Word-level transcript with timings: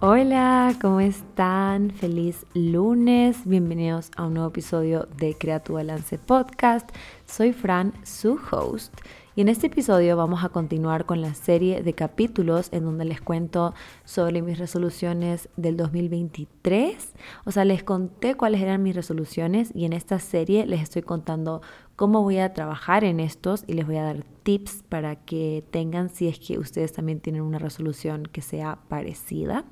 Hola, 0.00 0.76
¿cómo 0.82 1.00
están? 1.00 1.90
Feliz 1.90 2.44
lunes. 2.52 3.46
Bienvenidos 3.46 4.10
a 4.16 4.26
un 4.26 4.34
nuevo 4.34 4.48
episodio 4.48 5.08
de 5.16 5.38
Crea 5.38 5.60
tu 5.60 5.74
Balance 5.74 6.18
Podcast. 6.18 6.90
Soy 7.26 7.52
Fran, 7.52 7.94
su 8.02 8.38
host. 8.50 8.92
Y 9.36 9.40
en 9.40 9.48
este 9.48 9.68
episodio 9.68 10.16
vamos 10.16 10.44
a 10.44 10.50
continuar 10.50 11.06
con 11.06 11.20
la 11.20 11.34
serie 11.34 11.82
de 11.82 11.92
capítulos 11.92 12.68
en 12.70 12.84
donde 12.84 13.04
les 13.04 13.20
cuento 13.20 13.74
sobre 14.04 14.42
mis 14.42 14.58
resoluciones 14.58 15.48
del 15.56 15.76
2023. 15.76 17.14
O 17.44 17.50
sea, 17.50 17.64
les 17.64 17.82
conté 17.82 18.36
cuáles 18.36 18.60
eran 18.60 18.82
mis 18.82 18.94
resoluciones 18.94 19.70
y 19.74 19.86
en 19.86 19.92
esta 19.92 20.18
serie 20.18 20.66
les 20.66 20.82
estoy 20.82 21.02
contando 21.02 21.62
cómo 21.96 22.22
voy 22.22 22.38
a 22.38 22.52
trabajar 22.52 23.04
en 23.04 23.20
estos 23.20 23.64
y 23.66 23.74
les 23.74 23.86
voy 23.86 23.96
a 23.96 24.02
dar 24.02 24.24
tips 24.42 24.82
para 24.88 25.16
que 25.16 25.64
tengan 25.70 26.08
si 26.08 26.28
es 26.28 26.38
que 26.38 26.58
ustedes 26.58 26.92
también 26.92 27.20
tienen 27.20 27.42
una 27.42 27.58
resolución 27.58 28.26
que 28.26 28.42
sea 28.42 28.78
parecida. 28.88 29.64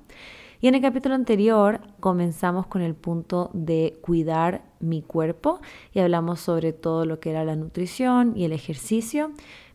Y 0.60 0.68
en 0.68 0.76
el 0.76 0.80
capítulo 0.80 1.16
anterior 1.16 1.80
comenzamos 1.98 2.68
con 2.68 2.82
el 2.82 2.94
punto 2.94 3.50
de 3.52 3.98
cuidar 4.00 4.62
mi 4.78 5.02
cuerpo 5.02 5.60
y 5.92 5.98
hablamos 5.98 6.38
sobre 6.38 6.72
todo 6.72 7.04
lo 7.04 7.18
que 7.18 7.30
era 7.30 7.44
la 7.44 7.56
nutrición 7.56 8.34
y 8.36 8.44
el 8.44 8.52
ejercicio, 8.52 9.32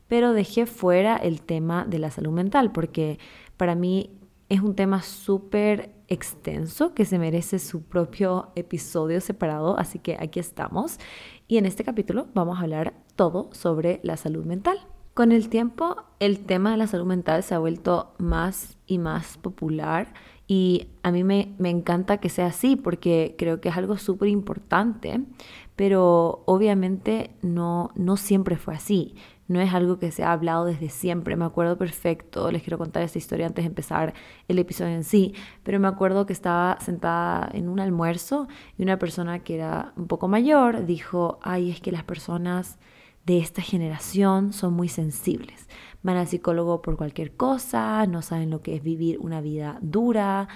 pero 0.07 0.31
dejé 0.31 0.65
fuera 0.65 1.17
el 1.17 1.41
tema 1.41 1.83
de 1.83 1.99
la 1.99 2.09
salud 2.09 2.31
mental 2.31 2.71
porque 2.71 3.19
para 3.57 3.75
mí 3.75 4.11
es 4.47 4.61
un 4.61 4.75
tema 4.75 5.01
súper 5.01 5.91
extenso 6.07 6.93
que 6.93 7.03
se 7.03 7.19
merece 7.19 7.59
su 7.59 7.83
propio 7.83 8.51
episodio 8.55 9.19
separado, 9.19 9.77
así 9.77 9.99
que 9.99 10.15
aquí 10.19 10.39
estamos. 10.39 10.99
Y 11.49 11.57
en 11.57 11.65
este 11.65 11.85
capítulo 11.85 12.27
vamos 12.33 12.57
a 12.57 12.63
hablar 12.63 12.93
todo 13.15 13.49
sobre 13.53 14.01
la 14.03 14.17
salud 14.17 14.45
mental. 14.45 14.77
Con 15.13 15.31
el 15.31 15.47
tiempo, 15.47 15.95
el 16.19 16.39
tema 16.45 16.71
de 16.71 16.77
la 16.77 16.87
salud 16.87 17.05
mental 17.05 17.41
se 17.41 17.55
ha 17.55 17.59
vuelto 17.59 18.13
más 18.17 18.77
y 18.85 18.97
más 18.97 19.37
popular 19.37 20.13
y 20.45 20.89
a 21.03 21.11
mí 21.11 21.23
me, 21.23 21.55
encanta 21.59 22.17
que 22.17 22.29
sea 22.29 22.47
así 22.47 22.75
porque 22.75 23.35
creo 23.37 23.61
que 23.61 23.69
es 23.69 23.77
algo 23.77 23.97
súper 23.97 24.27
importante, 24.27 25.21
pero 25.75 26.43
obviamente 26.45 27.31
no, 27.41 27.91
no 27.95 28.17
siempre 28.17 28.57
fue 28.57 28.75
así. 28.75 29.15
No 29.47 29.61
es 29.61 29.73
algo 29.73 29.97
que 29.97 30.11
se 30.11 30.23
ha 30.23 30.31
hablado 30.31 30.65
desde 30.65 30.89
siempre. 30.89 31.35
Me 31.35 31.45
acuerdo 31.45 31.77
perfecto, 31.77 32.51
les 32.51 32.63
quiero 32.63 32.77
contar 32.77 33.03
esta 33.03 33.17
historia 33.17 33.47
antes 33.47 33.63
de 33.63 33.69
empezar 33.69 34.13
el 34.47 34.59
episodio 34.59 34.93
en 34.93 35.03
sí, 35.03 35.33
pero 35.63 35.79
me 35.79 35.87
acuerdo 35.87 36.25
que 36.25 36.33
estaba 36.33 36.77
sentada 36.81 37.49
en 37.53 37.69
un 37.69 37.79
almuerzo 37.79 38.47
y 38.77 38.83
una 38.83 38.99
persona 38.99 39.39
que 39.39 39.55
era 39.55 39.93
un 39.95 40.07
poco 40.07 40.27
mayor 40.27 40.85
dijo, 40.85 41.39
ay, 41.41 41.71
es 41.71 41.81
que 41.81 41.91
las 41.91 42.03
personas 42.03 42.77
de 43.25 43.39
esta 43.39 43.61
generación 43.61 44.53
son 44.53 44.73
muy 44.73 44.87
sensibles. 44.87 45.67
Van 46.01 46.15
al 46.15 46.27
psicólogo 46.27 46.81
por 46.81 46.95
cualquier 46.95 47.35
cosa, 47.35 48.05
no 48.07 48.21
saben 48.21 48.49
lo 48.49 48.61
que 48.61 48.75
es 48.75 48.83
vivir 48.83 49.17
una 49.19 49.41
vida 49.41 49.77
dura. 49.81 50.47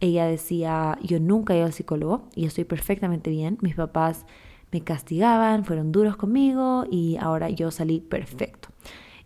Ella 0.00 0.26
decía, 0.26 0.98
yo 1.02 1.18
nunca 1.18 1.54
he 1.54 1.58
ido 1.58 1.66
al 1.66 1.72
psicólogo 1.72 2.28
y 2.34 2.44
estoy 2.44 2.64
perfectamente 2.64 3.30
bien. 3.30 3.56
Mis 3.62 3.74
papás 3.74 4.26
me 4.72 4.82
castigaban, 4.82 5.64
fueron 5.64 5.92
duros 5.92 6.16
conmigo 6.16 6.84
y 6.90 7.16
ahora 7.18 7.50
yo 7.50 7.70
salí 7.70 8.00
perfecto. 8.00 8.68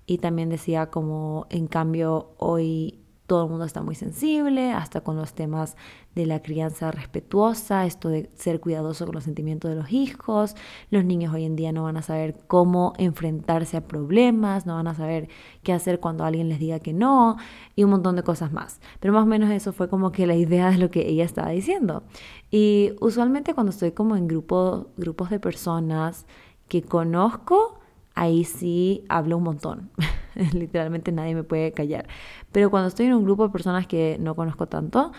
Y 0.06 0.18
también 0.18 0.48
decía 0.48 0.86
como, 0.90 1.46
en 1.50 1.66
cambio, 1.66 2.34
hoy 2.38 3.03
todo 3.26 3.44
el 3.44 3.50
mundo 3.50 3.64
está 3.64 3.82
muy 3.82 3.94
sensible, 3.94 4.72
hasta 4.72 5.00
con 5.00 5.16
los 5.16 5.32
temas 5.32 5.76
de 6.14 6.26
la 6.26 6.42
crianza 6.42 6.90
respetuosa, 6.90 7.86
esto 7.86 8.08
de 8.10 8.28
ser 8.34 8.60
cuidadoso 8.60 9.06
con 9.06 9.14
los 9.14 9.24
sentimientos 9.24 9.70
de 9.70 9.76
los 9.76 9.90
hijos. 9.92 10.54
Los 10.90 11.04
niños 11.04 11.32
hoy 11.32 11.44
en 11.44 11.56
día 11.56 11.72
no 11.72 11.84
van 11.84 11.96
a 11.96 12.02
saber 12.02 12.36
cómo 12.46 12.92
enfrentarse 12.98 13.78
a 13.78 13.88
problemas, 13.88 14.66
no 14.66 14.74
van 14.74 14.88
a 14.88 14.94
saber 14.94 15.28
qué 15.62 15.72
hacer 15.72 16.00
cuando 16.00 16.24
alguien 16.24 16.48
les 16.48 16.58
diga 16.58 16.80
que 16.80 16.92
no 16.92 17.36
y 17.74 17.84
un 17.84 17.90
montón 17.90 18.14
de 18.16 18.22
cosas 18.22 18.52
más. 18.52 18.80
Pero 19.00 19.14
más 19.14 19.22
o 19.22 19.26
menos 19.26 19.50
eso 19.50 19.72
fue 19.72 19.88
como 19.88 20.12
que 20.12 20.26
la 20.26 20.34
idea 20.34 20.70
de 20.70 20.78
lo 20.78 20.90
que 20.90 21.08
ella 21.08 21.24
estaba 21.24 21.48
diciendo. 21.48 22.02
Y 22.50 22.92
usualmente 23.00 23.54
cuando 23.54 23.70
estoy 23.70 23.92
como 23.92 24.16
en 24.16 24.28
grupo, 24.28 24.88
grupos 24.96 25.30
de 25.30 25.40
personas 25.40 26.26
que 26.68 26.82
conozco, 26.82 27.80
ahí 28.14 28.44
sí 28.44 29.04
hablo 29.08 29.36
un 29.36 29.44
montón. 29.44 29.90
Literalmente 30.52 31.12
nadie 31.12 31.34
me 31.34 31.44
puede 31.44 31.72
callar. 31.72 32.06
Pero 32.52 32.70
cuando 32.70 32.88
estoy 32.88 33.06
en 33.06 33.14
un 33.14 33.24
grupo 33.24 33.44
de 33.44 33.52
personas 33.52 33.86
que 33.86 34.16
no 34.20 34.34
conozco 34.34 34.66
tanto, 34.66 35.12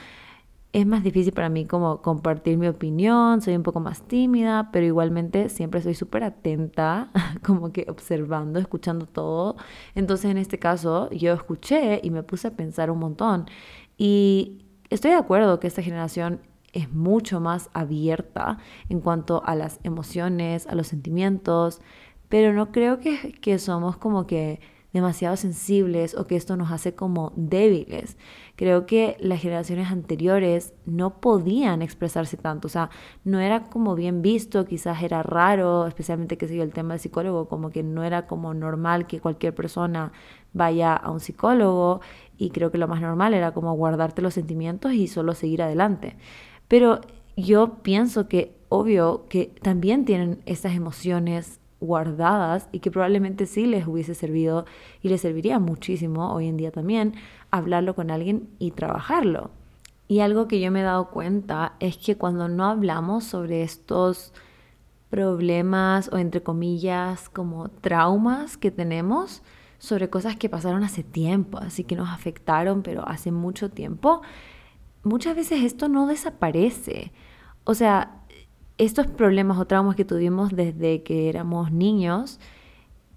es 0.75 0.85
más 0.85 1.03
difícil 1.03 1.31
para 1.31 1.47
mí 1.47 1.65
como 1.65 2.01
compartir 2.01 2.57
mi 2.57 2.67
opinión, 2.67 3.41
soy 3.41 3.55
un 3.55 3.63
poco 3.63 3.79
más 3.79 4.01
tímida, 4.01 4.71
pero 4.73 4.85
igualmente 4.85 5.47
siempre 5.47 5.81
soy 5.81 5.95
súper 5.95 6.25
atenta, 6.25 7.11
como 7.45 7.71
que 7.71 7.85
observando, 7.89 8.59
escuchando 8.59 9.05
todo. 9.05 9.55
Entonces 9.95 10.31
en 10.31 10.37
este 10.37 10.59
caso 10.59 11.09
yo 11.11 11.33
escuché 11.33 12.01
y 12.03 12.09
me 12.11 12.23
puse 12.23 12.49
a 12.49 12.51
pensar 12.51 12.91
un 12.91 12.99
montón. 12.99 13.45
Y 13.97 14.65
estoy 14.89 15.11
de 15.11 15.17
acuerdo 15.17 15.61
que 15.61 15.67
esta 15.67 15.81
generación 15.81 16.41
es 16.73 16.93
mucho 16.93 17.39
más 17.39 17.69
abierta 17.73 18.57
en 18.89 18.99
cuanto 18.99 19.43
a 19.45 19.55
las 19.55 19.79
emociones, 19.83 20.67
a 20.67 20.75
los 20.75 20.87
sentimientos, 20.87 21.79
pero 22.29 22.53
no 22.53 22.71
creo 22.71 22.99
que, 22.99 23.33
que 23.41 23.59
somos 23.59 23.97
como 23.97 24.27
que 24.27 24.59
demasiado 24.95 25.35
sensibles 25.35 26.15
o 26.15 26.25
que 26.25 26.37
esto 26.37 26.55
nos 26.55 26.71
hace 26.71 26.95
como 26.95 27.33
débiles. 27.35 28.17
Creo 28.55 28.85
que 28.85 29.17
las 29.19 29.41
generaciones 29.41 29.91
anteriores 29.91 30.73
no 30.85 31.19
podían 31.19 31.81
expresarse 31.81 32.37
tanto, 32.37 32.67
o 32.67 32.71
sea, 32.71 32.89
no 33.25 33.41
era 33.41 33.63
como 33.63 33.95
bien 33.95 34.21
visto, 34.21 34.65
quizás 34.65 35.03
era 35.03 35.21
raro, 35.21 35.85
especialmente 35.85 36.37
que 36.37 36.47
sigue 36.47 36.63
el 36.63 36.71
tema 36.71 36.93
del 36.93 37.01
psicólogo, 37.01 37.49
como 37.49 37.71
que 37.71 37.83
no 37.83 38.05
era 38.05 38.25
como 38.25 38.53
normal 38.53 39.05
que 39.05 39.19
cualquier 39.19 39.53
persona 39.53 40.13
vaya 40.53 40.95
a 40.95 41.11
un 41.11 41.19
psicólogo 41.19 41.99
y 42.37 42.51
creo 42.51 42.71
que 42.71 42.77
lo 42.77 42.87
más 42.87 43.01
normal 43.01 43.33
era 43.33 43.53
como 43.53 43.73
guardarte 43.73 44.21
los 44.21 44.33
sentimientos 44.33 44.93
y 44.93 45.07
solo 45.07 45.33
seguir 45.33 45.61
adelante. 45.61 46.15
Pero 46.69 47.01
yo 47.35 47.79
pienso 47.83 48.29
que 48.29 48.55
obvio 48.69 49.25
que 49.27 49.53
también 49.61 50.05
tienen 50.05 50.41
estas 50.45 50.73
emociones 50.73 51.59
guardadas 51.85 52.67
y 52.71 52.79
que 52.79 52.91
probablemente 52.91 53.45
sí 53.45 53.65
les 53.65 53.87
hubiese 53.87 54.15
servido 54.15 54.65
y 55.01 55.09
les 55.09 55.21
serviría 55.21 55.59
muchísimo 55.59 56.33
hoy 56.33 56.47
en 56.47 56.57
día 56.57 56.71
también 56.71 57.13
hablarlo 57.51 57.95
con 57.95 58.11
alguien 58.11 58.49
y 58.59 58.71
trabajarlo. 58.71 59.51
Y 60.07 60.19
algo 60.19 60.47
que 60.47 60.59
yo 60.59 60.71
me 60.71 60.81
he 60.81 60.83
dado 60.83 61.09
cuenta 61.09 61.73
es 61.79 61.97
que 61.97 62.15
cuando 62.15 62.47
no 62.47 62.65
hablamos 62.65 63.23
sobre 63.23 63.63
estos 63.63 64.33
problemas 65.09 66.09
o 66.11 66.17
entre 66.17 66.43
comillas 66.43 67.29
como 67.29 67.69
traumas 67.69 68.57
que 68.57 68.71
tenemos 68.71 69.43
sobre 69.77 70.09
cosas 70.09 70.35
que 70.35 70.49
pasaron 70.49 70.83
hace 70.83 71.03
tiempo, 71.03 71.57
así 71.59 71.83
que 71.83 71.95
nos 71.95 72.09
afectaron, 72.09 72.81
pero 72.81 73.07
hace 73.07 73.31
mucho 73.31 73.69
tiempo, 73.69 74.21
muchas 75.03 75.35
veces 75.35 75.63
esto 75.63 75.87
no 75.89 76.07
desaparece. 76.07 77.11
O 77.63 77.73
sea, 77.73 78.24
estos 78.77 79.07
problemas 79.07 79.57
o 79.57 79.65
traumas 79.65 79.95
que 79.95 80.05
tuvimos 80.05 80.51
desde 80.55 81.03
que 81.03 81.29
éramos 81.29 81.71
niños 81.71 82.39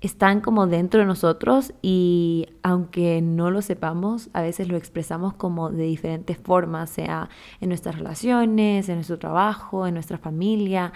están 0.00 0.40
como 0.40 0.68
dentro 0.68 1.00
de 1.00 1.06
nosotros 1.06 1.72
y 1.82 2.46
aunque 2.62 3.20
no 3.20 3.50
lo 3.50 3.62
sepamos, 3.62 4.30
a 4.32 4.42
veces 4.42 4.68
lo 4.68 4.76
expresamos 4.76 5.34
como 5.34 5.70
de 5.70 5.84
diferentes 5.84 6.36
formas, 6.36 6.90
sea 6.90 7.28
en 7.60 7.68
nuestras 7.68 7.96
relaciones, 7.96 8.88
en 8.88 8.96
nuestro 8.96 9.18
trabajo, 9.18 9.86
en 9.86 9.94
nuestra 9.94 10.18
familia, 10.18 10.92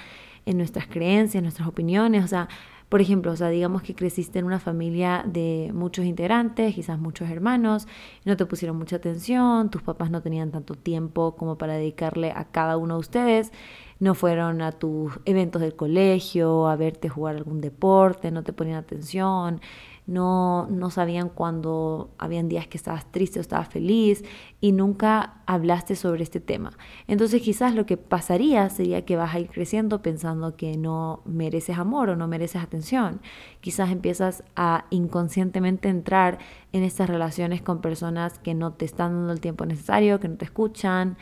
en 0.47 0.56
nuestras 0.56 0.87
creencias, 0.87 1.37
en 1.37 1.44
nuestras 1.44 1.67
opiniones, 1.67 2.25
o 2.25 2.29
sea, 2.29 2.49
por 2.93 3.01
ejemplo, 3.01 3.33
o 3.33 3.37
sea, 3.37 3.49
digamos 3.49 3.81
que 3.81 3.95
creciste 3.95 4.39
en 4.39 4.45
una 4.45 4.61
familia 4.61 5.25
de 5.27 5.71
muchos 5.73 6.05
integrantes, 6.05 6.75
quizás 6.75 6.99
muchos 6.99 7.31
hermanos, 7.31 7.89
no 8.27 8.37
te 8.37 8.45
pusieron 8.45 8.77
mucha 8.77 8.97
atención, 8.97 9.71
tus 9.71 9.81
papás 9.81 10.11
no 10.11 10.21
tenían 10.21 10.51
tanto 10.51 10.75
tiempo 10.75 11.35
como 11.35 11.57
para 11.57 11.73
dedicarle 11.73 12.33
a 12.33 12.45
cada 12.45 12.77
uno 12.77 12.97
de 12.97 13.01
ustedes, 13.01 13.51
no 13.99 14.15
fueron 14.15 14.61
a 14.61 14.73
tus 14.73 15.19
eventos 15.25 15.63
del 15.63 15.75
colegio, 15.75 16.69
a 16.69 16.77
verte 16.77 17.09
jugar 17.09 17.37
algún 17.37 17.63
deporte, 17.63 18.31
no 18.31 18.43
te 18.43 18.53
ponían 18.53 18.77
atención, 18.77 19.63
no, 20.07 20.67
no 20.69 20.91
sabían 20.91 21.29
cuando 21.29 22.11
habían 22.19 22.49
días 22.49 22.67
que 22.67 22.76
estabas 22.76 23.11
triste 23.12 23.38
o 23.38 23.43
estabas 23.43 23.69
feliz 23.69 24.25
y 24.61 24.73
nunca 24.73 25.43
hablaste 25.47 25.94
sobre 25.94 26.25
este 26.25 26.41
tema. 26.41 26.73
Entonces 27.06 27.41
quizás 27.41 27.75
lo 27.75 27.87
que 27.87 27.97
pasaría 27.97 28.69
sería 28.69 29.05
que 29.05 29.17
vas 29.17 29.35
a 29.35 29.41
ir 29.41 29.49
creciendo 29.49 30.03
pensando 30.03 30.56
que 30.56 30.76
no 30.76 31.23
mereces 31.25 31.79
amor 31.79 32.11
o 32.11 32.17
no 32.17 32.26
mereces 32.26 32.62
atención. 32.62 33.21
Quizás 33.61 33.91
empiezas 33.91 34.43
a 34.56 34.87
inconscientemente 34.91 35.88
entrar 35.88 36.38
en 36.73 36.82
estas 36.82 37.09
relaciones 37.09 37.62
con 37.62 37.81
personas 37.81 38.38
que 38.38 38.55
no 38.55 38.73
te 38.73 38.85
están 38.85 39.12
dando 39.12 39.32
el 39.32 39.41
tiempo 39.41 39.67
necesario, 39.67 40.19
que 40.19 40.29
no 40.29 40.37
te 40.37 40.44
escuchan 40.44 41.17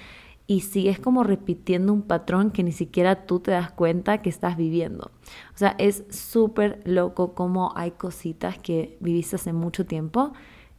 y 0.50 0.62
sigues 0.62 0.98
como 0.98 1.22
repitiendo 1.22 1.92
un 1.92 2.02
patrón 2.02 2.50
que 2.50 2.64
ni 2.64 2.72
siquiera 2.72 3.24
tú 3.24 3.38
te 3.38 3.52
das 3.52 3.70
cuenta 3.70 4.20
que 4.20 4.28
estás 4.28 4.56
viviendo. 4.56 5.12
O 5.54 5.56
sea, 5.56 5.76
es 5.78 6.02
súper 6.10 6.82
loco 6.84 7.34
como 7.34 7.72
hay 7.76 7.92
cositas 7.92 8.58
que 8.58 8.96
viviste 8.98 9.36
hace 9.36 9.52
mucho 9.52 9.86
tiempo, 9.86 10.32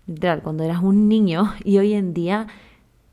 literal, 0.07 0.43
cuando 0.43 0.65
eras 0.65 0.83
un 0.83 1.07
niño 1.07 1.53
y 1.63 1.77
hoy 1.77 1.93
en 1.93 2.13
día, 2.13 2.47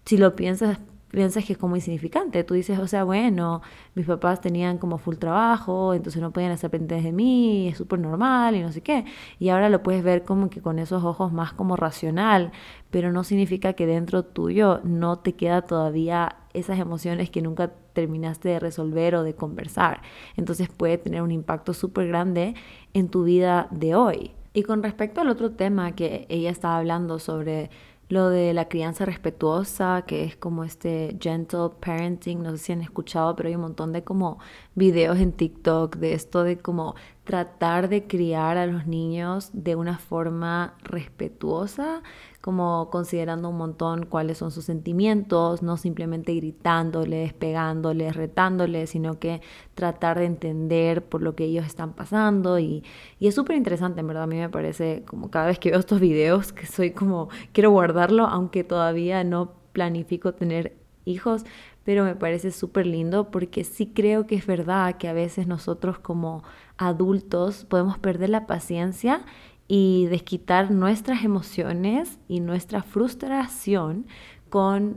si 0.05 0.17
lo 0.17 0.35
piensas, 0.35 0.81
piensas 1.13 1.45
que 1.45 1.53
es 1.53 1.59
como 1.61 1.77
insignificante. 1.77 2.43
Tú 2.43 2.55
dices, 2.55 2.81
o 2.81 2.89
sea, 2.89 3.05
bueno, 3.05 3.63
mis 3.95 4.07
papás 4.07 4.41
tenían 4.41 4.79
como 4.79 4.99
full 4.99 5.15
trabajo, 5.15 5.95
entonces 5.95 6.21
no 6.21 6.33
podían 6.33 6.51
hacer 6.51 6.71
pendientes 6.71 7.05
de 7.05 7.13
mí, 7.13 7.69
es 7.69 7.79
súper 7.79 8.01
normal 8.01 8.57
y 8.57 8.63
no 8.63 8.73
sé 8.73 8.81
qué. 8.81 9.05
Y 9.39 9.51
ahora 9.51 9.69
lo 9.69 9.85
puedes 9.85 10.03
ver 10.03 10.25
como 10.25 10.51
que 10.51 10.61
con 10.61 10.81
esos 10.81 11.05
ojos 11.05 11.33
más 11.33 11.53
como 11.53 11.77
racional, 11.77 12.51
pero 12.91 13.13
no 13.13 13.23
significa 13.23 13.75
que 13.75 13.87
dentro 13.87 14.25
tuyo 14.25 14.81
no 14.83 15.21
te 15.21 15.35
queda 15.35 15.63
todavía 15.63 16.38
esas 16.59 16.79
emociones 16.79 17.31
que 17.31 17.43
nunca 17.43 17.73
terminaste 17.93 18.49
de 18.49 18.61
resolver 18.61 19.15
o 19.15 19.23
de 19.23 19.35
conversar. 19.35 20.03
Entonces 20.37 20.69
puede 20.69 20.99
tener 20.99 21.23
un 21.23 21.31
impacto 21.31 21.75
súper 21.75 22.09
grande 22.09 22.55
en 22.95 23.09
tu 23.09 23.25
vida 23.25 23.69
de 23.71 23.95
hoy. 23.95 24.33
Y 24.53 24.63
con 24.63 24.83
respecto 24.83 25.21
al 25.21 25.29
otro 25.29 25.53
tema 25.53 25.95
que 25.95 26.27
ella 26.29 26.51
estaba 26.51 26.79
hablando 26.79 27.19
sobre 27.19 27.71
lo 28.09 28.31
de 28.31 28.55
la 28.55 28.69
crianza 28.69 29.05
respetuosa, 29.05 30.05
que 30.07 30.25
es 30.25 30.35
como 30.37 30.65
este 30.65 31.17
gentle 31.21 31.71
parenting, 31.79 32.43
no 32.43 32.53
sé 32.53 32.59
si 32.59 32.73
han 32.73 32.81
escuchado, 32.81 33.37
pero 33.37 33.51
hay 33.51 33.55
un 33.55 33.61
montón 33.61 33.93
de 33.93 34.03
como 34.03 34.39
videos 34.75 35.19
en 35.19 35.33
TikTok 35.33 35.97
de 35.97 36.15
esto 36.15 36.43
de 36.43 36.57
como 36.59 36.95
tratar 37.29 37.91
de 37.91 38.07
criar 38.07 38.57
a 38.57 38.65
los 38.65 38.87
niños 38.87 39.51
de 39.53 39.77
una 39.77 39.99
forma 39.99 40.73
respetuosa, 40.83 42.03
como 42.41 42.89
considerando 42.91 43.51
un 43.51 43.59
montón 43.59 44.07
cuáles 44.07 44.39
son 44.39 44.51
sus 44.51 44.65
sentimientos, 44.65 45.63
no 45.63 45.77
simplemente 45.77 46.35
gritándoles, 46.35 47.35
pegándoles, 47.35 48.17
retándoles, 48.17 48.89
sino 48.89 49.19
que 49.19 49.43
tratar 49.75 50.19
de 50.19 50.25
entender 50.25 51.05
por 51.05 51.21
lo 51.21 51.35
que 51.35 51.45
ellos 51.45 51.67
están 51.67 51.93
pasando. 51.93 52.59
Y, 52.59 52.83
y 53.21 53.27
es 53.27 53.35
súper 53.35 53.57
interesante, 53.57 54.01
en 54.01 54.07
verdad, 54.07 54.23
a 54.23 54.27
mí 54.27 54.37
me 54.37 54.49
parece 54.49 55.03
como 55.07 55.31
cada 55.31 55.49
vez 55.49 55.59
que 55.59 55.71
veo 55.71 55.81
estos 55.81 56.01
videos 56.01 56.55
que 56.55 56.65
soy 56.65 56.93
como, 56.93 57.29
quiero 57.53 57.71
guardarlo, 57.71 58.25
aunque 58.27 58.65
todavía 58.65 59.23
no 59.23 59.53
planifico 59.75 60.33
tener 60.33 60.79
hijos, 61.05 61.45
pero 61.85 62.05
me 62.05 62.15
parece 62.15 62.53
súper 62.53 62.87
lindo 62.87 63.31
porque 63.31 63.65
sí 63.65 63.93
creo 63.95 64.27
que 64.27 64.35
es 64.35 64.47
verdad 64.47 64.97
que 64.97 65.09
a 65.09 65.15
veces 65.15 65.47
nosotros 65.47 65.99
como 65.99 66.43
adultos 66.79 67.65
podemos 67.65 67.99
perder 67.99 68.31
la 68.31 68.47
paciencia 68.47 69.23
y 69.67 70.07
desquitar 70.07 70.71
nuestras 70.71 71.25
emociones 71.25 72.19
y 72.27 72.41
nuestra 72.41 72.83
frustración 72.83 74.07
con 74.49 74.97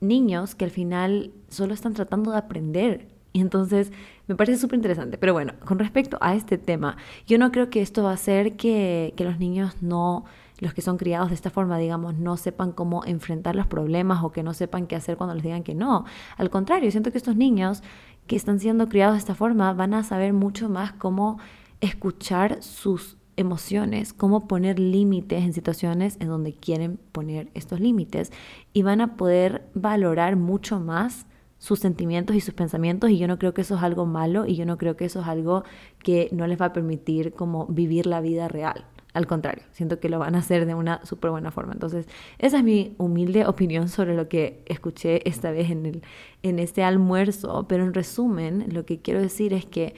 niños 0.00 0.54
que 0.54 0.64
al 0.64 0.70
final 0.70 1.32
solo 1.48 1.74
están 1.74 1.94
tratando 1.94 2.30
de 2.30 2.38
aprender. 2.38 3.08
Y 3.32 3.40
entonces 3.40 3.92
me 4.26 4.36
parece 4.36 4.58
súper 4.58 4.76
interesante. 4.76 5.18
Pero 5.18 5.32
bueno, 5.32 5.54
con 5.64 5.78
respecto 5.78 6.18
a 6.20 6.34
este 6.34 6.58
tema, 6.58 6.96
yo 7.26 7.38
no 7.38 7.50
creo 7.50 7.70
que 7.70 7.80
esto 7.80 8.02
va 8.04 8.10
a 8.10 8.14
hacer 8.14 8.56
que, 8.56 9.14
que 9.16 9.24
los 9.24 9.38
niños 9.38 9.82
no 9.82 10.24
los 10.62 10.74
que 10.74 10.80
son 10.80 10.96
criados 10.96 11.30
de 11.30 11.34
esta 11.34 11.50
forma, 11.50 11.76
digamos, 11.76 12.14
no 12.14 12.36
sepan 12.36 12.70
cómo 12.70 13.04
enfrentar 13.04 13.56
los 13.56 13.66
problemas 13.66 14.22
o 14.22 14.30
que 14.30 14.44
no 14.44 14.54
sepan 14.54 14.86
qué 14.86 14.94
hacer 14.94 15.16
cuando 15.16 15.34
les 15.34 15.42
digan 15.42 15.64
que 15.64 15.74
no. 15.74 16.04
Al 16.36 16.50
contrario, 16.50 16.88
siento 16.92 17.10
que 17.10 17.18
estos 17.18 17.34
niños 17.34 17.82
que 18.26 18.36
están 18.36 18.60
siendo 18.60 18.88
criados 18.88 19.14
de 19.14 19.20
esta 19.20 19.34
forma 19.34 19.72
van 19.72 19.94
a 19.94 20.04
saber 20.04 20.32
mucho 20.32 20.68
más 20.68 20.92
cómo 20.92 21.38
escuchar 21.80 22.62
sus 22.62 23.16
emociones, 23.36 24.12
cómo 24.12 24.46
poner 24.46 24.78
límites 24.78 25.42
en 25.42 25.52
situaciones 25.52 26.16
en 26.20 26.28
donde 26.28 26.52
quieren 26.52 26.98
poner 27.12 27.50
estos 27.54 27.80
límites 27.80 28.30
y 28.72 28.82
van 28.82 29.00
a 29.00 29.16
poder 29.16 29.68
valorar 29.74 30.36
mucho 30.36 30.80
más 30.80 31.26
sus 31.58 31.78
sentimientos 31.78 32.34
y 32.36 32.40
sus 32.40 32.54
pensamientos 32.54 33.10
y 33.10 33.18
yo 33.18 33.28
no 33.28 33.38
creo 33.38 33.54
que 33.54 33.60
eso 33.62 33.76
es 33.76 33.82
algo 33.82 34.04
malo 34.04 34.46
y 34.46 34.56
yo 34.56 34.66
no 34.66 34.78
creo 34.78 34.96
que 34.96 35.04
eso 35.04 35.20
es 35.20 35.28
algo 35.28 35.64
que 36.02 36.28
no 36.32 36.46
les 36.46 36.60
va 36.60 36.66
a 36.66 36.72
permitir 36.72 37.34
como 37.34 37.66
vivir 37.66 38.06
la 38.06 38.20
vida 38.20 38.48
real. 38.48 38.84
Al 39.14 39.26
contrario, 39.26 39.64
siento 39.72 40.00
que 40.00 40.08
lo 40.08 40.18
van 40.18 40.34
a 40.34 40.38
hacer 40.38 40.64
de 40.64 40.74
una 40.74 41.04
súper 41.04 41.30
buena 41.30 41.50
forma. 41.50 41.74
Entonces, 41.74 42.06
esa 42.38 42.58
es 42.58 42.64
mi 42.64 42.94
humilde 42.96 43.46
opinión 43.46 43.88
sobre 43.88 44.14
lo 44.16 44.28
que 44.28 44.62
escuché 44.66 45.28
esta 45.28 45.50
vez 45.50 45.70
en, 45.70 45.84
el, 45.84 46.02
en 46.42 46.58
este 46.58 46.82
almuerzo. 46.82 47.66
Pero 47.68 47.84
en 47.84 47.92
resumen, 47.92 48.66
lo 48.72 48.86
que 48.86 49.00
quiero 49.00 49.20
decir 49.20 49.52
es 49.52 49.66
que 49.66 49.94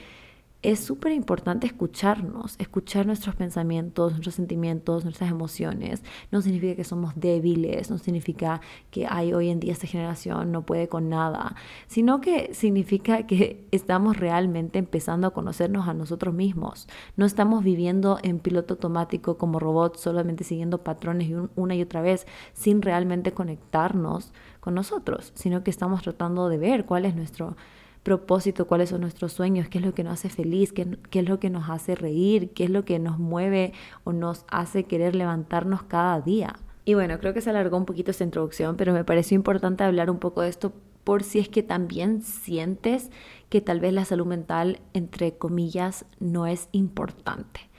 es 0.71 0.79
súper 0.79 1.11
importante 1.11 1.67
escucharnos, 1.67 2.55
escuchar 2.57 3.05
nuestros 3.05 3.35
pensamientos, 3.35 4.11
nuestros 4.11 4.35
sentimientos, 4.35 5.03
nuestras 5.03 5.29
emociones. 5.29 6.03
No 6.31 6.41
significa 6.41 6.75
que 6.75 6.83
somos 6.83 7.13
débiles, 7.15 7.91
no 7.91 7.97
significa 7.97 8.61
que 8.89 9.05
hay 9.07 9.33
hoy 9.33 9.49
en 9.49 9.59
día 9.59 9.73
esta 9.73 9.87
generación 9.87 10.51
no 10.51 10.65
puede 10.65 10.87
con 10.87 11.09
nada, 11.09 11.55
sino 11.87 12.21
que 12.21 12.53
significa 12.53 13.27
que 13.27 13.67
estamos 13.71 14.17
realmente 14.17 14.79
empezando 14.79 15.27
a 15.27 15.33
conocernos 15.33 15.87
a 15.87 15.93
nosotros 15.93 16.33
mismos. 16.33 16.87
No 17.15 17.25
estamos 17.25 17.63
viviendo 17.63 18.17
en 18.23 18.39
piloto 18.39 18.73
automático 18.75 19.37
como 19.37 19.59
robots, 19.59 20.01
solamente 20.01 20.43
siguiendo 20.43 20.83
patrones 20.83 21.31
una 21.55 21.75
y 21.75 21.81
otra 21.81 22.01
vez, 22.01 22.25
sin 22.53 22.81
realmente 22.81 23.33
conectarnos 23.33 24.33
con 24.59 24.73
nosotros, 24.73 25.31
sino 25.35 25.63
que 25.63 25.69
estamos 25.69 26.01
tratando 26.01 26.49
de 26.49 26.57
ver 26.57 26.85
cuál 26.85 27.05
es 27.05 27.15
nuestro 27.15 27.55
propósito, 28.05 28.67
cuáles 28.67 28.89
son 28.89 29.01
nuestros 29.01 29.33
sueños, 29.33 29.67
qué 29.67 29.79
es 29.79 29.83
lo 29.83 29.95
que 29.95 30.03
nos 30.03 30.13
hace 30.13 30.29
feliz, 30.29 30.71
qué, 30.71 30.99
qué, 31.09 31.19
es 31.21 31.27
lo 31.27 31.39
que 31.39 31.49
nos 31.49 31.71
hace 31.71 31.95
reír, 31.95 32.51
qué 32.51 32.65
es 32.65 32.69
lo 32.69 32.85
que 32.85 32.99
nos 32.99 33.17
mueve 33.17 33.73
o 34.03 34.13
nos 34.13 34.45
hace 34.47 34.83
querer 34.83 35.15
levantarnos 35.15 35.81
cada 35.83 36.21
día. 36.21 36.55
Y 36.85 36.93
bueno, 36.93 37.17
creo 37.19 37.33
que 37.33 37.41
se 37.41 37.49
alargó 37.49 37.77
un 37.77 37.85
poquito 37.85 38.11
esta 38.11 38.23
introducción, 38.23 38.77
pero 38.77 38.93
me 38.93 39.03
pareció 39.03 39.33
importante 39.33 39.83
hablar 39.83 40.11
un 40.11 40.19
poco 40.19 40.41
de 40.41 40.49
esto 40.49 40.71
por 41.03 41.23
si 41.23 41.39
es 41.39 41.49
que 41.49 41.63
también 41.63 42.21
sientes 42.21 43.09
que 43.49 43.59
tal 43.59 43.79
vez 43.79 43.91
la 43.91 44.05
salud 44.05 44.27
mental, 44.27 44.81
entre 44.93 45.35
comillas, 45.35 46.05
no 46.19 46.45
es 46.45 46.69
importante. 46.73 47.69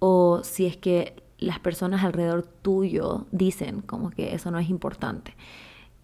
O 0.00 0.40
si 0.42 0.66
es 0.66 0.76
que 0.76 1.22
las 1.38 1.60
personas 1.60 2.02
alrededor 2.02 2.42
tuyo 2.42 3.26
dicen 3.30 3.82
como 3.82 4.10
que 4.10 4.34
eso 4.34 4.50
no 4.50 4.58
es 4.58 4.68
importante 4.68 5.36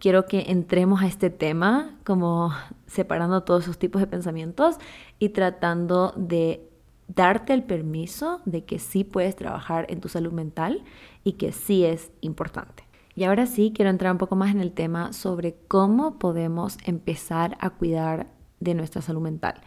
quiero 0.03 0.27
que 0.27 0.47
entremos 0.49 1.01
a 1.01 1.07
este 1.07 1.31
tema 1.31 1.97
como 2.03 2.53
separando 2.89 3.45
todos 3.45 3.63
esos 3.63 3.79
tipos 3.79 4.01
de 4.01 4.09
pensamientos 4.09 4.79
y 5.21 5.29
tratando 5.29 6.13
de 6.17 6.69
darte 7.07 7.55
el 7.55 7.63
permiso 7.63 8.41
de 8.45 8.65
que 8.65 8.81
sí 8.81 9.05
puedes 9.05 9.37
trabajar 9.37 9.87
en 9.91 10.01
tu 10.01 10.09
salud 10.09 10.33
mental 10.33 10.83
y 11.23 11.35
que 11.35 11.53
sí 11.53 11.85
es 11.85 12.11
importante. 12.21 12.83
Y 13.15 13.23
ahora 13.23 13.47
sí, 13.47 13.73
quiero 13.73 13.93
entrar 13.93 14.11
un 14.11 14.19
poco 14.19 14.35
más 14.35 14.51
en 14.51 14.61
el 14.61 14.73
tema 14.73 15.13
sobre 15.13 15.55
cómo 15.69 16.19
podemos 16.19 16.79
empezar 16.85 17.57
a 17.61 17.71
cuidar 17.71 18.27
de 18.59 18.75
nuestra 18.75 19.03
salud 19.03 19.23
mental. 19.23 19.61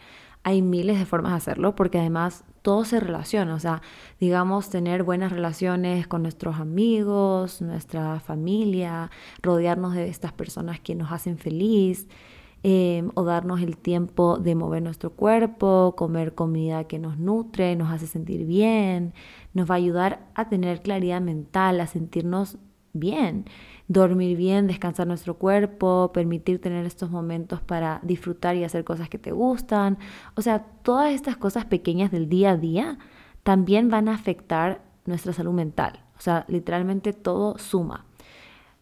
Hay 0.46 0.62
miles 0.62 0.96
de 1.00 1.06
formas 1.06 1.32
de 1.32 1.38
hacerlo 1.38 1.74
porque 1.74 1.98
además 1.98 2.44
todo 2.62 2.84
se 2.84 3.00
relaciona, 3.00 3.52
o 3.56 3.58
sea, 3.58 3.82
digamos, 4.20 4.70
tener 4.70 5.02
buenas 5.02 5.32
relaciones 5.32 6.06
con 6.06 6.22
nuestros 6.22 6.60
amigos, 6.60 7.60
nuestra 7.60 8.20
familia, 8.20 9.10
rodearnos 9.42 9.94
de 9.94 10.08
estas 10.08 10.32
personas 10.32 10.78
que 10.78 10.94
nos 10.94 11.10
hacen 11.10 11.38
feliz, 11.38 12.06
em, 12.62 13.10
o 13.16 13.24
darnos 13.24 13.60
el 13.60 13.76
tiempo 13.76 14.38
de 14.38 14.54
mover 14.54 14.84
nuestro 14.84 15.10
cuerpo, 15.10 15.94
comer 15.96 16.36
comida 16.36 16.84
que 16.84 17.00
nos 17.00 17.18
nutre, 17.18 17.74
nos 17.74 17.90
hace 17.90 18.06
sentir 18.06 18.46
bien, 18.46 19.14
nos 19.52 19.68
va 19.68 19.74
a 19.74 19.78
ayudar 19.78 20.28
a 20.36 20.48
tener 20.48 20.80
claridad 20.80 21.20
mental, 21.20 21.80
a 21.80 21.88
sentirnos 21.88 22.56
bien, 22.98 23.44
dormir 23.88 24.36
bien, 24.36 24.66
descansar 24.66 25.06
nuestro 25.06 25.34
cuerpo, 25.38 26.10
permitir 26.12 26.60
tener 26.60 26.84
estos 26.86 27.10
momentos 27.10 27.60
para 27.60 28.00
disfrutar 28.02 28.56
y 28.56 28.64
hacer 28.64 28.84
cosas 28.84 29.08
que 29.08 29.18
te 29.18 29.32
gustan. 29.32 29.98
O 30.34 30.42
sea, 30.42 30.64
todas 30.82 31.12
estas 31.12 31.36
cosas 31.36 31.64
pequeñas 31.64 32.10
del 32.10 32.28
día 32.28 32.52
a 32.52 32.56
día 32.56 32.98
también 33.42 33.90
van 33.90 34.08
a 34.08 34.14
afectar 34.14 34.82
nuestra 35.04 35.32
salud 35.32 35.52
mental. 35.52 36.00
O 36.18 36.20
sea, 36.20 36.44
literalmente 36.48 37.12
todo 37.12 37.58
suma. 37.58 38.04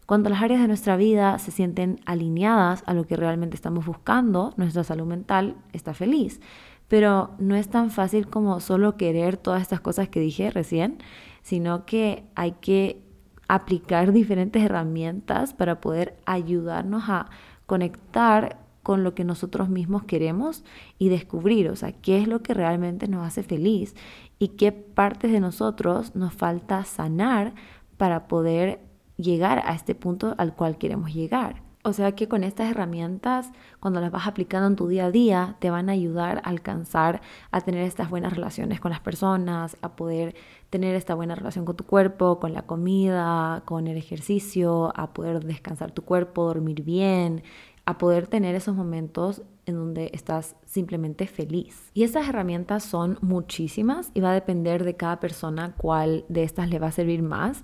Cuando 0.05 0.29
las 0.29 0.41
áreas 0.41 0.61
de 0.61 0.67
nuestra 0.67 0.97
vida 0.97 1.39
se 1.39 1.51
sienten 1.51 1.99
alineadas 2.05 2.83
a 2.85 2.93
lo 2.93 3.07
que 3.07 3.15
realmente 3.15 3.55
estamos 3.55 3.85
buscando, 3.85 4.53
nuestra 4.55 4.83
salud 4.83 5.07
mental 5.07 5.55
está 5.73 5.93
feliz. 5.93 6.41
Pero 6.87 7.31
no 7.39 7.55
es 7.55 7.69
tan 7.69 7.89
fácil 7.89 8.27
como 8.27 8.59
solo 8.59 8.97
querer 8.97 9.37
todas 9.37 9.63
estas 9.63 9.81
cosas 9.81 10.07
que 10.07 10.19
dije 10.19 10.51
recién, 10.51 10.99
sino 11.41 11.85
que 11.85 12.23
hay 12.35 12.53
que 12.53 13.01
aplicar 13.47 14.11
diferentes 14.11 14.63
herramientas 14.63 15.53
para 15.53 15.81
poder 15.81 16.17
ayudarnos 16.25 17.03
a 17.07 17.29
conectar 17.65 18.59
con 18.83 19.03
lo 19.03 19.15
que 19.15 19.23
nosotros 19.23 19.67
mismos 19.67 20.03
queremos 20.03 20.63
y 20.99 21.09
descubrir, 21.09 21.69
o 21.69 21.75
sea, 21.75 21.91
qué 21.91 22.19
es 22.19 22.27
lo 22.27 22.43
que 22.43 22.53
realmente 22.53 23.07
nos 23.07 23.25
hace 23.25 23.41
feliz 23.41 23.95
y 24.37 24.49
qué 24.49 24.71
partes 24.71 25.31
de 25.31 25.39
nosotros 25.39 26.15
nos 26.15 26.33
falta 26.33 26.83
sanar 26.83 27.55
para 27.97 28.27
poder 28.27 28.79
llegar 29.17 29.63
a 29.65 29.73
este 29.73 29.95
punto 29.95 30.35
al 30.37 30.53
cual 30.53 30.77
queremos 30.77 31.13
llegar. 31.13 31.63
O 31.83 31.93
sea 31.93 32.13
que 32.13 32.27
con 32.27 32.43
estas 32.43 32.71
herramientas, 32.71 33.51
cuando 33.79 34.01
las 34.01 34.11
vas 34.11 34.25
aplicando 34.25 34.67
en 34.67 34.75
tu 34.75 34.87
día 34.87 35.05
a 35.05 35.11
día, 35.11 35.55
te 35.59 35.69
van 35.69 35.87
a 35.87 35.91
ayudar 35.91 36.37
a 36.43 36.49
alcanzar 36.49 37.21
a 37.51 37.61
tener 37.61 37.83
estas 37.83 38.09
buenas 38.09 38.33
relaciones 38.33 38.79
con 38.79 38.89
las 38.89 39.01
personas, 39.01 39.77
a 39.83 39.95
poder 39.95 40.35
tener 40.75 40.93
esta 40.95 41.15
buena 41.15 41.35
relación 41.35 41.63
con 41.63 41.77
tu 41.77 41.85
cuerpo, 41.85 42.37
con 42.37 42.51
la 42.51 42.63
comida, 42.63 43.61
con 43.63 43.87
el 43.87 43.95
ejercicio, 43.95 44.91
a 44.93 45.13
poder 45.13 45.41
descansar 45.45 45.93
tu 45.93 46.01
cuerpo, 46.01 46.47
dormir 46.47 46.83
bien, 46.83 47.43
a 47.85 47.97
poder 47.97 48.27
tener 48.27 48.55
esos 48.55 48.75
momentos 48.75 49.41
en 49.65 49.75
donde 49.75 50.09
estás 50.11 50.57
simplemente 50.65 51.27
feliz. 51.27 51.91
Y 51.93 52.03
esas 52.03 52.27
herramientas 52.27 52.83
son 52.83 53.17
muchísimas 53.21 54.11
y 54.13 54.19
va 54.19 54.31
a 54.31 54.33
depender 54.33 54.83
de 54.83 54.97
cada 54.97 55.21
persona 55.21 55.73
cuál 55.77 56.25
de 56.27 56.43
estas 56.43 56.69
le 56.69 56.77
va 56.77 56.87
a 56.87 56.91
servir 56.91 57.23
más. 57.23 57.63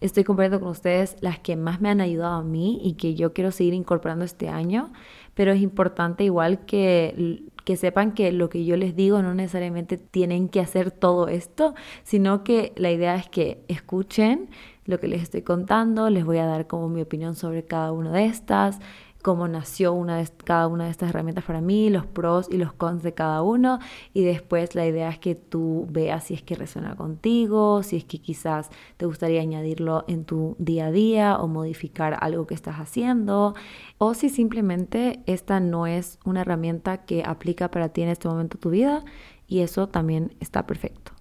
estoy 0.00 0.22
compartiendo 0.22 0.60
con 0.60 0.70
ustedes 0.70 1.16
las 1.20 1.40
que 1.40 1.56
más 1.56 1.80
me 1.80 1.88
han 1.88 2.00
ayudado 2.00 2.34
a 2.34 2.44
mí 2.44 2.80
y 2.84 2.92
que 2.92 3.16
yo 3.16 3.32
quiero 3.32 3.50
seguir 3.50 3.74
incorporando 3.74 4.24
este 4.24 4.48
año, 4.48 4.92
pero 5.34 5.50
es 5.50 5.60
importante 5.60 6.22
igual 6.22 6.64
que 6.64 7.42
que 7.64 7.76
sepan 7.76 8.12
que 8.12 8.32
lo 8.32 8.48
que 8.48 8.64
yo 8.64 8.76
les 8.76 8.96
digo 8.96 9.22
no 9.22 9.34
necesariamente 9.34 9.96
tienen 9.98 10.48
que 10.48 10.60
hacer 10.60 10.90
todo 10.90 11.28
esto, 11.28 11.74
sino 12.02 12.44
que 12.44 12.72
la 12.76 12.90
idea 12.90 13.14
es 13.16 13.28
que 13.28 13.64
escuchen 13.68 14.48
lo 14.84 14.98
que 14.98 15.08
les 15.08 15.22
estoy 15.22 15.42
contando, 15.42 16.10
les 16.10 16.24
voy 16.24 16.38
a 16.38 16.46
dar 16.46 16.66
como 16.66 16.88
mi 16.88 17.02
opinión 17.02 17.34
sobre 17.36 17.64
cada 17.64 17.92
una 17.92 18.12
de 18.12 18.24
estas, 18.24 18.80
cómo 19.22 19.48
nació 19.48 19.96
cada 20.44 20.66
una 20.66 20.86
de 20.86 20.90
estas 20.90 21.10
herramientas 21.10 21.44
para 21.44 21.60
mí, 21.60 21.88
los 21.88 22.04
pros 22.06 22.48
y 22.50 22.56
los 22.58 22.72
cons 22.72 23.02
de 23.02 23.14
cada 23.14 23.42
uno 23.42 23.78
y 24.12 24.22
después 24.24 24.74
la 24.74 24.86
idea 24.86 25.08
es 25.08 25.18
que 25.18 25.34
tú 25.34 25.86
veas 25.90 26.24
si 26.24 26.34
es 26.34 26.42
que 26.42 26.56
resuena 26.56 26.96
contigo, 26.96 27.82
si 27.82 27.96
es 27.96 28.04
que 28.04 28.18
quizás 28.18 28.70
te 28.96 29.06
gustaría 29.06 29.40
añadirlo 29.40 30.04
en 30.08 30.24
tu 30.24 30.56
día 30.58 30.86
a 30.86 30.90
día 30.90 31.36
o 31.36 31.46
modificar 31.48 32.18
algo 32.20 32.46
que 32.46 32.54
estás 32.54 32.76
haciendo 32.76 33.54
o 33.98 34.14
si 34.14 34.28
simplemente 34.28 35.20
esta 35.26 35.60
no 35.60 35.86
es 35.86 36.18
una 36.24 36.40
herramienta 36.42 36.98
que 36.98 37.22
aplica 37.24 37.70
para 37.70 37.90
ti 37.90 38.02
en 38.02 38.08
este 38.08 38.28
momento 38.28 38.58
de 38.58 38.62
tu 38.62 38.70
vida 38.70 39.04
y 39.46 39.60
eso 39.60 39.88
también 39.88 40.34
está 40.40 40.66
perfecto. 40.66 41.12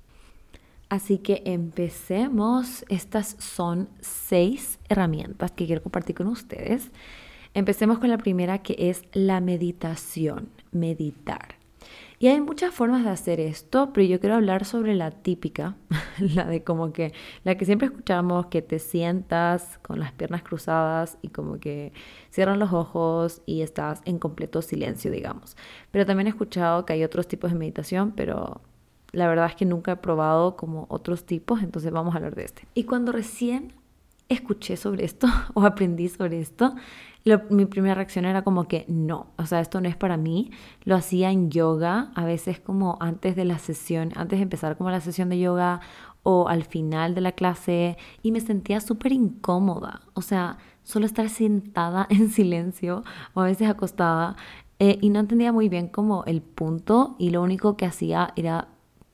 Así 0.91 1.19
que 1.19 1.41
empecemos. 1.45 2.83
Estas 2.89 3.37
son 3.39 3.87
seis 4.01 4.77
herramientas 4.89 5.51
que 5.51 5.65
quiero 5.65 5.81
compartir 5.81 6.17
con 6.17 6.27
ustedes. 6.27 6.91
Empecemos 7.53 7.99
con 7.99 8.09
la 8.09 8.17
primera 8.17 8.59
que 8.59 8.75
es 8.77 9.03
la 9.11 9.41
meditación, 9.41 10.49
meditar. 10.71 11.55
Y 12.17 12.27
hay 12.27 12.39
muchas 12.39 12.73
formas 12.73 13.03
de 13.03 13.09
hacer 13.09 13.41
esto, 13.41 13.91
pero 13.91 14.07
yo 14.07 14.19
quiero 14.19 14.35
hablar 14.35 14.63
sobre 14.63 14.95
la 14.95 15.11
típica, 15.11 15.75
la 16.19 16.45
de 16.45 16.63
como 16.63 16.93
que, 16.93 17.13
la 17.43 17.55
que 17.55 17.65
siempre 17.65 17.87
escuchamos, 17.87 18.45
que 18.45 18.61
te 18.61 18.79
sientas 18.79 19.79
con 19.81 19.99
las 19.99 20.13
piernas 20.13 20.43
cruzadas 20.43 21.17
y 21.21 21.29
como 21.29 21.59
que 21.59 21.91
cierran 22.29 22.59
los 22.59 22.71
ojos 22.71 23.41
y 23.45 23.63
estás 23.63 24.01
en 24.05 24.17
completo 24.17 24.61
silencio, 24.61 25.11
digamos. 25.11 25.57
Pero 25.89 26.05
también 26.05 26.27
he 26.27 26.29
escuchado 26.29 26.85
que 26.85 26.93
hay 26.93 27.03
otros 27.03 27.27
tipos 27.27 27.51
de 27.51 27.57
meditación, 27.57 28.11
pero 28.11 28.61
la 29.11 29.27
verdad 29.27 29.47
es 29.47 29.55
que 29.55 29.65
nunca 29.65 29.93
he 29.93 29.97
probado 29.97 30.55
como 30.55 30.85
otros 30.89 31.25
tipos, 31.25 31.63
entonces 31.63 31.91
vamos 31.91 32.13
a 32.13 32.17
hablar 32.17 32.35
de 32.35 32.45
este. 32.45 32.65
Y 32.75 32.85
cuando 32.85 33.11
recién 33.11 33.73
escuché 34.29 34.77
sobre 34.77 35.05
esto 35.05 35.27
o 35.53 35.63
aprendí 35.63 36.07
sobre 36.07 36.39
esto, 36.39 36.75
mi 37.49 37.65
primera 37.65 37.95
reacción 37.95 38.25
era 38.25 38.43
como 38.43 38.67
que 38.67 38.85
no, 38.87 39.27
o 39.37 39.45
sea, 39.45 39.59
esto 39.59 39.79
no 39.81 39.87
es 39.87 39.95
para 39.95 40.17
mí. 40.17 40.51
Lo 40.83 40.95
hacía 40.95 41.31
en 41.31 41.51
yoga, 41.51 42.11
a 42.15 42.25
veces 42.25 42.59
como 42.59 42.97
antes 42.99 43.35
de 43.35 43.45
la 43.45 43.59
sesión, 43.59 44.11
antes 44.15 44.39
de 44.39 44.43
empezar 44.43 44.77
como 44.77 44.89
la 44.89 45.01
sesión 45.01 45.29
de 45.29 45.39
yoga 45.39 45.81
o 46.23 46.47
al 46.47 46.63
final 46.63 47.15
de 47.15 47.21
la 47.21 47.31
clase 47.31 47.97
y 48.21 48.31
me 48.31 48.39
sentía 48.41 48.79
súper 48.79 49.11
incómoda, 49.11 50.01
o 50.13 50.21
sea, 50.21 50.57
solo 50.83 51.05
estar 51.05 51.29
sentada 51.29 52.07
en 52.09 52.29
silencio 52.29 53.03
o 53.33 53.41
a 53.41 53.45
veces 53.45 53.69
acostada 53.69 54.35
eh, 54.79 54.97
y 55.01 55.09
no 55.09 55.19
entendía 55.19 55.51
muy 55.51 55.69
bien 55.69 55.87
como 55.87 56.23
el 56.25 56.41
punto 56.41 57.15
y 57.19 57.29
lo 57.29 57.41
único 57.41 57.77
que 57.77 57.85
hacía 57.85 58.33
era 58.35 58.69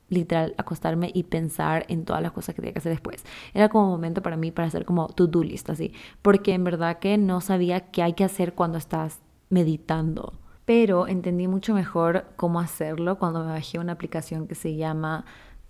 literal 0.10 0.54
acostarme 0.58 1.12
y 1.14 1.24
pensar 1.24 1.86
en 1.90 2.06
todas 2.06 2.22
las 2.22 2.32
cosas 2.32 2.56
que 2.56 2.62
tenía 2.62 2.74
que 2.74 2.80
hacer 2.80 2.92
después. 2.92 3.24
Era 3.54 3.70
como 3.70 3.86
un 3.86 3.92
momento 3.92 4.22
para 4.22 4.38
mí 4.38 4.52
para 4.52 4.68
hacer 4.68 4.86
como 4.86 5.08
to-do 5.08 5.44
list 5.44 5.70
así, 5.70 5.94
porque 6.22 6.54
en 6.54 6.64
verdad 6.64 7.00
que 7.00 7.18
no 7.18 7.42
sabía 7.42 7.92
qué 7.92 8.04
hay 8.04 8.14
que 8.14 8.24
hacer 8.24 8.54
cuando 8.54 8.78
estás 8.78 9.20
meditando. 9.50 10.34
Pero 10.66 11.08
entendí 11.08 11.48
mucho 11.48 11.74
mejor 11.74 12.26
cómo 12.36 12.60
hacerlo 12.60 13.18
cuando 13.18 13.40
me 13.44 13.52
bajé 13.52 13.80
una 13.80 13.94
aplicación 13.94 14.48
que 14.48 14.56
se 14.56 14.76
llama 14.76 15.24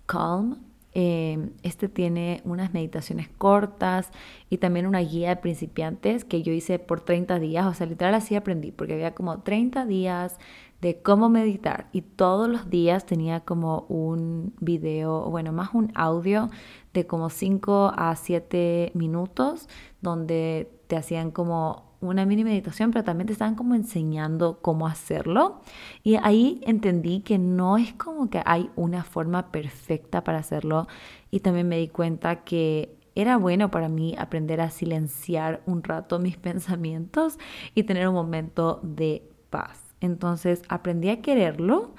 Calm. 0.06 0.58
Em, 0.92 1.50
este 1.62 1.88
tiene 1.88 2.40
unas 2.44 2.72
meditaciones 2.72 3.28
cortas 3.28 4.10
y 4.50 4.56
también 4.58 4.86
una 4.86 4.98
guía 4.98 5.28
de 5.28 5.36
principiantes 5.36 6.24
que 6.24 6.42
yo 6.42 6.52
hice 6.52 6.80
por 6.80 7.00
30 7.00 7.38
días. 7.38 7.66
O 7.66 7.74
sea, 7.74 7.86
literal 7.86 8.14
así 8.14 8.34
aprendí, 8.34 8.72
porque 8.72 8.94
había 8.94 9.14
como 9.14 9.38
30 9.40 9.86
días 9.86 10.38
de 10.80 11.02
cómo 11.02 11.28
meditar 11.28 11.88
y 11.92 12.02
todos 12.02 12.48
los 12.48 12.70
días 12.70 13.04
tenía 13.04 13.40
como 13.40 13.86
un 13.88 14.54
video, 14.60 15.28
bueno, 15.30 15.52
más 15.52 15.70
un 15.74 15.90
audio 15.94 16.50
de 16.92 17.06
como 17.06 17.30
5 17.30 17.92
a 17.96 18.14
7 18.14 18.92
minutos 18.94 19.68
donde 20.00 20.70
te 20.86 20.96
hacían 20.96 21.30
como 21.30 21.88
una 22.00 22.24
mini 22.26 22.44
meditación, 22.44 22.92
pero 22.92 23.04
también 23.04 23.26
te 23.26 23.32
estaban 23.32 23.56
como 23.56 23.74
enseñando 23.74 24.60
cómo 24.62 24.86
hacerlo. 24.86 25.62
Y 26.02 26.16
ahí 26.16 26.60
entendí 26.64 27.20
que 27.20 27.38
no 27.38 27.76
es 27.76 27.92
como 27.94 28.30
que 28.30 28.40
hay 28.44 28.70
una 28.76 29.02
forma 29.02 29.50
perfecta 29.50 30.22
para 30.22 30.38
hacerlo. 30.38 30.86
Y 31.30 31.40
también 31.40 31.68
me 31.68 31.78
di 31.78 31.88
cuenta 31.88 32.44
que 32.44 32.96
era 33.14 33.36
bueno 33.36 33.70
para 33.70 33.88
mí 33.88 34.14
aprender 34.16 34.60
a 34.60 34.70
silenciar 34.70 35.60
un 35.66 35.82
rato 35.82 36.20
mis 36.20 36.36
pensamientos 36.38 37.38
y 37.74 37.82
tener 37.82 38.06
un 38.08 38.14
momento 38.14 38.80
de 38.84 39.28
paz. 39.50 39.87
Entonces 40.00 40.62
aprendí 40.68 41.08
a 41.10 41.22
quererlo, 41.22 41.94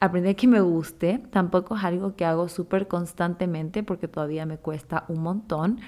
aprendí 0.00 0.30
a 0.30 0.34
que 0.34 0.46
me 0.46 0.60
guste. 0.60 1.20
Tampoco 1.30 1.76
es 1.76 1.84
algo 1.84 2.16
que 2.16 2.24
hago 2.24 2.48
súper 2.48 2.88
constantemente 2.88 3.82
porque 3.82 4.08
todavía 4.08 4.46
me 4.46 4.58
cuesta 4.58 5.04
un 5.08 5.22
montón. 5.22 5.80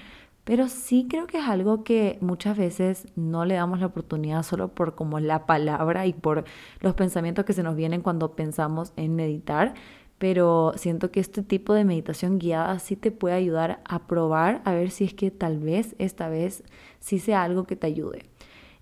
Pero 0.43 0.69
sí 0.69 1.07
creo 1.09 1.27
que 1.27 1.39
es 1.39 1.45
algo 1.45 1.83
que 1.83 2.17
muchas 2.21 2.57
veces 2.57 3.07
no 3.17 3.43
le 3.43 3.55
damos 3.55 3.81
la 3.81 3.87
oportunidad 3.87 4.43
solo 4.43 4.69
por 4.69 4.95
como 4.95 5.19
la 5.19 5.45
palabra 5.45 6.05
y 6.05 6.13
por 6.13 6.45
los 6.79 6.93
pensamientos 6.93 7.43
que 7.43 7.51
se 7.51 7.63
nos 7.63 7.75
vienen 7.75 8.01
cuando 8.01 8.31
pensamos 8.33 8.93
en 8.95 9.15
meditar. 9.15 9.73
Pero 10.17 10.71
siento 10.77 11.11
que 11.11 11.19
este 11.19 11.43
tipo 11.43 11.73
de 11.73 11.83
meditación 11.83 12.39
guiada 12.39 12.79
sí 12.79 12.95
te 12.95 13.11
puede 13.11 13.35
ayudar 13.35 13.81
a 13.83 14.07
probar 14.07 14.61
a 14.63 14.71
ver 14.71 14.89
si 14.89 15.03
es 15.03 15.13
que 15.13 15.31
tal 15.31 15.59
vez 15.59 15.95
esta 15.99 16.29
vez 16.29 16.63
sí 16.99 17.19
sea 17.19 17.43
algo 17.43 17.65
que 17.65 17.75
te 17.75 17.87
ayude. 17.87 18.23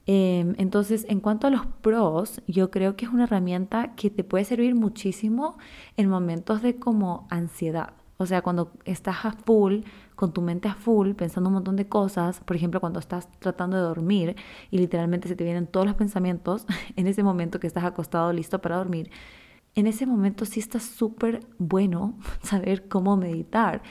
Em, 0.08 0.54
entonces, 0.58 1.06
en 1.10 1.20
cuanto 1.20 1.48
a 1.48 1.50
los 1.50 1.66
pros, 1.66 2.42
yo 2.48 2.70
creo 2.70 2.96
que 2.96 3.06
es 3.06 3.12
una 3.12 3.24
herramienta 3.24 3.96
que 3.96 4.10
te 4.10 4.24
puede 4.24 4.46
servir 4.46 4.76
muchísimo 4.76 5.58
en 5.98 6.10
momentos 6.10 6.62
de 6.62 6.76
como 6.78 7.28
ansiedad. 7.30 7.94
O 8.18 8.26
sea, 8.26 8.42
cuando 8.42 8.72
estás 8.86 9.26
a 9.26 9.32
full, 9.32 9.82
con 10.16 10.32
tu 10.32 10.42
mente 10.42 10.70
a 10.70 10.76
full, 10.76 11.14
pensando 11.14 11.50
un 11.50 11.56
montón 11.56 11.76
de 11.76 11.88
cosas, 11.90 12.40
por 12.42 12.56
ejemplo, 12.56 12.80
cuando 12.80 13.00
estás 13.00 13.28
tratando 13.40 13.76
de 13.78 13.84
dormir 13.84 14.36
y 14.72 14.78
literalmente 14.78 15.28
se 15.28 15.36
te 15.36 15.44
vienen 15.44 15.68
todos 15.68 15.86
los 15.86 15.96
pensamientos, 15.96 16.66
en 16.96 17.08
ese 17.08 17.24
momento 17.24 17.60
que 17.60 17.68
estás 17.68 17.84
acostado 17.84 18.32
listo 18.32 18.62
para 18.62 18.78
dormir, 18.78 19.10
en 19.76 19.88
ese 19.88 20.06
momento 20.06 20.46
sí 20.46 20.60
está 20.62 20.80
súper 20.80 21.46
bueno 21.58 22.18
saber 22.42 22.88
cómo 22.88 23.18
meditar 23.18 23.82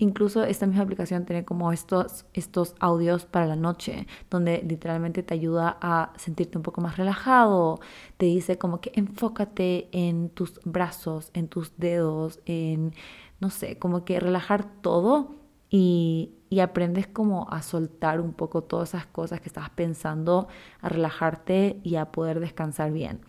Incluso 0.00 0.44
esta 0.44 0.66
misma 0.66 0.84
aplicación 0.84 1.26
tiene 1.26 1.44
como 1.44 1.72
estos, 1.72 2.24
estos 2.32 2.74
audios 2.80 3.26
para 3.26 3.46
la 3.46 3.54
noche, 3.54 4.06
donde 4.30 4.64
literalmente 4.66 5.22
te 5.22 5.34
ayuda 5.34 5.76
a 5.82 6.14
sentirte 6.16 6.56
un 6.56 6.62
poco 6.62 6.80
más 6.80 6.96
relajado. 6.96 7.80
Te 8.16 8.24
dice 8.24 8.56
como 8.56 8.80
que 8.80 8.92
enfócate 8.94 9.90
en 9.92 10.30
tus 10.30 10.58
brazos, 10.64 11.30
en 11.34 11.48
tus 11.48 11.76
dedos, 11.76 12.40
en, 12.46 12.94
no 13.40 13.50
sé, 13.50 13.78
como 13.78 14.06
que 14.06 14.18
relajar 14.18 14.64
todo 14.80 15.34
y, 15.68 16.32
y 16.48 16.60
aprendes 16.60 17.06
como 17.06 17.50
a 17.50 17.60
soltar 17.60 18.22
un 18.22 18.32
poco 18.32 18.62
todas 18.62 18.94
esas 18.94 19.04
cosas 19.04 19.42
que 19.42 19.50
estás 19.50 19.68
pensando, 19.68 20.48
a 20.80 20.88
relajarte 20.88 21.78
y 21.82 21.96
a 21.96 22.06
poder 22.06 22.40
descansar 22.40 22.90
bien. 22.90 23.20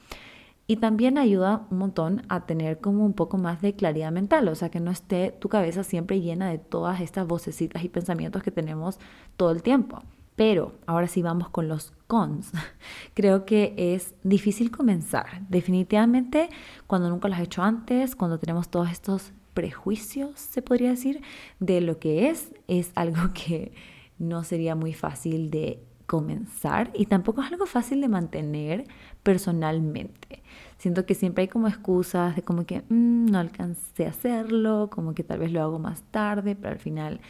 Y 0.68 0.78
también 0.78 1.18
ayuda 1.18 1.68
un 1.70 1.80
montón 1.80 2.22
a 2.30 2.46
tener 2.46 2.80
como 2.80 3.06
un 3.06 3.14
poco 3.14 3.38
más 3.38 3.62
de 3.62 3.74
claridad 3.74 4.12
mental, 4.12 4.48
o 4.48 4.56
sea, 4.56 4.70
que 4.70 4.80
no 4.80 4.92
esté 4.92 5.32
tu 5.32 5.50
cabeza 5.50 5.84
siempre 5.84 6.22
llena 6.22 6.50
de 6.50 6.60
todas 6.60 7.02
estas 7.02 7.28
vocecitas 7.28 7.84
y 7.84 7.90
pensamientos 7.90 8.44
que 8.44 8.52
tenemos 8.52 9.00
todo 9.36 9.52
el 9.52 9.64
tiempo. 9.64 10.02
Pero 10.36 10.74
ahora 10.86 11.08
sí 11.08 11.22
vamos 11.22 11.50
con 11.50 11.68
los 11.68 11.94
cons. 12.08 12.52
Creo 13.14 13.46
que 13.46 13.74
es 13.78 14.16
difícil 14.24 14.72
comenzar. 14.72 15.46
Definitivamente 15.50 16.50
cuando 16.88 17.10
nunca 17.10 17.28
lo 17.28 17.36
has 17.36 17.42
hecho 17.42 17.64
antes, 17.64 18.16
cuando 18.16 18.40
tenemos 18.40 18.70
todos 18.70 18.90
estos 18.90 19.34
prejuicios, 19.54 20.40
se 20.40 20.62
podría 20.62 20.92
decir, 20.92 21.22
de 21.60 21.82
lo 21.82 22.00
que 22.00 22.30
es, 22.30 22.54
es 22.68 22.92
algo 22.96 23.22
que 23.34 23.74
no 24.18 24.44
sería 24.44 24.76
muy 24.76 24.94
fácil 24.94 25.52
de 25.52 25.84
comenzar 26.12 26.92
y 26.94 27.06
tampoco 27.06 27.42
es 27.42 27.50
algo 27.54 27.66
fácil 27.66 28.02
de 28.02 28.10
mantener 28.10 28.86
personalmente. 29.24 30.44
Siento 30.78 31.06
que 31.06 31.16
siempre 31.16 31.44
hay 31.44 31.48
como 31.48 31.70
excusas 31.70 32.36
de 32.36 32.42
como 32.42 32.66
que 32.66 32.82
mm, 32.90 33.28
no 33.28 33.40
alcancé 33.40 34.08
a 34.08 34.10
hacerlo, 34.10 34.90
como 34.92 35.14
que 35.14 35.24
tal 35.24 35.40
vez 35.40 35.54
lo 35.54 35.62
hago 35.62 35.80
más 35.80 36.04
tarde, 36.12 36.58
pero 36.58 36.74
al 36.74 36.80
final 36.80 37.22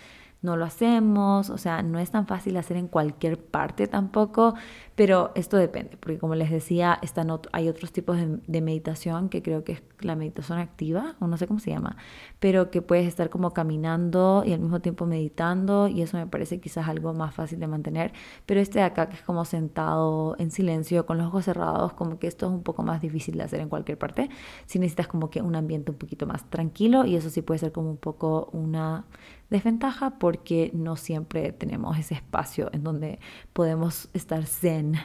no 0.42 0.58
lo 0.58 0.66
hacemos, 0.66 1.50
o 1.50 1.58
sea, 1.58 1.84
no 1.84 2.00
es 2.00 2.10
tan 2.12 2.26
fácil 2.26 2.58
hacer 2.58 2.78
en 2.78 2.88
cualquier 2.88 3.38
parte 3.38 3.88
tampoco, 3.88 4.56
pero 4.96 5.32
esto 5.36 5.58
depende, 5.58 5.98
porque 6.00 6.18
como 6.18 6.36
les 6.36 6.50
decía, 6.50 6.98
están 7.02 7.32
hay 7.52 7.70
otros 7.70 7.92
tipos 7.92 8.18
de, 8.18 8.62
meditación 8.62 9.30
que 9.30 9.42
creo 9.42 9.64
que 9.64 9.74
es 9.74 9.84
la 10.00 10.16
meditación 10.16 10.58
activa, 10.58 11.16
o 11.20 11.28
no 11.28 11.38
sé 11.38 11.48
cómo 11.48 11.60
se 11.60 11.70
llama, 11.70 11.96
pero 12.40 12.72
que 12.72 12.82
puedes 12.82 13.08
estar 13.08 13.30
como 13.30 13.52
caminando 13.52 14.44
y 14.46 14.54
al 14.54 14.60
mismo 14.60 14.82
tiempo 14.82 15.06
meditando, 15.06 15.88
y 15.88 16.02
eso 16.02 16.18
me 16.18 16.28
parece 16.28 16.60
quizás 16.60 16.88
algo 16.88 17.14
más 17.14 17.34
fácil 17.36 17.60
de 17.60 17.68
mantener, 17.68 18.12
pero 18.46 18.60
este 18.60 18.80
de 18.80 18.86
acá 18.86 19.10
que 19.10 19.16
es 19.16 19.22
como 19.22 19.46
sentado 19.46 20.36
en 20.40 20.50
silencio, 20.52 21.06
con 21.06 21.18
los 21.20 21.28
ojos 21.28 21.46
cerrados, 21.46 21.94
como 21.94 22.18
que 22.18 22.28
esto 22.28 22.48
es 22.48 22.52
un 22.52 22.64
poco 22.64 22.84
más 22.84 23.02
difícil 23.02 23.38
de 23.38 23.44
hacer 23.44 23.60
en 23.60 23.70
cualquier 23.70 23.98
parte, 24.00 24.30
si 24.66 24.80
necesitas 24.80 25.08
como 25.08 25.30
que 25.30 25.42
un 25.42 25.56
ambiente 25.56 25.92
un 25.92 25.98
poquito 25.98 26.26
más 26.26 26.50
tranquilo, 26.50 27.06
y 27.06 27.16
eso 27.16 27.30
sí 27.30 27.44
puede 27.44 27.60
ser 27.60 27.72
como 27.72 27.92
un 27.92 27.98
poco 27.98 28.50
una 28.54 29.06
desventaja 29.52 30.18
porque 30.18 30.72
no 30.74 30.96
siempre 30.96 31.52
tenemos 31.52 32.00
ese 32.00 32.16
espacio 32.16 32.70
en 32.74 32.84
donde 32.84 33.20
podemos 33.54 34.10
estar 34.14 34.46
zen 34.46 34.96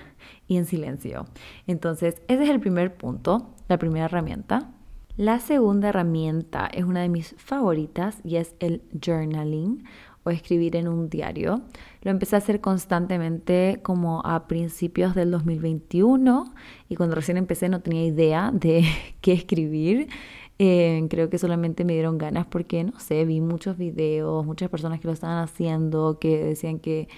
y 0.47 0.57
en 0.57 0.65
silencio. 0.65 1.27
Entonces, 1.67 2.23
ese 2.29 2.45
es 2.45 2.49
el 2.49 2.61
primer 2.61 2.97
punto, 2.97 3.55
la 3.69 3.77
primera 3.77 4.07
herramienta. 4.07 4.71
La 5.17 5.41
segunda 5.41 5.89
herramienta 5.89 6.69
es 6.73 6.85
una 6.85 7.03
de 7.03 7.09
mis 7.09 7.35
favoritas 7.39 8.21
y 8.23 8.37
es 8.37 8.55
el 8.61 8.83
journaling 9.05 9.85
o 10.25 10.31
escribir 10.31 10.77
en 10.77 10.89
un 10.89 11.09
diario. 11.09 11.63
Lo 12.03 12.11
empecé 12.11 12.37
a 12.37 12.39
hacer 12.39 12.61
constantemente 12.61 13.81
como 13.83 14.21
a 14.25 14.47
principios 14.47 15.15
del 15.15 15.31
2021 15.31 16.55
y 16.89 16.97
cuando 16.97 17.15
recién 17.15 17.37
empecé 17.37 17.69
no 17.69 17.81
tenía 17.81 18.05
idea 18.05 18.51
de 18.53 18.85
qué 19.21 19.33
escribir. 19.33 20.09
Eh, 20.59 21.07
creo 21.11 21.29
que 21.29 21.39
solamente 21.39 21.85
me 21.85 21.93
dieron 21.93 22.17
ganas 22.19 22.47
porque, 22.47 22.83
no 22.85 22.99
sé, 22.99 23.25
vi 23.27 23.41
muchos 23.41 23.77
videos, 23.77 24.45
muchas 24.47 24.71
personas 24.71 25.01
que 25.01 25.09
lo 25.09 25.13
estaban 25.13 25.43
haciendo, 25.43 26.19
que 26.19 26.43
decían 26.43 26.79
que 26.79 27.09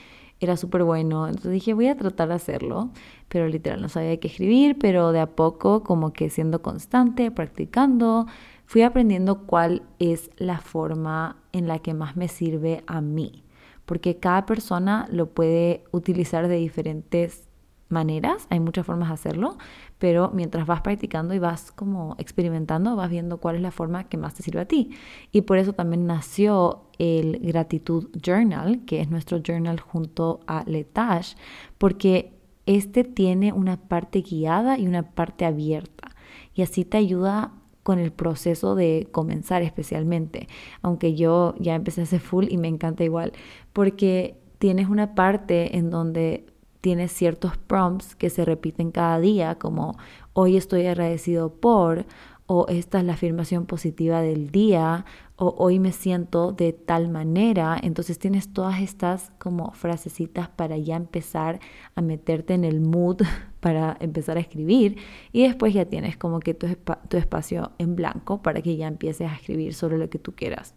era 0.40 0.56
súper 0.56 0.84
bueno. 0.84 1.26
Entonces 1.26 1.52
dije, 1.52 1.74
voy 1.74 1.88
a 1.88 1.96
tratar 1.96 2.28
de 2.28 2.34
hacerlo, 2.34 2.90
pero 3.28 3.48
literal 3.48 3.80
no 3.80 3.88
sabía 3.88 4.18
qué 4.18 4.28
escribir, 4.28 4.76
pero 4.78 5.12
de 5.12 5.20
a 5.20 5.26
poco, 5.36 5.82
como 5.84 6.12
que 6.12 6.30
siendo 6.30 6.62
constante, 6.62 7.30
practicando, 7.30 8.26
fui 8.66 8.82
aprendiendo 8.82 9.46
cuál 9.46 9.82
es 9.98 10.30
la 10.36 10.58
forma 10.58 11.36
en 11.52 11.68
la 11.68 11.78
que 11.78 11.94
más 11.94 12.16
me 12.16 12.28
sirve 12.28 12.82
a 12.86 13.00
mí, 13.00 13.44
porque 13.86 14.18
cada 14.18 14.46
persona 14.46 15.08
lo 15.10 15.30
puede 15.30 15.84
utilizar 15.92 16.48
de 16.48 16.56
diferentes 16.56 17.47
maneras, 17.88 18.46
hay 18.50 18.60
muchas 18.60 18.86
formas 18.86 19.08
de 19.08 19.14
hacerlo, 19.14 19.56
pero 19.98 20.30
mientras 20.34 20.66
vas 20.66 20.82
practicando 20.82 21.34
y 21.34 21.38
vas 21.38 21.72
como 21.72 22.14
experimentando, 22.18 22.96
vas 22.96 23.10
viendo 23.10 23.38
cuál 23.38 23.56
es 23.56 23.62
la 23.62 23.70
forma 23.70 24.04
que 24.04 24.16
más 24.16 24.34
te 24.34 24.42
sirve 24.42 24.60
a 24.60 24.64
ti. 24.66 24.90
Y 25.32 25.42
por 25.42 25.58
eso 25.58 25.72
también 25.72 26.06
nació 26.06 26.82
el 26.98 27.38
Gratitud 27.40 28.08
Journal, 28.22 28.84
que 28.84 29.00
es 29.00 29.10
nuestro 29.10 29.38
journal 29.42 29.80
junto 29.80 30.40
a 30.46 30.64
Letash, 30.66 31.34
porque 31.78 32.34
este 32.66 33.04
tiene 33.04 33.52
una 33.52 33.76
parte 33.76 34.20
guiada 34.20 34.78
y 34.78 34.86
una 34.86 35.02
parte 35.02 35.44
abierta. 35.44 36.14
Y 36.54 36.62
así 36.62 36.84
te 36.84 36.98
ayuda 36.98 37.52
con 37.82 37.98
el 37.98 38.12
proceso 38.12 38.74
de 38.74 39.08
comenzar 39.10 39.62
especialmente, 39.62 40.46
aunque 40.82 41.14
yo 41.14 41.54
ya 41.58 41.74
empecé 41.74 42.02
a 42.02 42.04
hacer 42.04 42.20
full 42.20 42.46
y 42.50 42.58
me 42.58 42.68
encanta 42.68 43.02
igual, 43.02 43.32
porque 43.72 44.38
tienes 44.58 44.88
una 44.88 45.14
parte 45.14 45.78
en 45.78 45.88
donde 45.88 46.44
tienes 46.80 47.12
ciertos 47.12 47.56
prompts 47.56 48.14
que 48.14 48.30
se 48.30 48.44
repiten 48.44 48.90
cada 48.90 49.18
día, 49.20 49.56
como 49.56 49.96
hoy 50.32 50.56
estoy 50.56 50.86
agradecido 50.86 51.52
por, 51.52 52.06
o 52.46 52.66
esta 52.68 52.98
es 52.98 53.04
la 53.04 53.12
afirmación 53.12 53.66
positiva 53.66 54.22
del 54.22 54.50
día, 54.50 55.04
o 55.36 55.54
hoy 55.58 55.78
me 55.78 55.92
siento 55.92 56.52
de 56.52 56.72
tal 56.72 57.08
manera. 57.08 57.78
Entonces 57.80 58.18
tienes 58.18 58.52
todas 58.52 58.80
estas 58.80 59.32
como 59.38 59.72
frasecitas 59.72 60.48
para 60.48 60.76
ya 60.76 60.96
empezar 60.96 61.60
a 61.94 62.00
meterte 62.00 62.54
en 62.54 62.64
el 62.64 62.80
mood 62.80 63.22
para 63.60 63.96
empezar 64.00 64.36
a 64.36 64.40
escribir 64.40 64.96
y 65.32 65.42
después 65.42 65.74
ya 65.74 65.84
tienes 65.84 66.16
como 66.16 66.40
que 66.40 66.54
tu, 66.54 66.68
tu 67.08 67.16
espacio 67.16 67.72
en 67.78 67.96
blanco 67.96 68.40
para 68.40 68.62
que 68.62 68.76
ya 68.76 68.86
empieces 68.86 69.30
a 69.30 69.34
escribir 69.34 69.74
sobre 69.74 69.98
lo 69.98 70.08
que 70.08 70.18
tú 70.18 70.34
quieras. 70.34 70.74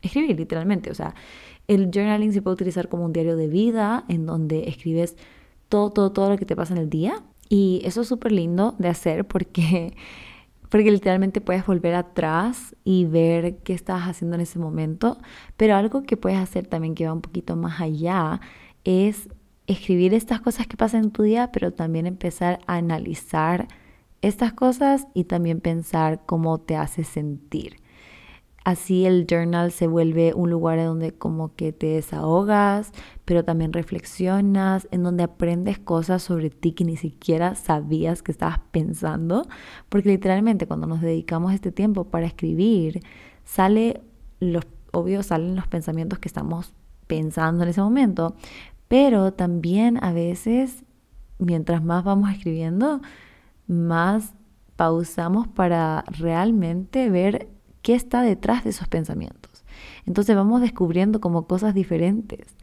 Escribir 0.00 0.36
literalmente, 0.36 0.90
o 0.90 0.94
sea, 0.94 1.14
el 1.68 1.90
journaling 1.92 2.32
se 2.32 2.42
puede 2.42 2.54
utilizar 2.54 2.88
como 2.88 3.04
un 3.04 3.12
diario 3.12 3.36
de 3.36 3.46
vida 3.46 4.04
en 4.08 4.26
donde 4.26 4.68
escribes 4.68 5.16
todo, 5.68 5.90
todo, 5.90 6.12
todo 6.12 6.30
lo 6.30 6.38
que 6.38 6.46
te 6.46 6.56
pasa 6.56 6.74
en 6.74 6.80
el 6.80 6.90
día. 6.90 7.22
Y 7.48 7.82
eso 7.84 8.00
es 8.00 8.08
súper 8.08 8.32
lindo 8.32 8.74
de 8.78 8.88
hacer 8.88 9.26
porque, 9.26 9.94
porque 10.70 10.90
literalmente 10.90 11.40
puedes 11.40 11.64
volver 11.66 11.94
atrás 11.94 12.74
y 12.84 13.04
ver 13.04 13.58
qué 13.58 13.74
estás 13.74 14.02
haciendo 14.02 14.34
en 14.36 14.40
ese 14.40 14.58
momento. 14.58 15.18
Pero 15.56 15.76
algo 15.76 16.02
que 16.02 16.16
puedes 16.16 16.38
hacer 16.38 16.66
también 16.66 16.94
que 16.94 17.06
va 17.06 17.12
un 17.12 17.20
poquito 17.20 17.54
más 17.54 17.80
allá 17.80 18.40
es 18.84 19.28
escribir 19.66 20.14
estas 20.14 20.40
cosas 20.40 20.66
que 20.66 20.78
pasan 20.78 21.04
en 21.04 21.10
tu 21.10 21.22
día, 21.22 21.52
pero 21.52 21.72
también 21.72 22.06
empezar 22.06 22.60
a 22.66 22.76
analizar 22.76 23.68
estas 24.22 24.54
cosas 24.54 25.06
y 25.12 25.24
también 25.24 25.60
pensar 25.60 26.22
cómo 26.24 26.58
te 26.58 26.76
hace 26.76 27.04
sentir. 27.04 27.76
Así 28.68 29.06
el 29.06 29.26
journal 29.26 29.72
se 29.72 29.86
vuelve 29.86 30.34
un 30.34 30.50
lugar 30.50 30.78
donde 30.84 31.12
como 31.12 31.54
que 31.54 31.72
te 31.72 31.86
desahogas, 31.86 32.92
pero 33.24 33.42
también 33.42 33.72
reflexionas, 33.72 34.86
en 34.90 35.02
donde 35.02 35.22
aprendes 35.22 35.78
cosas 35.78 36.22
sobre 36.22 36.50
ti 36.50 36.72
que 36.72 36.84
ni 36.84 36.98
siquiera 36.98 37.54
sabías 37.54 38.22
que 38.22 38.30
estabas 38.30 38.58
pensando, 38.70 39.48
porque 39.88 40.10
literalmente 40.10 40.66
cuando 40.66 40.86
nos 40.86 41.00
dedicamos 41.00 41.54
este 41.54 41.72
tiempo 41.72 42.10
para 42.10 42.26
escribir, 42.26 43.00
sale 43.42 44.02
los 44.38 44.66
obvio 44.92 45.22
salen 45.22 45.56
los 45.56 45.66
pensamientos 45.66 46.18
que 46.18 46.28
estamos 46.28 46.74
pensando 47.06 47.62
en 47.62 47.70
ese 47.70 47.80
momento, 47.80 48.36
pero 48.86 49.32
también 49.32 49.98
a 50.04 50.12
veces 50.12 50.84
mientras 51.38 51.82
más 51.82 52.04
vamos 52.04 52.30
escribiendo, 52.32 53.00
más 53.66 54.34
pausamos 54.76 55.48
para 55.48 56.04
realmente 56.18 57.08
ver 57.08 57.48
qué 57.82 57.94
está 57.94 58.22
detrás 58.22 58.64
de 58.64 58.70
esos 58.70 58.88
pensamientos. 58.88 59.64
Entonces 60.06 60.34
vamos 60.34 60.60
descubriendo 60.60 61.20
como 61.20 61.46
cosas 61.46 61.74
diferentes. 61.74 62.56